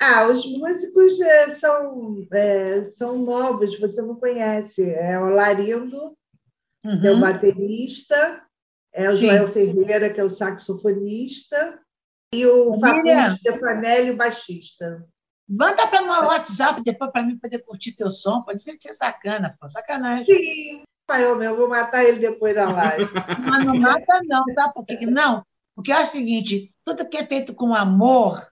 Ah, 0.00 0.26
os 0.28 0.46
músicos 0.46 1.20
é, 1.20 1.50
são, 1.50 2.26
é, 2.32 2.84
são 2.84 3.18
novos, 3.18 3.78
você 3.78 4.00
não 4.00 4.14
conhece. 4.14 4.90
É 4.92 5.18
o 5.18 5.28
Larindo, 5.28 6.16
uhum. 6.84 7.00
que 7.00 7.06
é 7.06 7.10
o 7.10 7.14
uhum. 7.14 7.20
baterista, 7.20 8.42
é 8.92 9.10
o 9.10 9.14
Sim. 9.14 9.26
Joel 9.26 9.52
Ferreira, 9.52 10.08
que 10.08 10.20
é 10.20 10.24
o 10.24 10.30
saxofonista, 10.30 11.80
e 12.32 12.46
o 12.46 12.78
Facundo 12.78 13.36
Stefanelli, 13.36 14.10
o 14.10 14.16
baixista. 14.16 15.04
Manda 15.48 15.86
para 15.86 16.02
o 16.02 16.26
WhatsApp 16.26 16.82
depois 16.82 17.10
para 17.10 17.22
mim 17.22 17.38
poder 17.38 17.60
curtir 17.60 17.92
teu 17.92 18.10
som. 18.10 18.42
Pode 18.42 18.62
ser, 18.62 18.76
ser 18.80 18.92
sacana, 18.92 19.56
pô, 19.58 19.68
sacanagem. 19.68 20.26
Sim, 20.26 20.82
eu 21.20 21.36
meu, 21.36 21.56
vou 21.56 21.68
matar 21.68 22.04
ele 22.04 22.18
depois 22.18 22.54
da 22.54 22.68
live. 22.68 23.10
Mas 23.40 23.64
não 23.64 23.78
mata, 23.78 24.20
não, 24.24 24.44
tá? 24.54 24.68
Porque, 24.68 25.06
não, 25.06 25.42
porque 25.74 25.90
é 25.90 26.02
o 26.02 26.06
seguinte: 26.06 26.74
tudo 26.84 27.08
que 27.08 27.16
é 27.16 27.24
feito 27.24 27.54
com 27.54 27.74
amor 27.74 28.46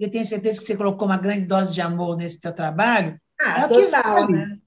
eu 0.00 0.10
tenho 0.10 0.24
certeza 0.24 0.60
que 0.60 0.66
você 0.66 0.76
colocou 0.76 1.06
uma 1.06 1.18
grande 1.18 1.44
dose 1.44 1.70
de 1.72 1.82
amor 1.82 2.16
nesse 2.16 2.40
teu 2.40 2.54
trabalho. 2.54 3.20
Ah, 3.38 3.60
é 3.60 3.68
total, 3.68 3.76
o 3.76 3.84
que 3.84 3.90
vale. 3.90 4.32
Né? 4.32 4.58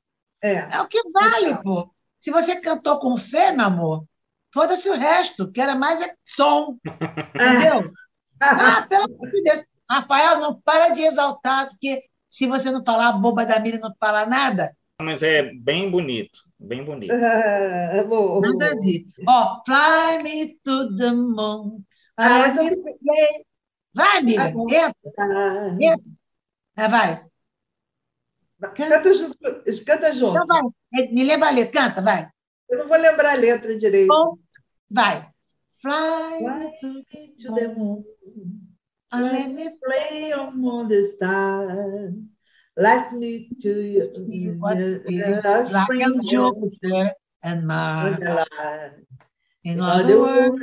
É. 0.43 0.53
é 0.75 0.81
o 0.81 0.87
que 0.87 1.01
vale, 1.09 1.57
pô. 1.63 1.91
Se 2.19 2.29
você 2.29 2.61
cantou 2.61 2.99
com 2.99 3.17
fé, 3.17 3.51
meu 3.51 3.65
amor, 3.65 4.05
foda-se 4.53 4.87
o 4.89 4.93
resto, 4.93 5.51
que 5.51 5.59
era 5.59 5.73
mais 5.73 5.99
é 6.01 6.13
som. 6.23 6.77
Entendeu? 7.33 7.91
ah, 8.39 8.85
pelo 8.87 9.05
amor 9.05 9.31
de 9.31 9.41
Deus. 9.41 9.63
Rafael, 9.93 10.39
não 10.39 10.59
para 10.61 10.89
de 10.89 11.01
exaltar, 11.01 11.69
porque 11.69 12.03
se 12.27 12.47
você 12.47 12.71
não 12.71 12.83
falar 12.83 13.09
a 13.09 13.13
boba 13.13 13.45
da 13.45 13.59
Miriam, 13.59 13.79
não 13.79 13.93
falar 13.99 14.27
nada. 14.27 14.75
Mas 15.01 15.21
é 15.21 15.53
bem 15.53 15.89
bonito, 15.89 16.39
bem 16.59 16.83
bonito. 16.83 17.13
Ah, 17.93 18.03
bom. 18.03 18.41
Nada 18.41 18.71
a 18.71 18.79
ver. 18.79 19.05
Ó, 19.27 19.61
fly 19.65 20.23
me 20.23 20.59
to 20.63 20.95
the 20.95 21.11
moon. 21.11 21.83
Ah, 22.17 22.29
mas 22.29 22.57
eu... 22.57 22.83
Vai, 23.93 24.17
amiga, 24.17 24.43
tá 24.43 24.49
entra. 24.49 25.77
entra. 25.79 26.03
É, 26.75 26.87
vai. 26.87 27.25
Canta 28.75 29.13
junto. 29.13 29.37
Canta 29.85 30.13
junto. 30.13 30.43
Então 30.43 30.47
vai. 30.47 31.07
Me 31.11 31.23
lembra 31.23 31.49
a 31.49 31.51
letra, 31.51 31.81
canta, 31.83 32.01
vai. 32.01 32.27
Eu 32.69 32.79
não 32.79 32.87
vou 32.87 32.97
lembrar 32.97 33.33
a 33.33 33.35
letra 33.35 33.77
direito. 33.77 34.07
Bom, 34.07 34.37
vai. 34.89 35.29
Fly, 35.79 36.39
Fly 36.39 36.71
to, 36.79 37.03
to 37.39 37.55
the 37.55 37.67
moon. 37.67 38.03
And 39.13 39.23
let 39.25 39.51
me 39.51 39.69
play 39.85 40.31
among 40.31 40.89
the 40.89 41.13
stars. 41.15 42.13
Let 42.75 43.13
me 43.13 43.49
to 43.61 43.81
you. 43.81 44.09
See 44.15 44.49
what 44.57 44.77
is 44.77 45.45
like 45.71 45.99
Jupiter 46.29 47.13
and 47.43 47.67
Mars. 47.67 48.17
In 49.63 49.79
other 49.79 50.19
words, 50.19 50.59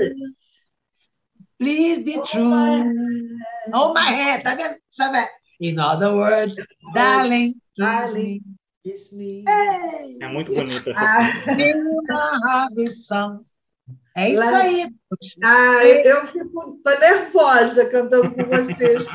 Please 1.60 1.98
be 1.98 2.16
oh 2.16 2.24
true. 2.24 2.48
My 2.48 2.80
oh, 3.74 3.92
my 3.92 4.00
head. 4.00 4.42
Tá 4.42 4.56
vendo? 4.56 4.80
Sabe? 4.88 5.28
In 5.60 5.78
other 5.78 6.16
words, 6.16 6.56
darling, 6.96 7.60
kiss 7.76 8.14
me. 8.16 8.40
Kiss 8.82 9.12
me. 9.12 9.44
Hey. 9.46 10.16
É 10.22 10.28
muito 10.32 10.54
bonito 10.54 10.88
essa 10.88 11.04
ah. 11.04 12.68
songs. 12.96 13.59
É 14.16 14.28
isso 14.30 14.42
aí. 14.42 14.94
Ah, 15.42 15.84
eu 15.84 16.26
fico 16.26 16.80
tô 16.82 16.98
nervosa 16.98 17.84
cantando 17.86 18.34
com 18.34 18.44
vocês. 18.44 19.06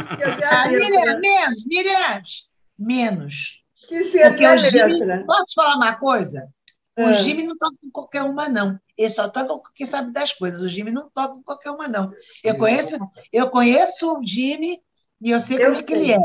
Ah, 0.49 0.67
Miriam, 0.69 1.19
menos, 1.19 1.65
Miriam, 1.65 2.21
menos. 2.77 3.63
Esqueci 3.75 4.21
a 4.21 4.31
minha 4.31 4.53
letra. 4.53 5.23
Posso 5.25 5.53
falar 5.55 5.75
uma 5.75 5.95
coisa? 5.95 6.49
O 6.97 7.07
ah. 7.07 7.13
Jimmy 7.13 7.43
não 7.43 7.57
toca 7.57 7.75
com 7.81 7.91
qualquer 7.91 8.23
uma, 8.23 8.47
não. 8.47 8.79
Ele 8.97 9.09
só 9.09 9.27
toca 9.27 9.47
com 9.47 9.61
quem 9.75 9.85
sabe 9.85 10.11
das 10.11 10.31
coisas. 10.31 10.61
O 10.61 10.69
Jimmy 10.69 10.91
não 10.91 11.09
toca 11.09 11.35
com 11.35 11.43
qualquer 11.43 11.71
uma, 11.71 11.87
não. 11.87 12.09
Eu 12.41 12.57
conheço, 12.57 12.97
eu 13.31 13.49
conheço 13.49 14.17
o 14.17 14.25
Jimmy 14.25 14.81
e 15.21 15.31
eu 15.31 15.39
sei 15.39 15.57
eu 15.57 15.73
como 15.73 15.75
sei. 15.75 15.83
é 15.83 15.85
que 15.85 15.93
ele 15.93 16.11
é. 16.13 16.19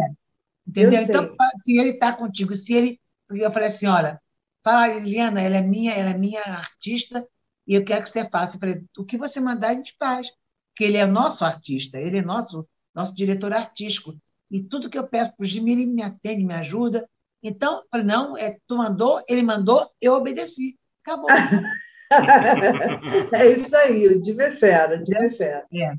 Entendeu? 0.66 1.02
Então, 1.02 1.34
se 1.64 1.76
ele 1.76 1.90
está 1.90 2.12
contigo, 2.12 2.54
se 2.54 2.72
ele. 2.72 3.00
Eu 3.30 3.50
falei 3.50 3.68
assim: 3.68 3.86
olha, 3.86 4.20
fala, 4.62 4.88
Eliana, 4.88 5.40
ela 5.40 5.56
é 5.56 5.60
minha, 5.60 5.92
ela 5.92 6.10
é 6.10 6.16
minha 6.16 6.42
artista, 6.42 7.26
e 7.70 7.74
eu 7.76 7.84
quero 7.84 8.02
que 8.02 8.10
você 8.10 8.28
faça. 8.28 8.56
Eu 8.56 8.60
falei, 8.60 8.82
o 8.98 9.04
que 9.04 9.16
você 9.16 9.38
mandar, 9.38 9.68
a 9.68 9.74
gente 9.74 9.94
faz. 9.96 10.26
Porque 10.70 10.82
ele 10.82 10.96
é 10.96 11.06
nosso 11.06 11.44
artista, 11.44 11.98
ele 11.98 12.18
é 12.18 12.22
nosso, 12.22 12.68
nosso 12.92 13.14
diretor 13.14 13.52
artístico. 13.52 14.12
E 14.50 14.60
tudo 14.60 14.90
que 14.90 14.98
eu 14.98 15.06
peço 15.06 15.32
para 15.36 15.44
o 15.44 15.46
Jimmy, 15.46 15.70
ele 15.70 15.86
me 15.86 16.02
atende, 16.02 16.44
me 16.44 16.52
ajuda. 16.52 17.08
Então, 17.40 17.76
eu 17.76 17.84
falei, 17.88 18.06
não, 18.06 18.36
é, 18.36 18.58
tu 18.66 18.76
mandou, 18.76 19.22
ele 19.28 19.44
mandou, 19.44 19.88
eu 20.00 20.14
obedeci. 20.14 20.76
Acabou. 21.06 21.28
é 23.32 23.46
isso 23.52 23.76
aí, 23.76 24.08
o 24.08 24.20
Dime 24.20 24.42
é 24.42 24.56
fera, 24.56 24.96
o 24.96 25.04
Dime 25.04 25.26
é 25.26 25.30
fera. 25.30 25.64
É. 25.72 25.92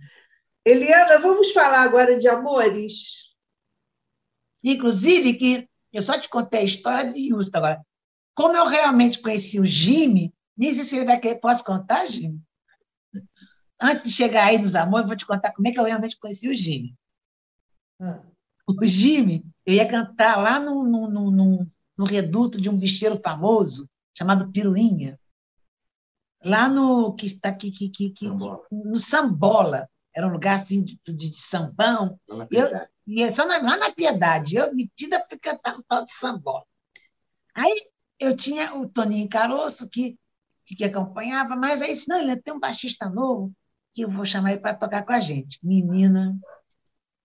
Eliana, 0.65 1.19
vamos 1.19 1.53
falar 1.53 1.83
agora 1.83 2.19
de 2.19 2.27
amores. 2.27 3.29
Inclusive, 4.61 5.35
que 5.35 5.69
eu 5.93 6.01
só 6.01 6.19
te 6.19 6.27
contei 6.27 6.59
a 6.59 6.65
história 6.65 7.13
de 7.13 7.29
Justo 7.29 7.55
agora. 7.55 7.81
Como 8.35 8.57
eu 8.57 8.65
realmente 8.65 9.21
conheci 9.21 9.57
o 9.57 9.65
Jimmy, 9.65 10.33
se 10.57 10.95
ele 10.95 11.05
vai 11.05 11.19
querer. 11.19 11.39
Posso 11.39 11.63
contar, 11.63 12.07
Jimmy? 12.07 12.41
Antes 13.79 14.03
de 14.03 14.11
chegar 14.11 14.45
aí 14.45 14.57
nos 14.57 14.75
amores, 14.75 15.07
vou 15.07 15.15
te 15.15 15.25
contar 15.25 15.51
como 15.51 15.67
é 15.67 15.71
que 15.71 15.79
eu 15.79 15.83
realmente 15.83 16.17
conheci 16.19 16.47
o 16.47 16.55
Jimmy. 16.55 16.95
Ah. 17.99 18.21
O 18.67 18.85
Jimmy, 18.85 19.43
eu 19.65 19.73
ia 19.73 19.87
cantar 19.87 20.37
lá 20.37 20.59
no, 20.59 20.83
no, 20.83 21.09
no, 21.09 21.67
no, 21.97 22.05
reduto 22.05 22.61
de 22.61 22.69
um 22.69 22.77
bicheiro 22.77 23.19
famoso 23.19 23.89
chamado 24.13 24.51
Piruinha 24.51 25.19
lá 26.43 26.67
no 26.67 27.13
que 27.15 27.25
está 27.25 27.49
aqui, 27.49 27.71
que, 27.71 27.89
que, 27.89 28.09
que, 28.11 28.27
no 28.27 28.95
Sambola, 28.95 29.89
era 30.13 30.27
um 30.27 30.31
lugar 30.31 30.59
assim 30.59 30.83
de, 30.83 30.99
de, 31.05 31.29
de 31.29 31.41
sambão. 31.41 32.19
Eu, 32.49 32.67
e 33.07 33.21
é 33.23 33.31
só 33.31 33.45
na, 33.45 33.57
lá 33.61 33.77
na 33.77 33.91
Piedade, 33.91 34.55
eu 34.55 34.73
metida 34.73 35.19
para 35.19 35.39
cantar 35.39 35.77
o 35.77 35.83
tal 35.83 36.03
de 36.03 36.13
Sambola. 36.13 36.65
Aí 37.55 37.87
eu 38.19 38.35
tinha 38.35 38.75
o 38.75 38.89
Toninho 38.89 39.29
Caroço, 39.29 39.89
que, 39.89 40.17
que 40.75 40.83
acompanhava, 40.85 41.55
mas 41.55 41.81
aí, 41.81 41.95
senão 41.95 42.19
ele 42.21 42.37
tem 42.41 42.53
um 42.53 42.59
baixista 42.59 43.09
novo, 43.09 43.53
que 43.93 44.03
eu 44.03 44.09
vou 44.09 44.25
chamar 44.25 44.51
ele 44.53 44.61
para 44.61 44.75
tocar 44.77 45.05
com 45.05 45.13
a 45.13 45.19
gente. 45.19 45.59
Menina, 45.63 46.37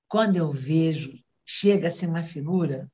quando 0.09 0.37
eu 0.37 0.51
vejo, 0.53 1.13
chega 1.45 1.89
assim 1.89 2.07
uma 2.07 2.25
figura. 2.25 2.91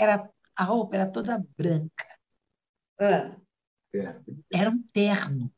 Era, 0.05 0.16
a 0.57 0.64
roupa 0.70 0.97
era 0.97 1.12
toda 1.16 1.45
branca. 1.59 2.05
Ah, 2.99 3.36
Era 4.61 4.70
um 4.70 4.82
terno. 4.93 5.51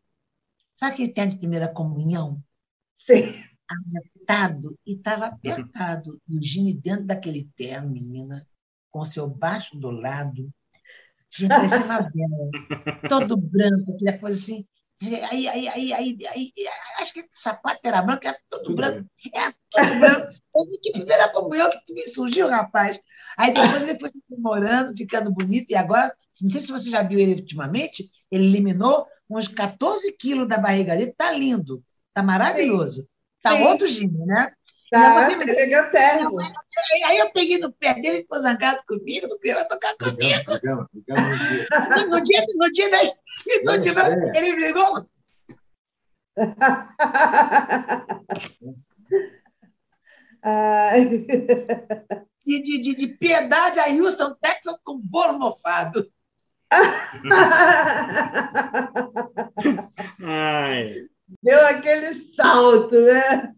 Sabe 0.78 0.92
aquele 0.94 1.14
terno 1.14 1.32
de 1.34 1.38
primeira 1.38 1.68
comunhão? 1.72 2.42
sim. 2.98 3.44
Apertado, 3.68 4.78
e 4.86 4.92
estava 4.94 5.26
apertado. 5.26 6.20
E 6.28 6.38
o 6.38 6.42
Jimmy 6.42 6.74
dentro 6.74 7.06
daquele 7.06 7.48
terno, 7.56 7.90
menina, 7.90 8.46
com 8.90 9.04
seu 9.04 9.28
baixo 9.28 9.76
do 9.76 9.90
lado, 9.90 10.50
tinha 11.30 11.48
parecia 11.48 11.84
uma 11.84 12.00
vela, 12.00 12.50
todo 13.08 13.36
branco, 13.36 13.92
aquela 13.92 14.18
coisa 14.18 14.40
assim. 14.40 14.66
Aí, 15.02 15.48
aí, 15.48 15.68
aí, 15.68 15.92
aí, 15.94 16.26
aí, 16.26 16.52
acho 17.00 17.14
que 17.14 17.20
o 17.20 17.28
sapato 17.32 17.80
era 17.84 18.02
branco, 18.02 18.26
era 18.26 18.36
todo 18.50 18.64
Tudo 18.64 18.76
branco. 18.76 19.08
Era 19.34 19.54
todo 19.70 19.98
branco. 19.98 20.32
Vi 20.68 20.78
que 20.82 20.92
primeira 20.92 21.28
comunhão 21.30 21.70
que 21.70 21.94
me 21.94 22.06
surgiu, 22.06 22.48
rapaz. 22.48 23.00
Aí 23.38 23.54
depois 23.54 23.82
ele 23.82 23.98
foi 23.98 24.10
se 24.10 24.18
aprimorando, 24.18 24.94
ficando 24.94 25.32
bonito, 25.32 25.70
e 25.70 25.74
agora, 25.74 26.14
não 26.42 26.50
sei 26.50 26.60
se 26.60 26.70
você 26.70 26.90
já 26.90 27.02
viu 27.02 27.18
ele 27.18 27.34
ultimamente, 27.34 28.10
ele 28.30 28.44
eliminou 28.44 29.06
uns 29.30 29.48
14 29.48 30.12
quilos 30.12 30.46
da 30.46 30.58
barriga 30.58 30.94
dele, 30.94 31.14
tá 31.16 31.32
lindo, 31.32 31.82
tá 32.12 32.22
maravilhoso. 32.22 33.08
Tá 33.42 33.56
Sim. 33.56 33.62
outro 33.62 33.86
Jimmy, 33.86 34.26
né? 34.26 34.52
Tá, 34.90 35.20
você 35.28 35.36
me- 35.36 35.44
elegantérrimo. 35.48 36.36
Aí, 36.40 37.02
aí 37.06 37.18
eu 37.18 37.30
peguei 37.30 37.58
no 37.58 37.72
pé 37.72 37.94
dele, 37.94 38.18
ficou 38.18 38.40
zangado 38.40 38.82
comigo, 38.88 39.28
não 39.28 39.38
queria 39.38 39.64
tocar 39.68 39.94
comigo. 39.96 40.44
Brigamos, 40.44 40.86
brigamos, 40.92 41.38
no 42.10 42.20
dia. 42.20 42.20
No 42.20 42.20
dia, 42.22 42.44
no 42.56 42.72
dia 42.72 42.90
da, 42.90 42.98
no 43.04 43.72
Eu 43.74 43.80
dia 43.82 43.94
da- 43.94 44.06
sei. 44.06 44.30
ele 44.34 44.54
brigou. 44.56 45.06
Ai. 50.42 51.06
De, 52.42 52.62
de, 52.62 52.78
de, 52.80 52.94
de 52.96 53.06
piedade 53.06 53.78
a 53.78 53.86
Houston, 53.88 54.34
Texas, 54.40 54.80
com 54.82 54.98
bolo 54.98 55.38
mofado. 55.38 56.10
Ai, 60.24 61.06
Deu 61.42 61.66
aquele 61.66 62.14
salto, 62.34 63.00
né? 63.00 63.54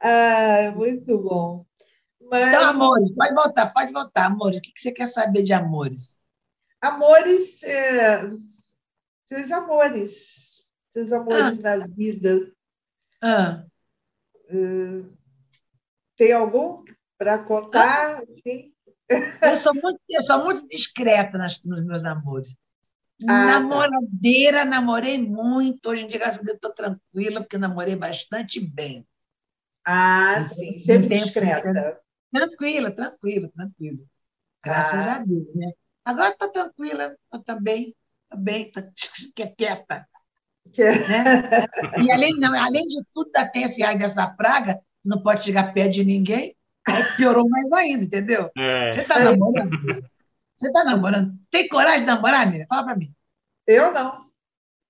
Ai, 0.00 0.70
muito 0.74 1.18
bom. 1.18 1.64
Mas, 2.30 2.48
Então, 2.48 2.68
amores, 2.68 3.12
pode 3.14 3.34
voltar, 3.34 3.72
pode 3.72 3.92
voltar, 3.92 4.26
amores. 4.26 4.58
O 4.58 4.62
que 4.62 4.72
você 4.76 4.92
quer 4.92 5.08
saber 5.08 5.42
de 5.42 5.52
amores? 5.52 6.20
amores, 6.80 7.62
é, 7.62 8.22
seus 9.26 9.50
amores, 9.50 10.64
seus 10.92 11.12
amores 11.12 11.58
na 11.58 11.86
vida. 11.86 12.50
Ah, 13.20 13.64
Tem 16.16 16.32
algum 16.32 16.84
para 17.18 17.38
contar? 17.38 18.22
Sim. 18.42 18.72
eu, 19.10 19.56
sou 19.56 19.74
muito, 19.74 20.00
eu 20.08 20.22
sou 20.22 20.44
muito 20.44 20.66
discreta 20.68 21.36
nas, 21.36 21.62
nos 21.62 21.84
meus 21.84 22.04
amores. 22.04 22.56
Ah, 23.22 23.26
tá. 23.26 23.60
Namoradeira, 23.60 24.64
namorei 24.64 25.18
muito. 25.18 25.88
Hoje 25.90 26.04
em 26.04 26.08
dia, 26.08 26.18
graças 26.18 26.40
a 26.40 26.42
Deus, 26.42 26.54
estou 26.56 26.72
tranquila, 26.72 27.40
porque 27.40 27.58
namorei 27.58 27.96
bastante 27.96 28.60
bem. 28.60 29.06
Ah, 29.86 30.44
sim, 30.54 30.78
sempre 30.80 31.08
Tem- 31.08 31.22
discreta. 31.22 32.00
Tranquila, 32.32 32.90
tranquila, 32.90 33.48
tranquila. 33.54 33.98
Graças 34.64 35.06
Ah. 35.06 35.14
a 35.16 35.18
Deus, 35.18 35.46
né? 35.54 35.72
Agora 36.04 36.30
estou 36.30 36.48
tranquila, 36.50 37.16
estou 37.34 37.60
bem, 37.60 37.94
estou 38.24 38.40
bem, 38.40 38.62
estou 39.34 39.54
quieta. 39.56 40.06
né? 40.78 41.66
E 42.02 42.10
além, 42.12 42.32
não, 42.38 42.54
além 42.54 42.86
de 42.86 43.02
tudo, 43.14 43.30
ainda 43.34 43.50
tem 43.50 43.64
esse 43.64 43.82
ai 43.82 43.98
dessa 43.98 44.28
praga, 44.28 44.80
não 45.04 45.22
pode 45.22 45.44
chegar 45.44 45.72
perto 45.72 45.92
de 45.94 46.04
ninguém, 46.04 46.54
aí 46.86 47.02
piorou 47.16 47.48
mais 47.48 47.72
ainda, 47.72 48.04
entendeu? 48.04 48.50
é. 48.56 48.92
Você 48.92 49.00
está 49.00 49.18
namorando? 49.18 49.70
Você 50.60 50.66
está 50.66 50.84
namorando? 50.84 51.34
Tem 51.50 51.66
coragem 51.68 52.00
de 52.00 52.06
namorar, 52.06 52.44
menina? 52.44 52.66
Fala 52.68 52.84
para 52.84 52.94
mim. 52.96 53.14
Eu 53.66 53.90
não. 53.92 54.30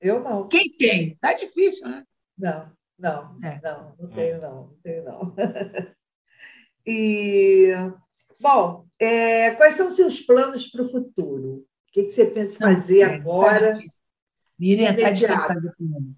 Eu 0.01 0.19
não. 0.21 0.49
Quem 0.49 0.77
tem? 0.77 1.15
Tá 1.21 1.33
difícil, 1.33 1.89
né? 1.89 2.05
Não, 2.37 2.73
não, 2.99 3.37
É. 3.41 3.61
não, 3.63 3.95
não 4.01 4.11
tenho, 4.11 4.41
não, 4.41 4.55
não 4.67 4.75
tenho, 4.83 5.05
não. 5.05 5.35
E, 6.87 7.73
bom, 8.41 8.87
é, 8.99 9.51
quais 9.53 9.77
são 9.77 9.91
seus 9.91 10.19
planos 10.19 10.67
para 10.67 10.83
o 10.83 10.91
futuro? 10.91 11.59
O 11.59 11.93
que, 11.93 12.05
que 12.05 12.13
você 12.13 12.25
pensa 12.25 12.57
em 12.57 12.59
fazer 12.59 13.07
Tá 13.09 13.15
agora? 13.15 13.75
difícil. 13.75 14.01
Miriam, 14.59 14.97
tá 14.97 15.11
difícil 15.11 15.47
fazer 15.47 15.73
plano. 15.77 16.17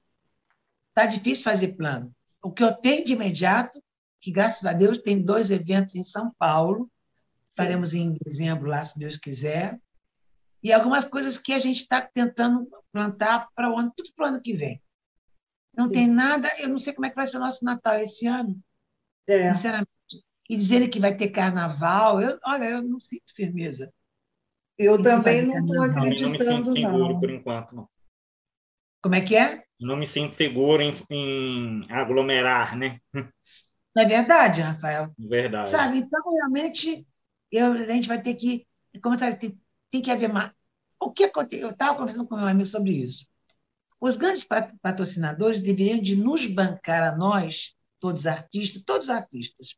Tá 0.95 1.07
difícil 1.07 1.45
fazer 1.45 1.69
plano. 1.77 2.15
O 2.43 2.51
que 2.51 2.63
eu 2.65 2.73
tenho 2.73 3.05
de 3.05 3.13
imediato, 3.13 3.83
que 4.21 4.31
graças 4.31 4.65
a 4.65 4.73
Deus 4.73 4.99
tem 4.99 5.21
dois 5.21 5.51
eventos 5.51 5.97
em 5.97 6.03
São 6.03 6.33
Paulo, 6.39 6.89
faremos 7.57 7.95
em 7.95 8.15
dezembro 8.25 8.69
lá, 8.69 8.85
se 8.85 8.99
Deus 8.99 9.17
quiser, 9.17 9.79
e 10.63 10.73
algumas 10.73 11.05
coisas 11.05 11.39
que 11.39 11.53
a 11.53 11.59
gente 11.59 11.83
está 11.83 12.01
tentando 12.01 12.69
plantar 12.93 13.49
para 13.55 13.71
o 13.71 13.79
ano, 13.79 13.93
tudo 13.97 14.11
para 14.15 14.27
o 14.27 14.29
ano 14.29 14.43
que 14.43 14.55
vem. 14.55 14.83
Não 15.77 15.87
Sim. 15.87 15.93
tem 15.93 16.09
nada, 16.09 16.49
eu 16.61 16.69
não 16.69 16.79
sei 16.79 16.93
como 16.95 17.07
é 17.07 17.11
que 17.11 17.17
vai 17.17 17.27
ser 17.27 17.39
o 17.39 17.41
nosso 17.41 17.65
Natal 17.65 17.99
esse 18.01 18.27
ano, 18.27 18.61
É, 19.27 19.53
sinceramente. 19.53 19.89
E 20.49 20.57
dizerem 20.57 20.91
que 20.91 21.01
vai 21.01 21.17
ter 21.17 21.31
carnaval, 21.31 22.21
eu, 22.21 22.39
olha, 22.45 22.67
eu 22.71 22.83
não 22.83 23.01
sinto 23.01 23.35
firmeza. 23.35 23.93
eu 24.79 24.99
Isso 24.99 25.05
também 25.05 25.43
não 25.47 25.55
estou. 25.55 25.93
Também 25.95 26.21
não 26.21 26.31
me 26.31 26.41
sinto 26.41 26.69
acreditando, 26.69 26.71
seguro 26.71 27.15
não. 27.15 27.21
por 27.21 27.31
enquanto, 27.31 27.75
não. 27.75 27.89
Como 29.03 29.15
é 29.17 29.21
que 29.27 29.37
é? 29.37 29.49
Não 29.81 29.97
me 29.97 30.07
sinto 30.07 30.35
seguro 30.37 30.83
em, 30.83 30.93
em 31.11 31.87
aglomerar, 31.91 32.77
né? 32.77 33.01
Não 33.95 34.03
é 34.03 34.07
verdade, 34.07 34.61
Rafael? 34.61 35.15
Verdade. 35.19 35.69
Sabe? 35.69 35.99
Então, 35.99 36.21
realmente, 36.33 37.07
eu, 37.53 37.73
a 37.73 37.87
gente 37.93 38.09
vai 38.09 38.21
ter 38.21 38.35
que. 38.35 38.67
Como 39.03 39.15
eu 39.15 39.19
falei, 39.19 39.37
tem, 39.37 39.61
tem 39.91 40.03
que 40.03 40.11
haver 40.11 40.33
mais. 40.33 40.51
O 41.01 41.13
que 41.13 41.25
aconteceu? 41.25 41.69
Eu 41.69 41.73
estava 41.73 41.99
conversando 41.99 42.27
com 42.27 42.37
meu 42.37 42.47
amigo 42.47 42.67
sobre 42.69 42.93
isso. 42.93 43.27
Os 44.01 44.17
grandes 44.17 44.45
pat- 44.45 44.75
patrocinadores 44.81 45.61
deveriam 45.61 46.01
de 46.01 46.17
nos 46.17 46.47
bancar 46.47 47.03
a 47.03 47.17
nós, 47.17 47.75
todos 48.01 48.27
artistas, 48.27 48.83
todos 48.83 49.09
artistas, 49.11 49.77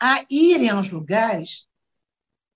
a 0.00 0.24
irem 0.28 0.68
aos 0.68 0.90
lugares 0.90 1.66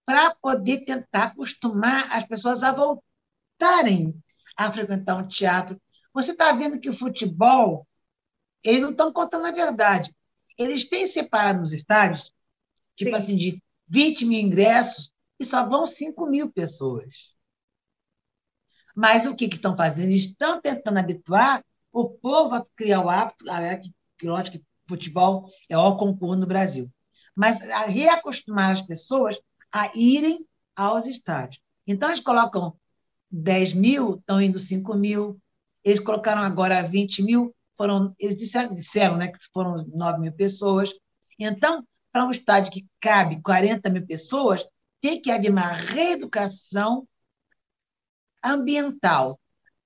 para 0.04 0.34
poder 0.34 0.84
tentar 0.84 1.24
acostumar 1.24 2.12
as 2.12 2.26
pessoas 2.26 2.62
a 2.62 2.72
voltarem 2.72 4.14
a 4.56 4.72
frequentar 4.72 5.16
um 5.16 5.26
teatro. 5.26 5.80
Você 6.12 6.32
está 6.32 6.52
vendo 6.52 6.78
que 6.78 6.88
o 6.90 6.94
futebol, 6.94 7.86
eles 8.62 8.80
não 8.80 8.90
estão 8.90 9.12
contando 9.12 9.46
a 9.46 9.52
verdade. 9.52 10.14
Eles 10.58 10.88
têm 10.88 11.06
separado 11.06 11.60
nos 11.60 11.72
estádios, 11.72 12.32
tipo 12.94 13.10
Sim. 13.10 13.16
assim, 13.16 13.36
de 13.36 13.62
20 13.88 14.24
mil 14.24 14.40
ingressos, 14.40 15.12
e 15.38 15.44
só 15.44 15.66
vão 15.66 15.86
5 15.86 16.26
mil 16.26 16.50
pessoas. 16.50 17.34
Mas 18.94 19.26
o 19.26 19.36
que 19.36 19.48
que 19.48 19.56
estão 19.56 19.76
fazendo? 19.76 20.10
Estão 20.10 20.60
tentando 20.60 20.98
habituar 20.98 21.62
o 21.92 22.08
povo 22.08 22.54
a 22.54 22.64
criar 22.74 23.00
o 23.00 23.10
hábito, 23.10 23.44
que 24.18 24.26
lógico 24.26 24.58
que 24.58 24.64
futebol 24.88 25.50
é 25.68 25.76
o 25.76 25.96
concurso 25.96 26.40
no 26.40 26.46
Brasil, 26.46 26.90
mas 27.34 27.60
a 27.70 27.86
reacostumar 27.86 28.70
as 28.70 28.82
pessoas 28.82 29.38
a 29.70 29.90
irem 29.94 30.46
aos 30.74 31.06
estádios. 31.06 31.62
Então, 31.86 32.08
eles 32.08 32.20
colocam 32.20 32.76
10 33.30 33.74
mil, 33.74 34.14
estão 34.14 34.40
indo 34.40 34.58
5 34.58 34.94
mil, 34.94 35.38
eles 35.84 36.00
colocaram 36.00 36.42
agora 36.42 36.82
20 36.82 37.22
mil, 37.22 37.54
foram, 37.76 38.14
eles 38.18 38.36
disseram, 38.36 38.74
disseram 38.74 39.16
né, 39.16 39.28
que 39.28 39.38
foram 39.52 39.86
9 39.94 40.20
mil 40.20 40.32
pessoas. 40.32 40.90
Então, 41.38 41.86
para 42.16 42.24
um 42.24 42.30
estádio 42.30 42.72
que 42.72 42.88
cabe 42.98 43.42
40 43.42 43.90
mil 43.90 44.06
pessoas, 44.06 44.66
tem 45.02 45.20
que 45.20 45.30
haver 45.30 45.50
uma 45.50 45.72
reeducação 45.72 47.06
ambiental. 48.42 49.38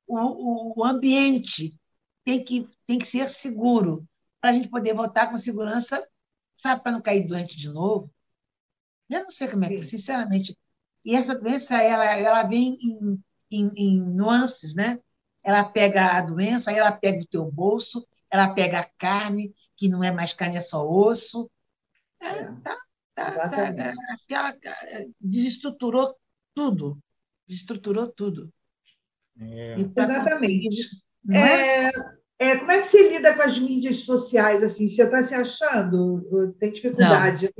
O, 0.07 0.17
o, 0.17 0.79
o 0.79 0.85
ambiente 0.85 1.75
tem 2.23 2.45
que, 2.45 2.69
tem 2.87 3.01
que 3.01 3.07
ser 3.07 3.29
seguro 3.29 4.07
para 4.41 4.51
a 4.51 4.53
gente 4.53 4.69
poder 4.69 4.95
votar 4.95 5.29
com 5.29 5.37
segurança, 5.39 6.07
sabe, 6.57 6.85
para 6.85 6.93
não 6.93 7.03
cair 7.03 7.27
doente 7.27 7.57
de 7.57 7.69
novo. 7.69 8.09
Eu 9.09 9.25
não 9.25 9.31
sei 9.33 9.49
como 9.49 9.65
é 9.65 9.69
que, 9.69 9.83
sinceramente. 9.83 10.57
E 11.05 11.17
essa 11.17 11.37
doença, 11.37 11.83
ela, 11.83 12.05
ela 12.17 12.43
vem 12.45 12.79
em, 12.81 13.25
em, 13.51 13.73
em 13.77 14.01
nuances, 14.01 14.73
né? 14.73 15.01
Ela 15.43 15.65
pega 15.65 16.17
a 16.17 16.21
doença, 16.21 16.71
aí 16.71 16.79
ela 16.79 16.93
pega 16.93 17.25
o 17.25 17.27
teu 17.27 17.51
bolso, 17.51 18.07
ela 18.31 18.55
pega 18.55 18.79
a 18.79 18.85
carne, 18.85 19.53
que 19.77 19.89
não 19.89 20.05
é 20.05 20.13
mais 20.13 20.33
carne, 20.33 20.59
é 20.59 20.61
só 20.61 20.89
osso. 20.89 21.51
É, 22.21 22.27
É. 22.27 22.45
tá, 22.63 22.77
tá, 23.15 23.25
tá, 23.25 23.31
Exatamente. 23.33 23.97
aquela, 24.25 24.57
desestruturou 25.21 26.15
tudo. 26.55 26.99
Desestruturou 27.47 28.09
tudo. 28.09 28.53
É. 29.41 29.77
Pra 29.95 30.05
Exatamente. 30.05 31.03
é? 31.31 31.87
É, 31.87 31.93
É, 32.39 32.57
como 32.57 32.73
é 32.73 32.81
que 32.81 32.87
você 32.87 33.09
lida 33.09 33.35
com 33.35 33.43
as 33.43 33.59
mídias 33.59 34.01
sociais? 34.05 34.63
Assim, 34.63 34.89
você 34.89 35.03
está 35.03 35.23
se 35.25 35.35
achando? 35.35 36.55
Tem 36.59 36.73
dificuldade? 36.73 37.53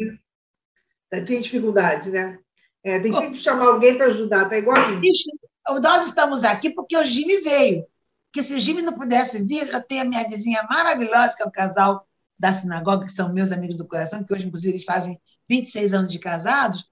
Né? 1.11 1.21
Tem 1.27 1.41
dificuldade, 1.41 2.09
né? 2.11 2.39
É, 2.83 2.99
tem 2.99 3.13
que 3.13 3.19
sempre 3.19 3.39
chamar 3.39 3.67
alguém 3.67 3.97
para 3.99 4.07
ajudar, 4.07 4.49
tá 4.49 4.57
igual 4.57 4.79
a 4.79 4.91
mim. 4.91 5.03
Nós 5.83 6.07
estamos 6.07 6.45
aqui 6.45 6.71
porque 6.71 6.97
o 6.97 7.05
Jimmy 7.05 7.43
veio. 7.43 7.85
Porque 8.33 8.43
se 8.43 8.55
o 8.55 8.59
Jimmy 8.59 8.81
não 8.81 8.95
pudesse 8.95 9.43
vir, 9.45 9.69
eu 9.69 9.83
tenho 9.83 10.03
a 10.03 10.05
minha 10.07 10.27
vizinha 10.27 10.63
maravilhosa, 10.71 11.37
que 11.37 11.43
é 11.43 11.47
o 11.47 11.51
casal 11.51 12.07
da 12.41 12.55
sinagoga, 12.55 13.05
que 13.05 13.13
são 13.13 13.33
meus 13.33 13.53
amigos 13.53 13.77
do 13.77 13.87
coração, 13.87 14.25
que 14.25 14.33
hoje, 14.33 14.47
inclusive, 14.47 14.73
eles 14.73 14.85
fazem 14.85 15.21
26 15.47 15.93
anos 15.93 16.11
de 16.11 16.19
casados, 16.19 16.87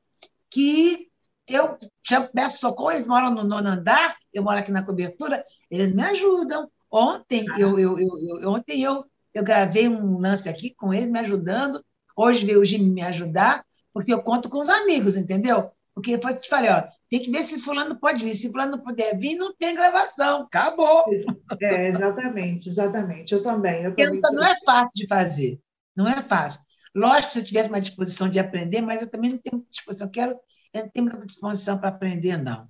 que 0.51 1.09
eu 1.49 1.78
já 2.07 2.20
peço 2.28 2.59
socorro, 2.59 2.90
eles 2.90 3.07
moram 3.07 3.30
no 3.30 3.42
nono 3.42 3.66
andar, 3.66 4.14
eu 4.32 4.42
moro 4.42 4.59
aqui 4.59 4.70
na 4.70 4.84
cobertura, 4.84 5.42
eles 5.70 5.90
me 5.94 6.03
ajudam. 6.03 6.70
Ontem 6.90 7.46
eu, 7.59 7.78
eu, 7.78 7.99
eu, 7.99 8.40
eu, 8.40 8.51
ontem 8.51 8.82
eu, 8.82 9.05
eu 9.32 9.42
gravei 9.42 9.88
um 9.88 10.18
lance 10.18 10.49
aqui 10.49 10.74
com 10.74 10.92
eles 10.92 11.11
me 11.11 11.18
ajudando. 11.18 11.82
Hoje 12.14 12.44
veio 12.44 12.61
o 12.61 12.64
Jimmy 12.64 12.90
me 12.90 13.03
ajudar, 13.03 13.64
porque 13.92 14.12
eu 14.12 14.22
conto 14.22 14.51
com 14.51 14.59
os 14.59 14.68
amigos, 14.68 15.16
entendeu? 15.16 15.70
Porque 15.94 16.18
foi 16.18 16.34
que 16.34 16.42
te 16.42 16.51
falei, 16.51 16.70
ó, 16.70 16.84
tem 17.11 17.21
que 17.21 17.31
ver 17.31 17.43
se 17.43 17.59
fulano 17.59 17.99
pode 17.99 18.23
vir. 18.23 18.35
Se 18.35 18.51
fulano 18.51 18.73
não 18.73 18.85
puder 18.85 19.19
vir, 19.19 19.37
não 19.37 19.55
tem 19.55 19.75
gravação. 19.75 20.43
Acabou. 20.43 21.05
É, 21.61 21.89
exatamente, 21.89 22.69
exatamente. 22.69 23.33
Eu 23.33 23.43
também. 23.43 23.83
Eu 23.83 23.97
também 23.97 24.21
não 24.21 24.45
é 24.45 24.55
fácil 24.65 24.91
de 24.95 25.07
fazer. 25.07 25.59
Não 25.97 26.07
é 26.07 26.23
fácil. 26.23 26.61
Lógico 26.95 27.29
que 27.29 27.33
se 27.33 27.39
eu 27.39 27.45
tivesse 27.45 27.69
uma 27.69 27.81
disposição 27.81 28.29
de 28.29 28.39
aprender, 28.39 28.81
mas 28.83 29.01
eu 29.01 29.09
também 29.09 29.31
não 29.31 29.39
tenho 29.39 29.67
disposição. 29.71 30.07
Eu 30.07 30.11
quero, 30.11 30.39
eu 30.75 30.83
não 30.83 30.89
tenho 30.91 31.07
muita 31.07 31.27
disposição 31.27 31.79
para 31.79 31.89
aprender, 31.89 32.37
não. 32.37 32.69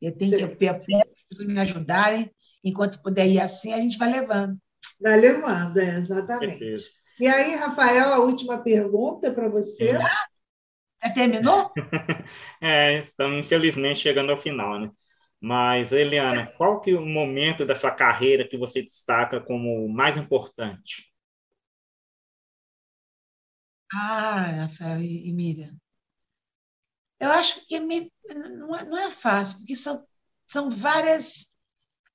Eu 0.00 0.16
tenho 0.16 0.32
Sim. 0.32 0.36
que 0.38 0.44
eu 0.44 0.56
peço 0.56 0.86
as 0.96 1.22
pessoas 1.28 1.48
me 1.48 1.60
ajudarem 1.60 2.30
enquanto 2.64 3.02
puder 3.02 3.26
ir 3.26 3.40
assim, 3.40 3.72
a 3.72 3.78
gente 3.78 3.98
vai 3.98 4.10
levando. 4.10 4.58
Vai 5.00 5.20
levando, 5.20 5.78
é, 5.78 5.98
exatamente. 5.98 6.82
E 7.20 7.26
aí, 7.26 7.54
Rafael, 7.54 8.12
a 8.12 8.18
última 8.18 8.58
pergunta 8.58 9.32
para 9.32 9.48
você. 9.48 9.98
Já 11.04 11.12
terminou? 11.12 11.70
é, 12.60 12.98
estamos 12.98 13.44
infelizmente 13.44 14.00
chegando 14.00 14.30
ao 14.30 14.38
final, 14.38 14.80
né? 14.80 14.90
Mas, 15.40 15.92
Eliana, 15.92 16.46
qual 16.56 16.80
que 16.80 16.90
é 16.92 16.94
o 16.94 17.04
momento 17.04 17.66
da 17.66 17.74
sua 17.74 17.90
carreira 17.90 18.48
que 18.48 18.56
você 18.56 18.82
destaca 18.82 19.40
como 19.40 19.86
mais 19.88 20.16
importante? 20.16 21.12
Ah, 23.92 24.46
Rafael 24.62 25.02
e, 25.02 25.28
e 25.28 25.32
Miriam. 25.32 25.76
Eu 27.20 27.30
acho 27.30 27.66
que 27.66 27.78
me, 27.78 28.10
não, 28.34 28.74
é, 28.74 28.84
não 28.84 28.98
é 28.98 29.10
fácil, 29.10 29.58
porque 29.58 29.76
são, 29.76 30.04
são 30.46 30.70
várias 30.70 31.54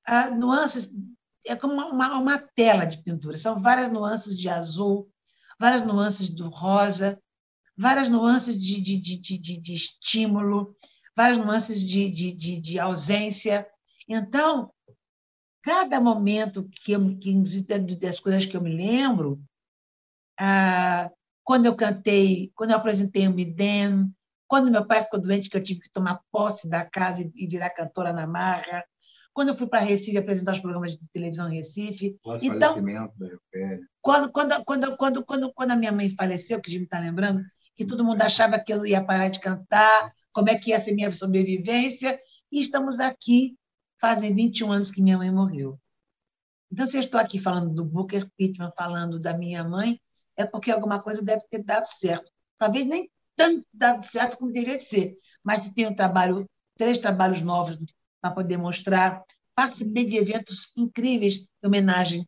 ah, 0.05 0.31
nuances, 0.31 0.89
é 1.45 1.55
como 1.55 1.73
uma, 1.73 2.17
uma, 2.17 2.37
tela 2.37 2.85
de 2.85 3.01
pintura, 3.03 3.37
são 3.37 3.61
várias 3.61 3.91
nuances 3.91 4.37
de 4.37 4.49
azul, 4.49 5.09
várias 5.59 5.83
nuances 5.83 6.29
do 6.29 6.49
rosa, 6.49 7.19
várias 7.79 8.09
nuances 8.09 8.61
de, 8.61 8.81
de, 8.81 8.97
de, 8.97 9.37
de, 9.37 9.57
de 9.57 9.73
estímulo, 9.73 10.75
várias 11.15 11.37
nuances 11.37 11.81
de, 11.81 12.09
de, 12.09 12.33
de, 12.33 12.59
de 12.59 12.77
ausência. 12.77 13.65
Então, 14.05 14.69
cada 15.63 16.01
momento 16.01 16.67
que, 16.69 16.91
eu, 16.91 17.17
que 17.17 17.33
das 17.95 18.19
coisas 18.19 18.45
que 18.45 18.57
eu 18.57 18.61
me 18.61 18.75
lembro, 18.75 19.41
ah, 20.37 21.09
quando 21.41 21.67
eu 21.67 21.75
cantei, 21.75 22.51
quando 22.53 22.71
eu 22.71 22.75
apresentei 22.75 23.25
o 23.27 23.31
Midem, 23.31 24.13
quando 24.45 24.71
meu 24.71 24.85
pai 24.85 25.03
ficou 25.03 25.21
doente, 25.21 25.49
que 25.49 25.55
eu 25.55 25.63
tive 25.63 25.79
que 25.79 25.91
tomar 25.91 26.19
posse 26.31 26.69
da 26.69 26.83
casa 26.83 27.21
e, 27.21 27.31
e 27.33 27.47
virar 27.47 27.69
cantora 27.69 28.11
na 28.11 28.27
marra, 28.27 28.83
quando 29.31 29.49
eu 29.49 29.55
fui 29.55 29.67
para 29.67 29.79
Recife 29.79 30.17
apresentar 30.17 30.51
os 30.51 30.59
programas 30.59 30.97
de 30.97 31.07
televisão 31.13 31.49
em 31.49 31.55
Recife. 31.55 32.19
Pós 32.21 32.43
então, 32.43 32.73
falecimento 32.73 33.17
da 33.17 33.27
Eupélia. 33.27 33.79
Quando, 34.01 34.31
quando, 34.33 34.65
quando, 34.65 34.97
quando, 34.97 35.25
quando, 35.25 35.53
quando 35.53 35.71
a 35.71 35.75
minha 35.77 35.93
mãe 35.93 36.09
faleceu, 36.09 36.59
que 36.59 36.69
a 36.69 36.73
gente 36.73 36.83
está 36.83 36.99
lembrando, 36.99 37.41
que 37.79 37.85
todo 37.85 38.03
mundo 38.03 38.21
achava 38.21 38.59
que 38.59 38.73
eu 38.73 38.85
ia 38.85 39.01
parar 39.01 39.29
de 39.29 39.39
cantar, 39.39 40.13
como 40.33 40.49
é 40.49 40.59
que 40.59 40.71
ia 40.71 40.81
ser 40.81 40.91
minha 40.91 41.13
sobrevivência, 41.13 42.19
e 42.51 42.59
estamos 42.59 42.99
aqui, 42.99 43.57
fazem 44.01 44.35
21 44.35 44.69
anos 44.73 44.91
que 44.91 45.01
minha 45.01 45.17
mãe 45.17 45.31
morreu. 45.31 45.79
Então, 46.69 46.85
se 46.85 46.97
eu 46.97 46.99
estou 46.99 47.17
aqui 47.17 47.39
falando 47.39 47.73
do 47.73 47.85
Booker 47.85 48.29
Pittman, 48.35 48.73
falando 48.77 49.17
da 49.17 49.33
minha 49.33 49.63
mãe, 49.63 49.97
é 50.35 50.45
porque 50.45 50.69
alguma 50.71 51.01
coisa 51.01 51.23
deve 51.23 51.41
ter 51.49 51.63
dado 51.63 51.85
certo. 51.85 52.29
Talvez 52.57 52.85
nem 52.85 53.09
tanto 53.33 53.65
dado 53.73 54.05
certo 54.05 54.37
como 54.37 54.51
deveria 54.51 54.81
ser, 54.81 55.15
mas 55.41 55.61
se 55.61 55.73
tem 55.73 55.87
um 55.87 55.95
trabalho, 55.95 56.45
três 56.77 56.97
trabalhos 56.97 57.41
novos 57.41 57.77
para 58.19 58.31
poder 58.31 58.57
mostrar. 58.57 59.23
Participei 59.55 60.05
de 60.05 60.17
eventos 60.17 60.73
incríveis 60.75 61.35
de 61.35 61.47
homenagem 61.63 62.27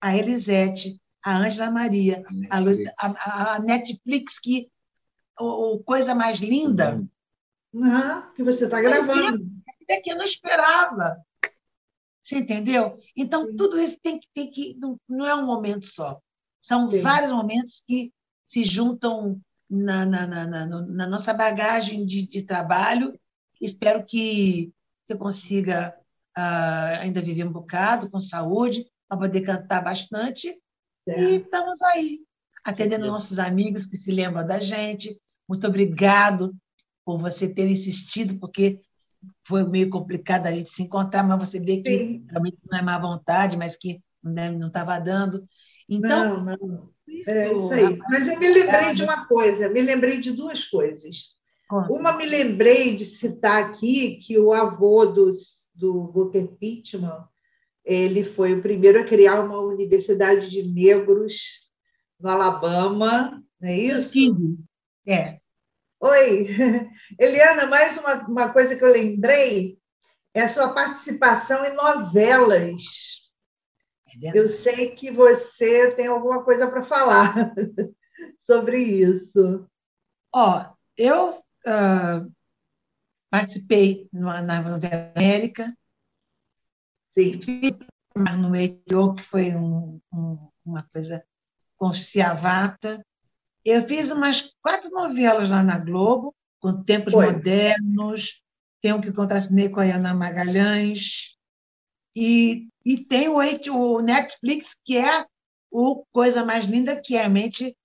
a 0.00 0.16
Elisete, 0.16 1.00
a 1.24 1.38
Ângela 1.38 1.72
Maria, 1.72 2.24
a 2.50 2.60
Netflix, 2.60 2.94
a, 3.00 3.06
a, 3.08 3.54
a 3.56 3.58
Netflix 3.58 4.38
que 4.38 4.70
o, 5.38 5.78
coisa 5.80 6.14
mais 6.14 6.38
linda. 6.38 7.02
Uhum, 7.72 8.32
que 8.34 8.42
você 8.42 8.64
está 8.64 8.80
gravando. 8.80 9.46
É 9.88 10.00
que 10.00 10.10
eu 10.10 10.16
não 10.16 10.24
esperava. 10.24 11.16
Você 12.22 12.38
entendeu? 12.38 12.98
Então, 13.16 13.46
Sim. 13.46 13.56
tudo 13.56 13.80
isso 13.80 13.98
tem 14.02 14.18
que, 14.18 14.26
tem 14.34 14.50
que. 14.50 14.76
Não 15.08 15.24
é 15.24 15.34
um 15.34 15.46
momento 15.46 15.86
só. 15.86 16.20
São 16.60 16.90
Sim. 16.90 17.00
vários 17.00 17.30
momentos 17.30 17.82
que 17.86 18.12
se 18.44 18.64
juntam 18.64 19.40
na, 19.70 20.04
na, 20.04 20.26
na, 20.26 20.46
na, 20.46 20.66
na 20.66 21.06
nossa 21.06 21.32
bagagem 21.32 22.04
de, 22.04 22.26
de 22.26 22.42
trabalho. 22.42 23.18
Espero 23.60 24.04
que 24.04 24.72
que 25.06 25.12
eu 25.12 25.18
consiga 25.18 25.96
uh, 26.36 27.00
ainda 27.00 27.22
viver 27.22 27.44
um 27.44 27.52
bocado 27.52 28.10
com 28.10 28.20
saúde, 28.20 28.86
para 29.08 29.18
poder 29.18 29.40
cantar 29.42 29.82
bastante. 29.82 30.60
É. 31.06 31.20
E 31.20 31.36
estamos 31.36 31.80
aí, 31.80 32.20
atendendo 32.64 33.04
Sim. 33.04 33.10
nossos 33.10 33.38
amigos 33.38 33.86
que 33.86 33.96
se 33.96 34.10
lembram 34.10 34.44
da 34.44 34.58
gente. 34.58 35.18
Muito 35.48 35.66
obrigado 35.66 36.54
por 37.04 37.18
você 37.18 37.48
ter 37.48 37.68
insistido, 37.68 38.38
porque 38.38 38.80
foi 39.46 39.66
meio 39.66 39.88
complicado 39.90 40.46
a 40.46 40.52
gente 40.52 40.70
se 40.70 40.82
encontrar, 40.82 41.22
mas 41.22 41.48
você 41.48 41.60
vê 41.60 41.82
que 41.82 41.98
Sim. 41.98 42.26
realmente 42.28 42.58
não 42.70 42.78
é 42.78 42.82
má 42.82 42.98
vontade, 42.98 43.56
mas 43.56 43.76
que 43.76 44.00
não 44.22 44.66
estava 44.66 44.98
dando. 44.98 45.46
Então, 45.88 46.44
não, 46.44 46.56
não. 46.56 46.90
É 47.26 47.52
isso 47.52 47.72
aí. 47.72 47.98
Mas 48.10 48.26
eu 48.26 48.38
me 48.38 48.48
lembrei 48.48 48.94
de 48.94 49.02
uma 49.02 49.26
coisa, 49.26 49.68
me 49.68 49.80
lembrei 49.80 50.20
de 50.20 50.32
duas 50.32 50.64
coisas. 50.64 51.36
Uma 51.88 52.12
me 52.12 52.26
lembrei 52.26 52.96
de 52.96 53.04
citar 53.04 53.62
aqui 53.64 54.18
que 54.18 54.38
o 54.38 54.52
avô 54.52 55.06
do, 55.06 55.32
do 55.74 56.04
Booker 56.04 56.48
Pittman 56.58 57.24
ele 57.84 58.24
foi 58.24 58.54
o 58.54 58.62
primeiro 58.62 59.00
a 59.00 59.04
criar 59.04 59.40
uma 59.40 59.60
universidade 59.60 60.50
de 60.50 60.62
negros 60.64 61.60
no 62.18 62.28
Alabama, 62.28 63.40
não 63.60 63.68
é 63.68 63.78
isso? 63.78 64.08
Sim, 64.10 64.58
é. 65.06 65.40
Oi, 66.00 66.48
Eliana, 67.18 67.66
mais 67.66 67.96
uma, 67.96 68.14
uma 68.26 68.52
coisa 68.52 68.76
que 68.76 68.84
eu 68.84 68.92
lembrei 68.92 69.78
é 70.34 70.42
a 70.42 70.48
sua 70.48 70.72
participação 70.74 71.64
em 71.64 71.74
novelas. 71.74 72.82
É 74.22 74.38
eu 74.38 74.48
sei 74.48 74.90
que 74.94 75.10
você 75.10 75.92
tem 75.92 76.06
alguma 76.06 76.42
coisa 76.42 76.68
para 76.68 76.84
falar 76.84 77.54
sobre 78.40 78.78
isso. 78.78 79.66
Ó, 80.34 80.66
eu 80.96 81.38
uh, 81.38 82.32
participei 83.30 84.08
na, 84.12 84.42
na 84.42 84.60
novela 84.60 85.12
América. 85.14 85.76
Sim. 87.10 87.40
no 88.14 88.54
Etiô, 88.54 89.14
que 89.14 89.22
foi 89.22 89.54
um, 89.54 90.00
um, 90.12 90.48
uma 90.64 90.82
coisa 90.82 91.24
com 91.76 91.94
Ciavata. 91.94 93.02
Eu 93.66 93.82
fiz 93.82 94.12
umas 94.12 94.54
quatro 94.62 94.88
novelas 94.90 95.50
lá 95.50 95.60
na 95.60 95.76
Globo, 95.76 96.32
com 96.60 96.84
Tempos 96.84 97.12
foi. 97.12 97.26
Modernos, 97.26 98.40
tem 98.80 98.92
o 98.92 99.00
que 99.00 99.12
contracenei 99.12 99.68
com 99.68 99.80
a 99.80 99.84
Ana 99.84 100.14
Magalhães, 100.14 101.36
e, 102.14 102.68
e 102.84 102.96
tem 102.96 103.28
o, 103.28 103.38
o 103.74 104.00
Netflix, 104.00 104.76
que 104.84 104.96
é 104.96 105.26
o 105.68 106.06
Coisa 106.12 106.44
Mais 106.44 106.64
Linda, 106.64 107.00
que 107.00 107.16
é 107.16 107.18
realmente 107.18 107.76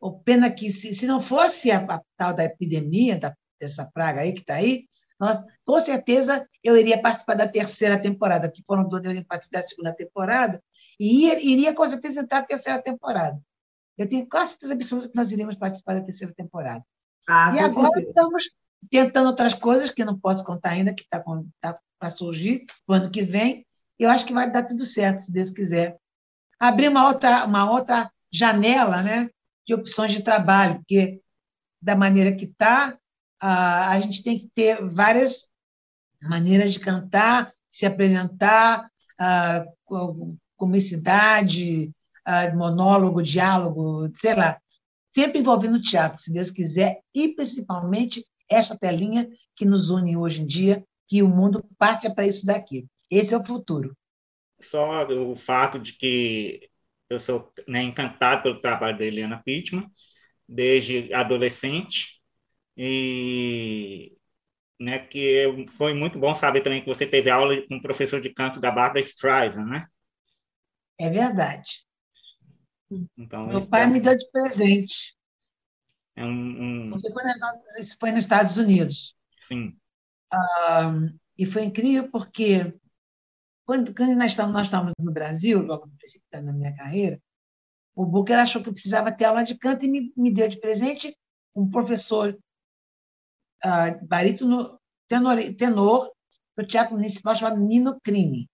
o 0.00 0.18
pena 0.18 0.50
que, 0.50 0.68
se, 0.72 0.96
se 0.96 1.06
não 1.06 1.20
fosse 1.20 1.70
a, 1.70 1.78
a, 1.78 2.02
tal 2.16 2.34
da 2.34 2.44
epidemia, 2.44 3.16
da, 3.16 3.32
dessa 3.60 3.86
praga 3.86 4.22
aí 4.22 4.32
que 4.32 4.40
está 4.40 4.54
aí, 4.54 4.86
nós, 5.20 5.38
com 5.64 5.78
certeza 5.80 6.44
eu 6.64 6.76
iria 6.76 7.00
participar 7.00 7.34
da 7.34 7.46
terceira 7.46 7.96
temporada, 8.02 8.50
que 8.50 8.64
foram 8.66 8.88
duas, 8.88 9.04
eu 9.04 9.12
iria 9.12 9.24
participar 9.24 9.60
da 9.60 9.66
segunda 9.68 9.92
temporada, 9.94 10.60
e 10.98 11.26
ia, 11.26 11.40
iria 11.40 11.72
com 11.72 11.86
certeza 11.86 12.18
entrar 12.18 12.40
na 12.40 12.46
terceira 12.46 12.82
temporada. 12.82 13.40
Eu 13.96 14.08
tenho 14.08 14.26
quase 14.28 14.52
certeza 14.52 14.72
absoluta 14.72 15.08
que 15.08 15.16
nós 15.16 15.30
iríamos 15.30 15.56
participar 15.56 15.94
da 15.94 16.04
terceira 16.04 16.32
temporada. 16.34 16.84
Ah, 17.28 17.52
e 17.54 17.58
agora 17.58 17.88
certeza. 17.88 18.08
estamos 18.08 18.44
tentando 18.90 19.26
outras 19.26 19.54
coisas 19.54 19.90
que 19.90 20.04
não 20.04 20.18
posso 20.18 20.44
contar 20.44 20.70
ainda, 20.70 20.94
que 20.94 21.02
está 21.02 21.22
tá 21.60 21.78
para 21.98 22.10
surgir 22.10 22.64
no 22.88 22.94
ano 22.94 23.10
que 23.10 23.22
vem. 23.22 23.66
Eu 23.98 24.08
acho 24.08 24.24
que 24.24 24.32
vai 24.32 24.50
dar 24.50 24.64
tudo 24.64 24.86
certo, 24.86 25.18
se 25.18 25.32
Deus 25.32 25.50
quiser. 25.50 25.98
Abrir 26.58 26.88
uma 26.88 27.06
outra, 27.06 27.44
uma 27.44 27.70
outra 27.70 28.10
janela, 28.32 29.02
né? 29.02 29.30
de 29.70 29.74
opções 29.74 30.10
de 30.10 30.22
trabalho, 30.22 30.76
porque 30.76 31.20
da 31.80 31.94
maneira 31.94 32.34
que 32.34 32.44
está, 32.44 32.98
a, 33.40 33.98
gente 34.00 34.22
tem 34.22 34.36
que 34.36 34.50
ter 34.52 34.84
várias 34.84 35.46
maneiras 36.20 36.72
de 36.72 36.80
cantar, 36.80 37.52
se 37.70 37.86
apresentar, 37.86 38.90
com, 39.84 40.36
comicidade, 40.56 41.92
uh, 42.26 42.56
monólogo, 42.56 43.22
diálogo, 43.22 44.10
sei 44.14 44.34
lá, 44.34 44.60
sempre 45.14 45.40
envolvendo 45.40 45.80
teatro, 45.80 46.20
se 46.20 46.32
Deus 46.32 46.50
quiser, 46.50 47.00
e 47.14 47.34
principalmente 47.34 48.24
esta 48.48 48.76
telinha 48.76 49.28
que 49.56 49.64
nos 49.64 49.90
une 49.90 50.16
hoje 50.16 50.42
em 50.42 50.46
dia, 50.46 50.84
que 51.08 51.22
o 51.22 51.28
mundo 51.28 51.64
parte 51.78 52.12
para 52.14 52.26
isso 52.26 52.46
daqui. 52.46 52.86
Esse 53.10 53.34
é 53.34 53.36
o 53.36 53.44
futuro. 53.44 53.96
Só 54.60 55.04
o 55.06 55.34
fato 55.36 55.78
de 55.78 55.94
que 55.94 56.68
eu 57.08 57.18
sou 57.18 57.52
né, 57.66 57.82
encantado 57.82 58.42
pelo 58.42 58.60
trabalho 58.60 58.96
da 58.96 59.04
Helena 59.04 59.42
Pittman, 59.44 59.90
desde 60.48 61.12
adolescente, 61.12 62.20
e 62.76 64.16
né, 64.78 65.00
que 65.00 65.66
foi 65.76 65.92
muito 65.92 66.18
bom 66.18 66.34
saber 66.34 66.62
também 66.62 66.80
que 66.80 66.88
você 66.88 67.06
teve 67.06 67.28
aula 67.28 67.60
com 67.66 67.76
o 67.76 67.82
professor 67.82 68.20
de 68.20 68.32
canto 68.32 68.60
da 68.60 68.70
Barbara 68.70 69.00
Streisand, 69.00 69.66
né? 69.66 69.86
É 70.98 71.10
verdade. 71.10 71.84
Então, 73.16 73.46
Meu 73.46 73.66
pai 73.68 73.84
é... 73.84 73.86
me 73.86 74.00
deu 74.00 74.16
de 74.16 74.30
presente. 74.30 75.16
É 76.16 76.24
um, 76.24 76.90
um... 76.90 76.96
Isso 77.78 77.96
foi 77.98 78.10
nos 78.10 78.24
Estados 78.24 78.56
Unidos. 78.56 79.14
Sim. 79.40 79.76
Um, 80.32 81.18
e 81.38 81.46
foi 81.46 81.64
incrível 81.64 82.10
porque 82.10 82.74
quando, 83.64 83.94
quando 83.94 84.16
nós, 84.16 84.32
estávamos, 84.32 84.56
nós 84.56 84.66
estávamos 84.66 84.94
no 84.98 85.12
Brasil, 85.12 85.62
logo 85.62 85.86
no 85.86 85.96
princípio 85.96 86.26
na 86.42 86.52
minha 86.52 86.74
carreira, 86.74 87.22
o 87.94 88.04
Booker 88.04 88.36
achou 88.36 88.60
que 88.60 88.68
eu 88.68 88.72
precisava 88.72 89.12
ter 89.12 89.26
aula 89.26 89.44
de 89.44 89.56
canto 89.56 89.84
e 89.84 89.88
me, 89.88 90.12
me 90.16 90.32
deu 90.32 90.48
de 90.48 90.58
presente 90.58 91.16
um 91.54 91.70
professor 91.70 92.36
uh, 93.64 94.06
barítono 94.06 94.76
tenor, 95.06 95.38
tenor 95.56 96.10
do 96.56 96.66
Teatro 96.66 96.94
Municipal 96.96 97.36
chamado 97.36 97.60
Nino 97.60 98.00
Crime. 98.00 98.49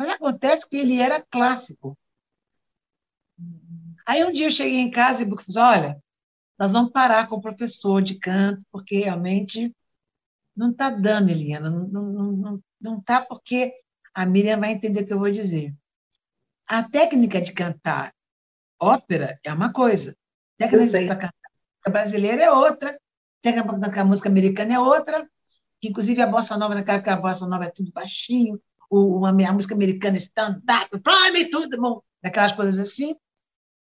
Mas 0.00 0.08
acontece 0.08 0.66
que 0.66 0.78
ele 0.78 0.98
era 0.98 1.20
clássico. 1.20 1.94
Aí 4.06 4.24
um 4.24 4.32
dia 4.32 4.46
eu 4.46 4.50
cheguei 4.50 4.78
em 4.78 4.90
casa 4.90 5.22
e 5.22 5.26
falei, 5.26 5.78
olha, 5.78 6.02
nós 6.58 6.72
vamos 6.72 6.90
parar 6.90 7.28
com 7.28 7.36
o 7.36 7.40
professor 7.40 8.00
de 8.00 8.18
canto, 8.18 8.64
porque 8.72 9.00
realmente 9.00 9.76
não 10.56 10.70
está 10.70 10.88
dando, 10.88 11.28
Eliana, 11.28 11.68
não 11.68 11.84
está 11.84 11.92
não, 11.92 12.32
não, 12.32 12.62
não 12.80 13.00
tá 13.02 13.20
porque 13.20 13.74
a 14.14 14.24
Miriam 14.24 14.58
vai 14.58 14.72
entender 14.72 15.02
o 15.02 15.06
que 15.06 15.12
eu 15.12 15.18
vou 15.18 15.30
dizer. 15.30 15.76
A 16.66 16.82
técnica 16.82 17.38
de 17.38 17.52
cantar 17.52 18.14
ópera 18.80 19.38
é 19.44 19.52
uma 19.52 19.70
coisa, 19.70 20.16
a 20.58 20.66
técnica 20.66 21.04
para 21.04 21.16
cantar 21.16 21.90
brasileira 21.90 22.42
é 22.44 22.50
outra, 22.50 22.92
a 22.92 22.98
técnica 23.42 23.68
para 23.68 23.80
cantar 23.80 24.06
música 24.06 24.30
americana 24.30 24.72
é 24.72 24.78
outra, 24.78 25.28
inclusive 25.82 26.22
a 26.22 26.26
bossa 26.26 26.56
nova, 26.56 26.74
naquela 26.74 27.02
a 27.12 27.16
bossa 27.20 27.46
nova 27.46 27.66
é 27.66 27.70
tudo 27.70 27.92
baixinho, 27.92 28.58
o, 28.90 29.24
a 29.24 29.52
música 29.52 29.74
americana 29.74 30.16
stand-up, 30.16 30.90
fly 30.90 31.30
me 31.32 31.48
to 31.48 31.68
the 31.68 31.76
moon, 31.76 32.00
aquelas 32.22 32.52
coisas 32.52 32.78
assim. 32.78 33.16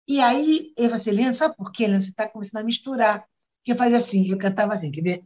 E 0.08 0.20
aí, 0.20 0.72
Eva 0.78 0.98
Celina, 0.98 1.34
sabe 1.34 1.56
por 1.56 1.70
quê, 1.70 1.84
Helena? 1.84 2.00
Você 2.00 2.10
está 2.10 2.28
começando 2.28 2.62
a 2.62 2.64
misturar. 2.64 3.24
Porque 3.58 3.72
eu 3.72 3.76
fazia 3.76 3.98
assim, 3.98 4.30
eu 4.30 4.38
cantava 4.38 4.72
assim, 4.72 4.90
quer 4.90 5.02
ver? 5.02 5.24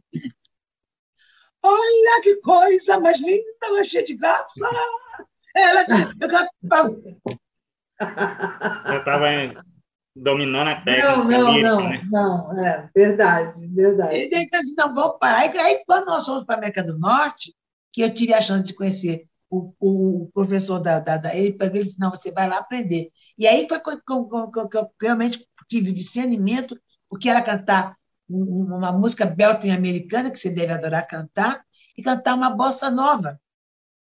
Olha 1.63 2.21
que 2.23 2.37
coisa 2.37 2.99
mais 2.99 3.21
linda, 3.21 3.69
mais 3.69 3.87
cheia 3.87 4.03
de 4.03 4.15
graça! 4.15 4.67
Ela, 5.55 5.85
eu 6.19 6.27
cantava. 6.27 6.89
Você 6.89 7.19
estava 8.97 9.27
dominando 10.15 10.69
a 10.69 10.81
técnica. 10.81 11.17
Não, 11.17 11.23
não, 11.23 11.51
lírica, 11.51 11.69
não, 11.69 11.89
né? 11.89 12.01
não, 12.11 12.65
é 12.65 12.89
verdade, 12.95 13.67
verdade. 13.67 14.15
E 14.15 14.29
daí, 14.29 14.49
assim, 14.53 14.73
não, 14.75 14.95
vamos 14.95 15.19
parar. 15.19 15.39
Aí, 15.39 15.83
quando 15.85 16.07
nós 16.07 16.25
fomos 16.25 16.43
para 16.43 16.55
a 16.55 16.57
América 16.57 16.83
do 16.83 16.97
Norte, 16.97 17.55
que 17.93 18.01
eu 18.01 18.11
tive 18.11 18.33
a 18.33 18.41
chance 18.41 18.63
de 18.63 18.73
conhecer 18.73 19.27
o, 19.51 19.73
o 19.79 20.31
professor 20.33 20.79
da, 20.79 20.99
da, 20.99 21.17
da 21.17 21.35
ele, 21.35 21.57
ele 21.59 21.93
não, 21.99 22.09
você 22.09 22.31
vai 22.31 22.47
lá 22.47 22.59
aprender. 22.59 23.11
E 23.37 23.45
aí 23.45 23.67
foi 23.67 23.79
que 23.79 24.77
eu 24.77 24.91
realmente 24.99 25.45
tive 25.69 25.91
discernimento, 25.91 26.79
o 27.09 27.17
que 27.17 27.29
era 27.29 27.41
cantar 27.41 27.97
uma 28.29 28.93
música 28.93 29.25
belting 29.25 29.71
americana, 29.71 30.31
que 30.31 30.39
você 30.39 30.49
deve 30.49 30.71
adorar 30.71 31.05
cantar, 31.05 31.65
e 31.97 32.01
cantar 32.01 32.35
uma 32.35 32.49
bossa 32.49 32.89
nova. 32.89 33.39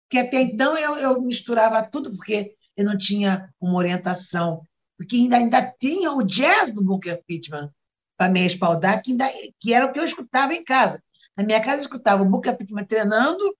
Que 0.10 0.18
até 0.18 0.42
então 0.42 0.78
eu, 0.78 0.98
eu 0.98 1.22
misturava 1.22 1.82
tudo, 1.88 2.12
porque 2.12 2.54
eu 2.76 2.84
não 2.84 2.98
tinha 2.98 3.50
uma 3.60 3.78
orientação, 3.78 4.68
porque 4.98 5.16
ainda, 5.16 5.38
ainda 5.38 5.76
tinha 5.80 6.12
o 6.12 6.24
jazz 6.24 6.74
do 6.74 6.84
Booker 6.84 7.24
Pittman 7.26 7.70
para 8.18 8.30
me 8.30 8.42
respaldar, 8.42 9.02
que, 9.02 9.12
ainda, 9.12 9.30
que 9.60 9.74
era 9.74 9.86
o 9.86 9.94
que 9.94 10.00
eu 10.00 10.06
escutava 10.06 10.54
em 10.54 10.64
casa. 10.64 11.02
Na 11.38 11.46
minha 11.46 11.62
casa 11.62 11.78
eu 11.78 11.82
escutava 11.82 12.22
o 12.22 12.30
Booker 12.30 12.58
Pittman 12.58 12.86
treinando 12.86 13.56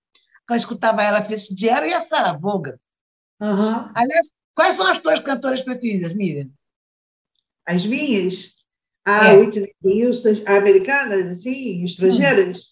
eu 0.50 0.56
escutava 0.56 1.02
ela 1.02 1.22
Fitzgerald 1.22 1.88
e 1.88 1.94
a 1.94 2.00
Sarah. 2.00 2.38
Uhum. 2.42 3.90
Aliás, 3.94 4.30
quais 4.54 4.76
são 4.76 4.86
as 4.86 4.98
tuas 4.98 5.20
cantoras 5.20 5.62
preferidas, 5.62 6.14
Miriam? 6.14 6.50
As 7.66 7.86
minhas? 7.86 8.54
A 9.04 9.28
é. 9.28 9.36
Whitney 9.36 9.74
Houston, 9.84 10.42
americanas, 10.46 11.26
assim, 11.26 11.84
estrangeiras? 11.84 12.68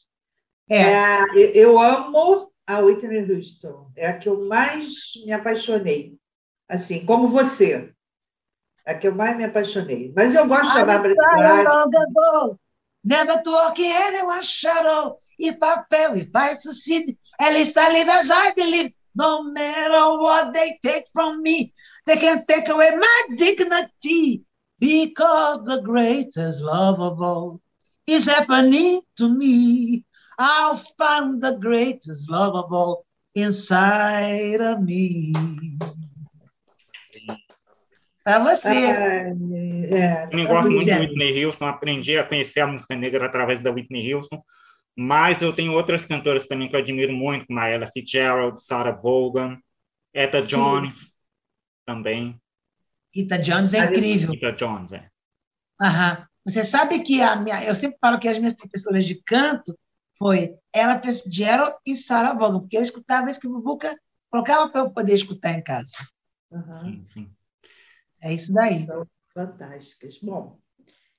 É. 0.68 0.82
é. 0.82 1.24
Eu 1.54 1.78
amo 1.78 2.52
a 2.66 2.78
Whitney 2.78 3.30
Houston. 3.30 3.90
É 3.96 4.08
a 4.08 4.18
que 4.18 4.28
eu 4.28 4.46
mais 4.46 5.12
me 5.24 5.32
apaixonei. 5.32 6.16
Assim, 6.68 7.04
como 7.04 7.28
você. 7.28 7.92
É 8.86 8.92
a 8.92 8.98
que 8.98 9.08
eu 9.08 9.14
mais 9.14 9.36
me 9.36 9.44
apaixonei. 9.44 10.12
Mas 10.14 10.34
eu 10.34 10.46
gosto 10.46 10.72
da 10.74 10.84
Bárbara 10.84 11.12
Streisand. 11.12 12.58
Never 13.02 13.42
to 13.42 13.50
walk 13.50 13.80
in 13.80 13.90
anyone's 13.90 14.46
shadow. 14.46 15.18
If 15.38 15.56
I 15.62 15.82
fail, 15.90 16.16
if 16.16 16.30
I 16.34 16.54
succeed, 16.54 17.16
at 17.40 17.54
least 17.54 17.76
I 17.76 17.92
live 17.92 18.08
as 18.08 18.30
I 18.30 18.52
believe. 18.52 18.92
No 19.14 19.42
matter 19.42 20.18
what 20.20 20.52
they 20.54 20.78
take 20.82 21.04
from 21.12 21.42
me, 21.42 21.74
they 22.06 22.16
can 22.16 22.44
take 22.46 22.68
away 22.68 22.94
my 22.96 23.22
dignity. 23.36 24.42
Because 24.78 25.64
the 25.64 25.80
greatest 25.82 26.60
love 26.60 27.00
of 27.00 27.20
all 27.20 27.60
is 28.06 28.26
happening 28.26 29.00
to 29.18 29.28
me. 29.28 30.04
I'll 30.38 30.76
find 30.76 31.42
the 31.42 31.56
greatest 31.56 32.30
love 32.30 32.54
of 32.54 32.72
all 32.72 33.04
inside 33.34 34.60
of 34.60 34.80
me. 34.82 35.34
Para 38.24 38.38
você. 38.38 38.68
é, 38.68 40.28
eu 40.30 40.38
não 40.38 40.46
gosto 40.46 40.70
muito 40.70 40.84
de 40.84 40.92
Whitney 40.92 41.44
Houston, 41.44 41.66
aprendi 41.66 42.16
a 42.16 42.24
conhecer 42.24 42.60
a 42.60 42.66
música 42.66 42.94
negra 42.94 43.26
através 43.26 43.60
da 43.60 43.70
Whitney 43.70 44.12
Houston, 44.12 44.42
mas 45.02 45.40
eu 45.40 45.50
tenho 45.50 45.72
outras 45.72 46.04
cantoras 46.04 46.46
também 46.46 46.68
que 46.68 46.76
eu 46.76 46.80
admiro 46.80 47.10
muito, 47.10 47.46
como 47.46 47.58
a 47.58 47.66
Ella 47.66 47.86
Fitzgerald, 47.86 48.62
Sarah 48.62 48.92
Vaughan, 48.92 49.58
Etta 50.12 50.42
Jones 50.42 50.98
Sim. 50.98 51.08
também. 51.86 52.38
Etta 53.16 53.38
Jones 53.38 53.72
é 53.72 53.86
incrível. 53.86 54.34
Etta 54.34 54.52
Jones, 54.52 54.92
é. 54.92 55.08
Aham. 55.80 56.26
Você 56.44 56.66
sabe 56.66 57.00
que 57.00 57.22
a 57.22 57.34
minha, 57.34 57.64
eu 57.64 57.74
sempre 57.74 57.96
falo 57.98 58.18
que 58.18 58.28
as 58.28 58.36
minhas 58.36 58.52
professoras 58.52 59.06
de 59.06 59.22
canto 59.22 59.74
foi 60.18 60.54
Ella 60.70 61.00
Fitzgerald 61.00 61.76
e 61.86 61.96
Sarah 61.96 62.34
Vaughan, 62.34 62.60
porque 62.60 62.76
eu 62.76 62.82
escutava 62.82 63.30
isso 63.30 63.40
que 63.40 63.48
o 63.48 63.58
Buca 63.58 63.98
colocava 64.28 64.68
para 64.68 64.82
eu 64.82 64.90
poder 64.90 65.14
escutar 65.14 65.54
em 65.54 65.62
casa. 65.62 65.96
Uhum. 66.50 66.78
Sim, 66.78 67.04
sim. 67.04 67.30
É 68.20 68.34
isso 68.34 68.52
daí. 68.52 68.82
Então, 68.82 69.06
fantásticas. 69.32 70.18
Bom, 70.22 70.58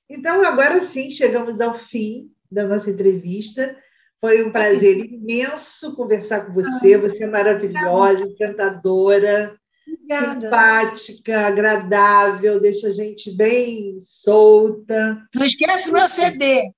então 0.08 0.46
agora 0.46 0.86
sim 0.86 1.10
chegamos 1.10 1.60
ao 1.60 1.74
fim 1.74 2.30
da 2.52 2.66
nossa 2.66 2.90
entrevista. 2.90 3.76
Foi 4.20 4.44
um 4.44 4.52
prazer 4.52 4.98
imenso 4.98 5.96
conversar 5.96 6.46
com 6.46 6.52
você. 6.52 6.96
Você 6.96 7.24
é 7.24 7.26
maravilhosa, 7.26 8.20
encantadora, 8.20 9.56
Obrigada. 9.86 10.40
simpática, 10.40 11.46
agradável, 11.46 12.60
deixa 12.60 12.88
a 12.88 12.92
gente 12.92 13.30
bem 13.36 13.98
solta. 14.00 15.20
Não 15.34 15.44
esquece 15.44 15.90
o 15.90 15.92
meu 15.92 16.06
CD. 16.06 16.72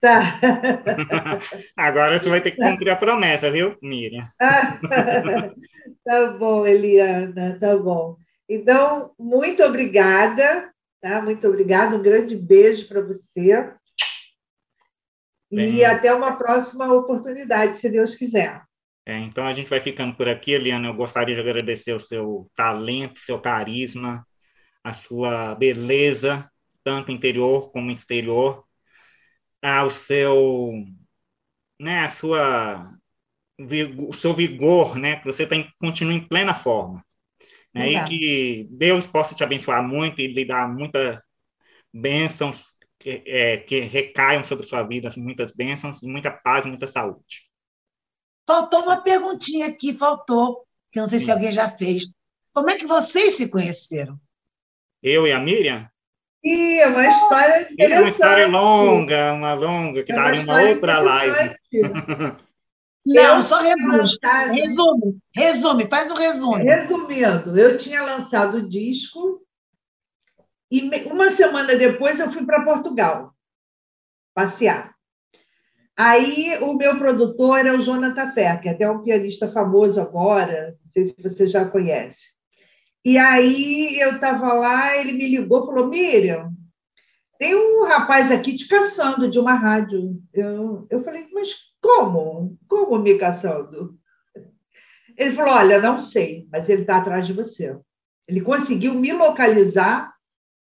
Tá. 0.00 0.40
Agora 1.76 2.18
você 2.18 2.28
vai 2.28 2.40
ter 2.40 2.52
que 2.52 2.56
cumprir 2.56 2.90
a 2.90 2.96
promessa, 2.96 3.50
viu, 3.50 3.76
Miriam? 3.80 4.24
tá 6.04 6.26
bom, 6.38 6.66
Eliana, 6.66 7.56
tá 7.60 7.76
bom. 7.76 8.16
Então, 8.48 9.12
muito 9.18 9.62
obrigada, 9.62 10.72
tá? 11.00 11.22
Muito 11.22 11.46
obrigada, 11.46 11.94
um 11.94 12.02
grande 12.02 12.36
beijo 12.36 12.88
para 12.88 13.00
você. 13.00 13.72
Bem, 15.52 15.74
e 15.74 15.84
até 15.84 16.12
uma 16.14 16.36
próxima 16.36 16.92
oportunidade, 16.92 17.78
se 17.78 17.90
Deus 17.90 18.14
quiser. 18.14 18.62
É, 19.04 19.18
então 19.18 19.44
a 19.44 19.52
gente 19.52 19.68
vai 19.68 19.80
ficando 19.80 20.14
por 20.14 20.28
aqui, 20.28 20.52
Eliana. 20.52 20.88
Eu 20.88 20.94
gostaria 20.94 21.34
de 21.34 21.40
agradecer 21.40 21.92
o 21.92 22.00
seu 22.00 22.50
talento, 22.54 23.18
seu 23.18 23.38
carisma, 23.38 24.26
a 24.82 24.92
sua 24.92 25.54
beleza, 25.54 26.48
tanto 26.82 27.12
interior 27.12 27.70
como 27.70 27.90
exterior, 27.90 28.64
ao 29.60 29.90
seu, 29.90 30.72
né, 31.80 32.00
a 32.00 32.08
sua, 32.08 32.92
o 34.08 34.12
seu 34.12 34.34
vigor, 34.34 34.96
né, 34.96 35.16
que 35.16 35.26
você 35.26 35.46
tem, 35.46 35.70
continua 35.78 36.14
em 36.14 36.26
plena 36.26 36.54
forma. 36.54 37.04
Né? 37.74 37.92
E 37.92 38.04
que 38.04 38.68
Deus 38.70 39.06
possa 39.06 39.34
te 39.34 39.44
abençoar 39.44 39.86
muito 39.86 40.20
e 40.20 40.32
lhe 40.32 40.44
dar 40.44 40.68
muitas 40.68 41.18
bênçãos 41.92 42.76
que, 43.02 43.22
é, 43.26 43.56
que 43.58 43.80
recaiam 43.80 44.44
sobre 44.44 44.64
sua 44.64 44.82
vida, 44.82 45.10
muitas 45.16 45.52
bênçãos, 45.52 46.02
muita 46.02 46.30
paz, 46.30 46.64
muita 46.64 46.86
saúde. 46.86 47.48
Faltou 48.46 48.82
uma 48.82 49.00
perguntinha 49.00 49.66
aqui, 49.66 49.92
faltou. 49.92 50.64
que 50.90 50.98
eu 50.98 51.02
não 51.02 51.08
sei 51.08 51.18
se 51.18 51.30
alguém 51.30 51.50
já 51.50 51.68
fez. 51.68 52.04
Como 52.52 52.70
é 52.70 52.76
que 52.76 52.86
vocês 52.86 53.34
se 53.34 53.48
conheceram? 53.48 54.18
Eu 55.02 55.26
e 55.26 55.32
a 55.32 55.40
Miriam? 55.40 55.88
E 56.44 56.78
é 56.80 56.86
uma 56.86 57.06
história 57.06 57.62
interessante. 57.72 57.92
É 57.92 58.00
uma 58.00 58.10
história 58.10 58.46
longa, 58.48 59.32
uma 59.32 59.54
longa, 59.54 60.04
que 60.04 60.12
é 60.12 60.14
daria 60.14 60.40
uma, 60.42 60.54
uma 60.54 60.68
outra 60.68 60.98
live. 61.00 61.56
Não, 63.04 63.36
eu 63.36 63.42
só 63.42 63.60
resume. 63.60 64.04
Resume, 64.54 65.18
resume, 65.34 65.88
faz 65.88 66.10
o 66.10 66.14
um 66.14 66.18
resumo. 66.18 66.56
Resumindo, 66.56 67.58
eu 67.58 67.76
tinha 67.76 68.02
lançado 68.02 68.58
o 68.58 68.68
disco 68.68 69.41
e 70.72 71.08
uma 71.10 71.30
semana 71.30 71.76
depois 71.76 72.18
eu 72.18 72.32
fui 72.32 72.46
para 72.46 72.64
Portugal 72.64 73.34
passear. 74.34 74.94
Aí 75.94 76.56
o 76.62 76.72
meu 76.72 76.96
produtor 76.96 77.66
é 77.66 77.72
o 77.72 77.80
Jonathan 77.80 78.32
Fer, 78.32 78.60
que 78.62 78.68
é 78.68 78.72
até 78.72 78.90
um 78.90 79.02
pianista 79.02 79.52
famoso 79.52 80.00
agora, 80.00 80.74
não 80.82 80.90
sei 80.90 81.04
se 81.04 81.14
você 81.22 81.46
já 81.46 81.66
conhece. 81.66 82.32
E 83.04 83.18
aí 83.18 84.00
eu 84.00 84.14
estava 84.14 84.54
lá, 84.54 84.96
ele 84.96 85.12
me 85.12 85.28
ligou, 85.28 85.66
falou: 85.66 85.88
Miriam, 85.88 86.50
tem 87.38 87.54
um 87.54 87.84
rapaz 87.84 88.30
aqui 88.30 88.56
te 88.56 88.66
caçando 88.66 89.28
de 89.28 89.38
uma 89.38 89.52
rádio. 89.52 90.18
Eu, 90.32 90.86
eu 90.88 91.04
falei, 91.04 91.28
mas 91.32 91.54
como? 91.82 92.56
Como 92.66 92.98
me 92.98 93.18
caçando? 93.18 93.98
Ele 95.18 95.32
falou: 95.32 95.52
Olha, 95.54 95.80
não 95.80 95.98
sei, 95.98 96.46
mas 96.50 96.68
ele 96.68 96.82
está 96.82 96.96
atrás 96.96 97.26
de 97.26 97.34
você. 97.34 97.76
Ele 98.26 98.40
conseguiu 98.40 98.94
me 98.94 99.12
localizar, 99.12 100.11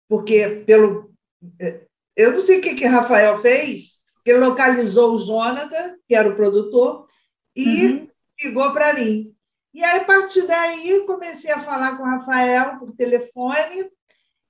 porque 0.08 0.64
pelo. 0.66 1.12
Eh, 1.60 1.82
eu 2.16 2.34
não 2.34 2.42
sei 2.42 2.60
o 2.60 2.62
que, 2.62 2.76
que 2.76 2.86
Rafael 2.86 3.42
fez, 3.42 4.00
ele 4.26 4.40
localizou 4.40 5.14
o 5.14 5.18
Jonathan, 5.18 5.98
que 6.08 6.16
era 6.16 6.30
o 6.30 6.36
produtor, 6.36 7.08
e 7.56 7.86
uhum. 7.86 8.10
ligou 8.42 8.72
para 8.72 8.94
mim. 8.94 9.36
E 9.74 9.84
aí, 9.84 10.00
a 10.00 10.06
partir 10.06 10.48
daí, 10.48 11.04
comecei 11.06 11.52
a 11.52 11.60
falar 11.60 11.98
com 11.98 12.04
o 12.04 12.06
Rafael 12.06 12.80
por 12.80 12.96
telefone 12.96 13.90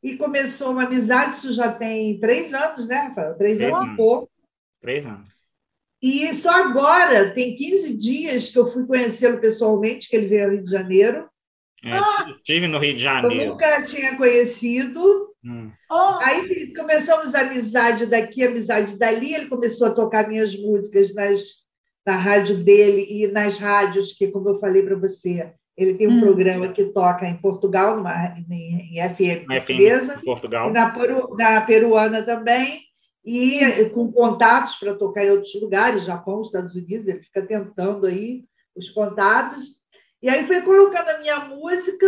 e 0.04 0.16
começou 0.16 0.72
uma 0.72 0.84
amizade. 0.84 1.36
Isso 1.36 1.52
já 1.52 1.72
tem 1.72 2.20
três 2.20 2.54
anos, 2.54 2.88
né, 2.88 2.98
Rafael? 3.08 3.36
Três, 3.36 3.58
três 3.58 3.74
anos 3.74 3.88
e 3.88 3.96
pouco. 3.96 4.30
Três 4.80 5.06
anos. 5.06 5.36
E 6.00 6.32
só 6.36 6.52
agora, 6.52 7.32
tem 7.34 7.56
15 7.56 7.98
dias 7.98 8.52
que 8.52 8.60
eu 8.60 8.72
fui 8.72 8.86
conhecê-lo 8.86 9.40
pessoalmente, 9.40 10.08
que 10.08 10.16
ele 10.16 10.28
veio 10.28 10.46
ao 10.46 10.52
Rio 10.52 10.64
de 10.64 10.70
Janeiro. 10.70 11.28
É, 11.84 11.98
ah, 11.98 12.32
estive 12.38 12.68
no 12.68 12.78
Rio 12.78 12.94
de 12.94 13.02
Janeiro. 13.02 13.44
Eu 13.44 13.50
nunca 13.54 13.84
tinha 13.84 14.16
conhecido. 14.16 15.25
Hum. 15.46 15.72
Oh. 15.92 16.20
Aí 16.22 16.74
começamos 16.74 17.36
a 17.36 17.42
amizade 17.42 18.06
daqui, 18.08 18.44
amizade 18.44 18.98
dali. 18.98 19.34
Ele 19.34 19.48
começou 19.48 19.88
a 19.88 19.94
tocar 19.94 20.28
minhas 20.28 20.56
músicas 20.56 21.14
nas 21.14 21.66
na 22.06 22.18
rádio 22.18 22.64
dele 22.64 23.06
e 23.10 23.28
nas 23.28 23.58
rádios 23.58 24.12
que, 24.12 24.28
como 24.28 24.50
eu 24.50 24.60
falei 24.60 24.84
para 24.84 24.96
você, 24.96 25.52
ele 25.76 25.96
tem 25.96 26.08
um 26.08 26.18
hum. 26.18 26.22
programa 26.22 26.72
que 26.72 26.86
toca 26.86 27.28
em 27.28 27.36
Portugal, 27.36 27.98
numa, 27.98 28.36
em, 28.50 28.96
em 28.96 29.10
FM 29.10 29.48
portuguesa, 29.48 30.22
Portugal. 30.24 30.70
e 30.70 30.74
na, 30.74 30.92
peru, 30.92 31.36
na 31.36 31.62
peruana 31.62 32.22
também, 32.22 32.82
e 33.26 33.90
com 33.90 34.12
contatos 34.12 34.76
para 34.76 34.94
tocar 34.94 35.26
em 35.26 35.32
outros 35.32 35.60
lugares, 35.60 36.04
Japão, 36.04 36.44
Estados 36.44 36.76
Unidos, 36.76 37.08
ele 37.08 37.24
fica 37.24 37.42
tentando 37.42 38.06
aí 38.06 38.46
os 38.76 38.92
contatos. 38.92 39.66
E 40.22 40.30
aí 40.30 40.46
foi 40.46 40.62
colocando 40.62 41.10
a 41.10 41.18
minha 41.18 41.40
música, 41.40 42.08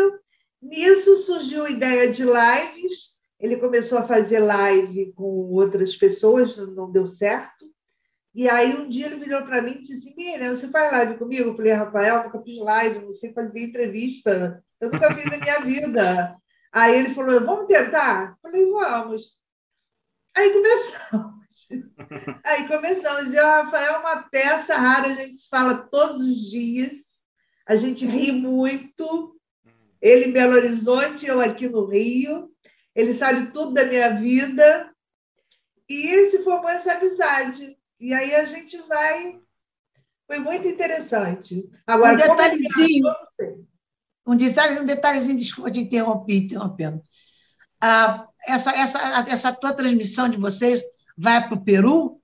nisso 0.62 1.18
surgiu 1.18 1.66
a 1.66 1.72
ideia 1.72 2.12
de 2.12 2.24
lives, 2.24 3.17
ele 3.40 3.58
começou 3.58 3.98
a 3.98 4.08
fazer 4.08 4.40
live 4.40 5.14
com 5.14 5.24
outras 5.24 5.96
pessoas, 5.96 6.58
não 6.58 6.92
deu 6.92 7.08
certo, 7.08 7.66
e 8.38 8.48
aí 8.48 8.76
um 8.76 8.88
dia 8.88 9.08
ele 9.08 9.16
virou 9.16 9.42
para 9.42 9.64
mim 9.64 9.72
e 9.72 9.82
disse 9.82 9.94
assim, 9.94 10.16
Miriam, 10.16 10.54
você 10.54 10.68
faz 10.68 10.92
live 10.92 11.18
comigo? 11.18 11.50
Eu 11.50 11.56
falei, 11.56 11.74
Rafael, 11.74 12.24
nunca 12.24 12.40
fiz 12.44 12.60
live, 12.60 13.00
não 13.00 13.12
sei 13.12 13.34
fazer 13.34 13.64
entrevista, 13.64 14.64
eu 14.80 14.92
nunca 14.92 15.12
fiz 15.16 15.26
na 15.26 15.38
minha 15.38 15.60
vida. 15.62 16.38
Aí 16.72 17.00
ele 17.00 17.16
falou, 17.16 17.40
vamos 17.44 17.66
tentar? 17.66 18.30
Eu 18.30 18.36
falei, 18.44 18.70
vamos. 18.70 19.24
Aí 20.36 20.54
começamos. 20.54 21.38
Aí 22.46 22.68
começamos. 22.68 23.34
E 23.34 23.40
o 23.40 23.44
Rafael 23.44 23.96
é 23.96 23.98
uma 23.98 24.18
peça 24.30 24.76
rara, 24.76 25.08
a 25.08 25.16
gente 25.16 25.40
se 25.40 25.50
fala 25.50 25.76
todos 25.76 26.22
os 26.22 26.36
dias, 26.36 26.94
a 27.68 27.76
gente 27.76 28.06
ri 28.06 28.32
muito. 28.32 29.36
Ele 30.00 30.26
em 30.26 30.32
Belo 30.32 30.54
Horizonte, 30.54 31.26
eu 31.26 31.42
aqui 31.42 31.68
no 31.68 31.86
Rio. 31.86 32.52
Ele 32.98 33.14
sabe 33.14 33.52
tudo 33.52 33.76
da 33.76 33.86
minha 33.86 34.16
vida. 34.16 34.92
E 35.88 36.32
se 36.32 36.44
formou 36.44 36.68
essa 36.68 36.94
amizade. 36.94 37.78
E 38.00 38.12
aí 38.12 38.34
a 38.34 38.44
gente 38.44 38.76
vai. 38.88 39.40
Foi 40.26 40.40
muito 40.40 40.68
interessante. 40.68 41.70
Agora, 41.86 42.16
um 42.16 42.18
detalhezinho. 42.18 43.06
Um 44.26 44.36
detalhe, 44.36 44.80
um 44.80 44.86
detalhezinho, 44.86 45.38
desculpa 45.38 45.72
te 45.72 45.80
interromper, 45.80 46.36
interrompendo. 46.38 47.02
Ah, 47.80 48.28
essa, 48.46 48.72
essa, 48.72 49.00
essa 49.30 49.54
tua 49.54 49.74
transmissão 49.74 50.28
de 50.28 50.38
vocês 50.38 50.82
vai 51.16 51.48
para 51.48 51.54
o 51.54 51.64
Peru? 51.64 52.20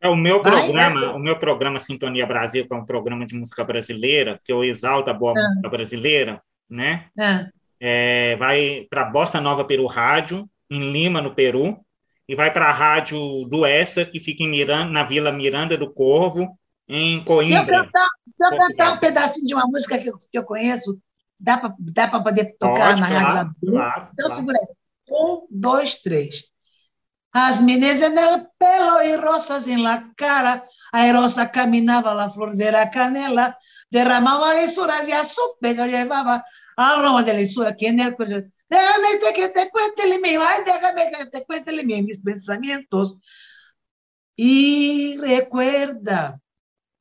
É 0.00 0.08
o 0.08 0.16
meu 0.16 0.40
programa, 0.40 1.00
vai? 1.00 1.14
o 1.14 1.18
meu 1.18 1.38
programa 1.38 1.78
Sintonia 1.78 2.24
Brasil, 2.24 2.66
que 2.66 2.72
é 2.72 2.76
um 2.76 2.86
programa 2.86 3.26
de 3.26 3.34
música 3.34 3.64
brasileira, 3.64 4.40
que 4.42 4.52
eu 4.52 4.64
exalto 4.64 5.10
a 5.10 5.14
boa 5.14 5.34
ah. 5.36 5.42
música 5.42 5.68
brasileira, 5.68 6.40
né? 6.70 7.10
Ah. 7.18 7.48
É, 7.80 8.36
vai 8.36 8.86
para 8.88 9.04
Bossa 9.04 9.40
Nova 9.40 9.64
Peru 9.64 9.86
Rádio, 9.86 10.48
em 10.70 10.92
Lima, 10.92 11.20
no 11.20 11.34
Peru, 11.34 11.78
e 12.28 12.34
vai 12.34 12.52
para 12.52 12.66
a 12.66 12.72
rádio 12.72 13.44
do 13.44 13.64
Essa, 13.64 14.04
que 14.04 14.18
fica 14.18 14.42
em 14.42 14.48
Miranda, 14.48 14.90
na 14.90 15.04
Vila 15.04 15.30
Miranda 15.30 15.76
do 15.76 15.92
Corvo, 15.92 16.58
em 16.88 17.22
Coimbra. 17.24 17.64
Se 17.64 17.74
eu 17.74 17.82
cantar, 17.82 18.08
se 18.36 18.46
eu 18.46 18.56
cantar 18.56 18.92
um 18.92 18.98
pedacinho 18.98 19.46
de 19.46 19.54
uma 19.54 19.66
música 19.66 19.98
que 19.98 20.08
eu, 20.08 20.16
que 20.16 20.38
eu 20.38 20.44
conheço, 20.44 20.98
dá 21.38 21.58
para 21.58 21.74
dá 21.78 22.08
poder 22.08 22.56
tocar 22.58 22.88
Pode, 22.88 23.00
na 23.00 23.08
claro, 23.08 23.26
rádio 23.26 23.54
do 23.62 23.72
claro, 23.72 24.08
Então, 24.12 24.26
claro. 24.26 24.34
segura 24.34 24.58
aí. 24.58 24.76
Um, 25.08 25.46
dois, 25.50 25.94
três. 26.02 26.44
As 27.32 27.60
meninas 27.60 28.00
en 28.00 28.18
el 28.18 28.48
pelo 28.58 29.02
y 29.04 29.14
rosas 29.16 29.68
en 29.68 29.82
la 29.82 30.10
cara, 30.16 30.64
airosa 30.90 31.52
caminaba 31.52 32.14
la 32.14 32.30
flor 32.30 32.56
de 32.56 32.72
la 32.72 32.90
canela, 32.90 33.58
derramaba 33.90 34.54
lisuras 34.54 35.08
y 35.08 35.12
a 35.12 35.24
su 35.24 35.42
pecho 35.60 35.86
llevaba 35.86 36.44
aroma 36.76 37.22
de 37.22 37.34
lisura 37.34 37.74
que 37.74 37.88
en 37.88 38.00
el 38.00 38.14
Déjame 38.68 39.34
que 39.34 39.48
te 39.48 39.70
cuente 39.70 40.18
mío, 40.20 40.42
ay, 40.44 40.62
déjame 40.64 41.10
que 41.10 41.26
te 41.26 41.44
cuente 41.44 41.84
mío, 41.84 42.02
mis 42.02 42.18
pensamientos. 42.18 43.16
Y 44.34 45.16
recuerda, 45.18 46.40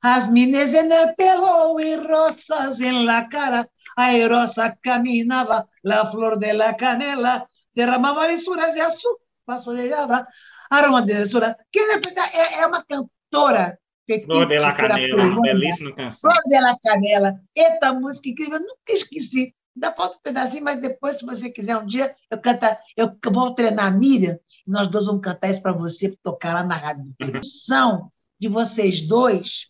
jazmines 0.01 0.73
en 0.73 0.91
el 0.91 1.15
pelo 1.15 1.80
y 1.80 1.95
rosas 1.97 2.80
en 2.80 3.05
la 3.05 3.28
cara. 3.28 3.67
Airosa 3.97 4.78
caminaba 4.82 5.67
la 5.82 6.11
flor 6.11 6.38
de 6.38 6.53
la 6.53 6.76
canela, 6.78 7.49
derramava 7.73 8.28
lisuras 8.28 8.76
e 8.76 8.82
a 8.82 8.91
su 8.91 9.07
passo 9.45 9.73
llegaba 9.73 10.28
aroma 10.69 11.01
de 11.01 11.19
lisura. 11.19 11.57
Que 11.71 11.80
é, 11.80 12.61
é 12.61 12.67
uma 12.67 12.84
cantora 12.84 13.80
Flor 14.26 14.47
de 14.47 14.59
la 14.59 14.73
Canela, 14.73 15.41
belíssima 15.41 15.91
canção. 15.95 16.30
Flor 16.30 16.43
de 16.45 16.61
la 16.61 16.78
Canela. 16.78 17.39
Eita 17.55 17.91
música 17.91 18.30
incrível, 18.30 18.59
nunca 18.59 18.93
esqueci. 18.93 19.53
Ainda 19.76 19.91
falta 19.93 20.17
um 20.17 20.21
pedacinho, 20.21 20.63
mas 20.63 20.80
depois, 20.80 21.17
se 21.19 21.26
você 21.26 21.49
quiser 21.49 21.78
um 21.78 21.86
dia, 21.86 22.15
eu 22.32 22.39
cantar, 22.39 22.80
eu, 22.95 23.11
vou 23.32 23.53
treinar 23.53 23.88
a 23.88 23.91
Miriam, 23.91 24.39
e 24.65 24.71
nós 24.71 24.88
dois 24.88 25.05
vamos 25.05 25.21
cantar 25.21 25.49
isso 25.49 25.61
para 25.61 25.73
você, 25.73 26.15
tocar 26.23 26.53
lá 26.53 26.63
na 26.63 26.76
Rádio 26.76 27.13
do 27.19 27.45
São 27.45 28.11
de 28.39 28.47
vocês 28.47 29.01
dois, 29.01 29.69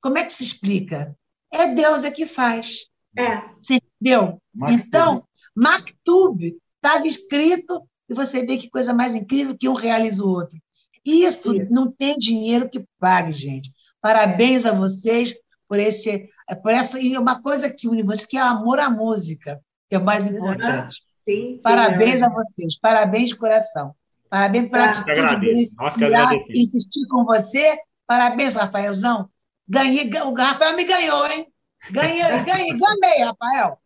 como 0.00 0.18
é 0.18 0.24
que 0.24 0.32
se 0.32 0.44
explica? 0.44 1.16
É 1.52 1.66
Deus 1.66 2.04
é 2.04 2.10
que 2.10 2.26
faz. 2.26 2.86
É. 3.16 3.42
Você 3.62 3.74
entendeu? 3.74 4.40
Então, 4.68 5.26
Mactube 5.56 6.56
estava 6.76 7.06
escrito, 7.06 7.88
e 8.08 8.14
você 8.14 8.44
vê 8.44 8.56
que 8.56 8.70
coisa 8.70 8.92
mais 8.92 9.14
incrível 9.14 9.56
que 9.56 9.68
um 9.68 9.74
realiza 9.74 10.24
o 10.24 10.28
outro. 10.28 10.58
Isso 11.04 11.52
Sim. 11.52 11.66
não 11.70 11.90
tem 11.90 12.16
dinheiro 12.18 12.68
que 12.68 12.86
pague, 12.98 13.32
gente. 13.32 13.72
Parabéns 14.00 14.66
a 14.66 14.72
vocês 14.72 15.34
por 15.68 15.78
esse 15.78 16.28
é 16.48 16.54
por 16.54 16.72
essa 16.72 17.00
e 17.00 17.16
uma 17.16 17.40
coisa 17.40 17.70
que 17.70 17.88
une 17.88 18.02
vocês, 18.02 18.26
que 18.26 18.36
é 18.36 18.40
amor 18.40 18.78
à 18.78 18.90
música, 18.90 19.60
que 19.88 19.96
é 19.96 19.98
o 19.98 20.04
mais 20.04 20.26
importante. 20.26 20.96
Sim, 21.26 21.54
sim, 21.54 21.60
parabéns 21.62 22.20
é. 22.20 22.24
a 22.24 22.28
vocês, 22.28 22.78
parabéns 22.78 23.30
de 23.30 23.36
coração. 23.36 23.94
Parabéns 24.28 24.70
pela 24.70 24.90
atitude 24.90 25.40
de 25.40 26.60
insistir 26.60 27.06
com 27.08 27.24
você. 27.24 27.78
Parabéns, 28.06 28.56
Rafaelzão. 28.56 29.28
Ganhei, 29.66 30.10
o 30.24 30.34
Rafael 30.34 30.76
me 30.76 30.84
ganhou, 30.84 31.26
hein? 31.26 31.46
Ganhei, 31.90 32.22
ganhei, 32.44 32.76
ganhei, 32.76 33.24
Rafael. 33.24 33.78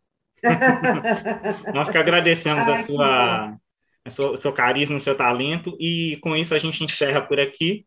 Nós 1.75 1.91
que 1.91 1.99
agradecemos 1.99 2.67
Ai, 2.67 2.81
a 2.81 2.85
sua, 2.85 3.59
a 4.05 4.11
sua, 4.11 4.31
o 4.33 4.37
seu 4.39 4.53
carisma, 4.53 4.97
o 4.97 5.01
seu 5.01 5.17
talento, 5.17 5.77
e 5.79 6.19
com 6.23 6.35
isso 6.35 6.55
a 6.55 6.59
gente 6.59 6.83
encerra 6.83 7.21
por 7.21 7.39
aqui 7.39 7.87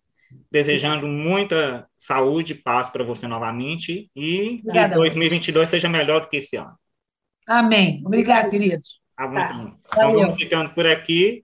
desejando 0.51 1.07
muita 1.07 1.87
saúde 1.97 2.53
e 2.53 2.55
paz 2.55 2.89
para 2.89 3.03
você 3.03 3.27
novamente 3.27 4.09
e 4.15 4.59
Obrigada, 4.63 4.89
que 4.89 4.99
2022 4.99 5.69
seja 5.69 5.89
melhor 5.89 6.21
do 6.21 6.27
que 6.27 6.37
esse 6.37 6.57
ano. 6.57 6.75
Amém. 7.47 8.01
Obrigado, 8.05 8.49
queridos. 8.49 8.99
Tá 9.15 9.27
tá. 9.27 9.73
Então 9.87 10.13
vamos 10.13 10.35
ficando 10.35 10.71
por 10.71 10.85
aqui 10.87 11.43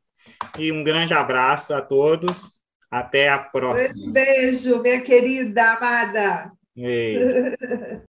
e 0.57 0.71
um 0.71 0.83
grande 0.83 1.13
abraço 1.13 1.73
a 1.73 1.81
todos. 1.81 2.57
Até 2.89 3.27
a 3.27 3.37
próxima. 3.37 4.07
Um 4.07 4.11
beijo, 4.11 4.81
minha 4.81 5.01
querida 5.01 5.73
amada. 5.73 6.51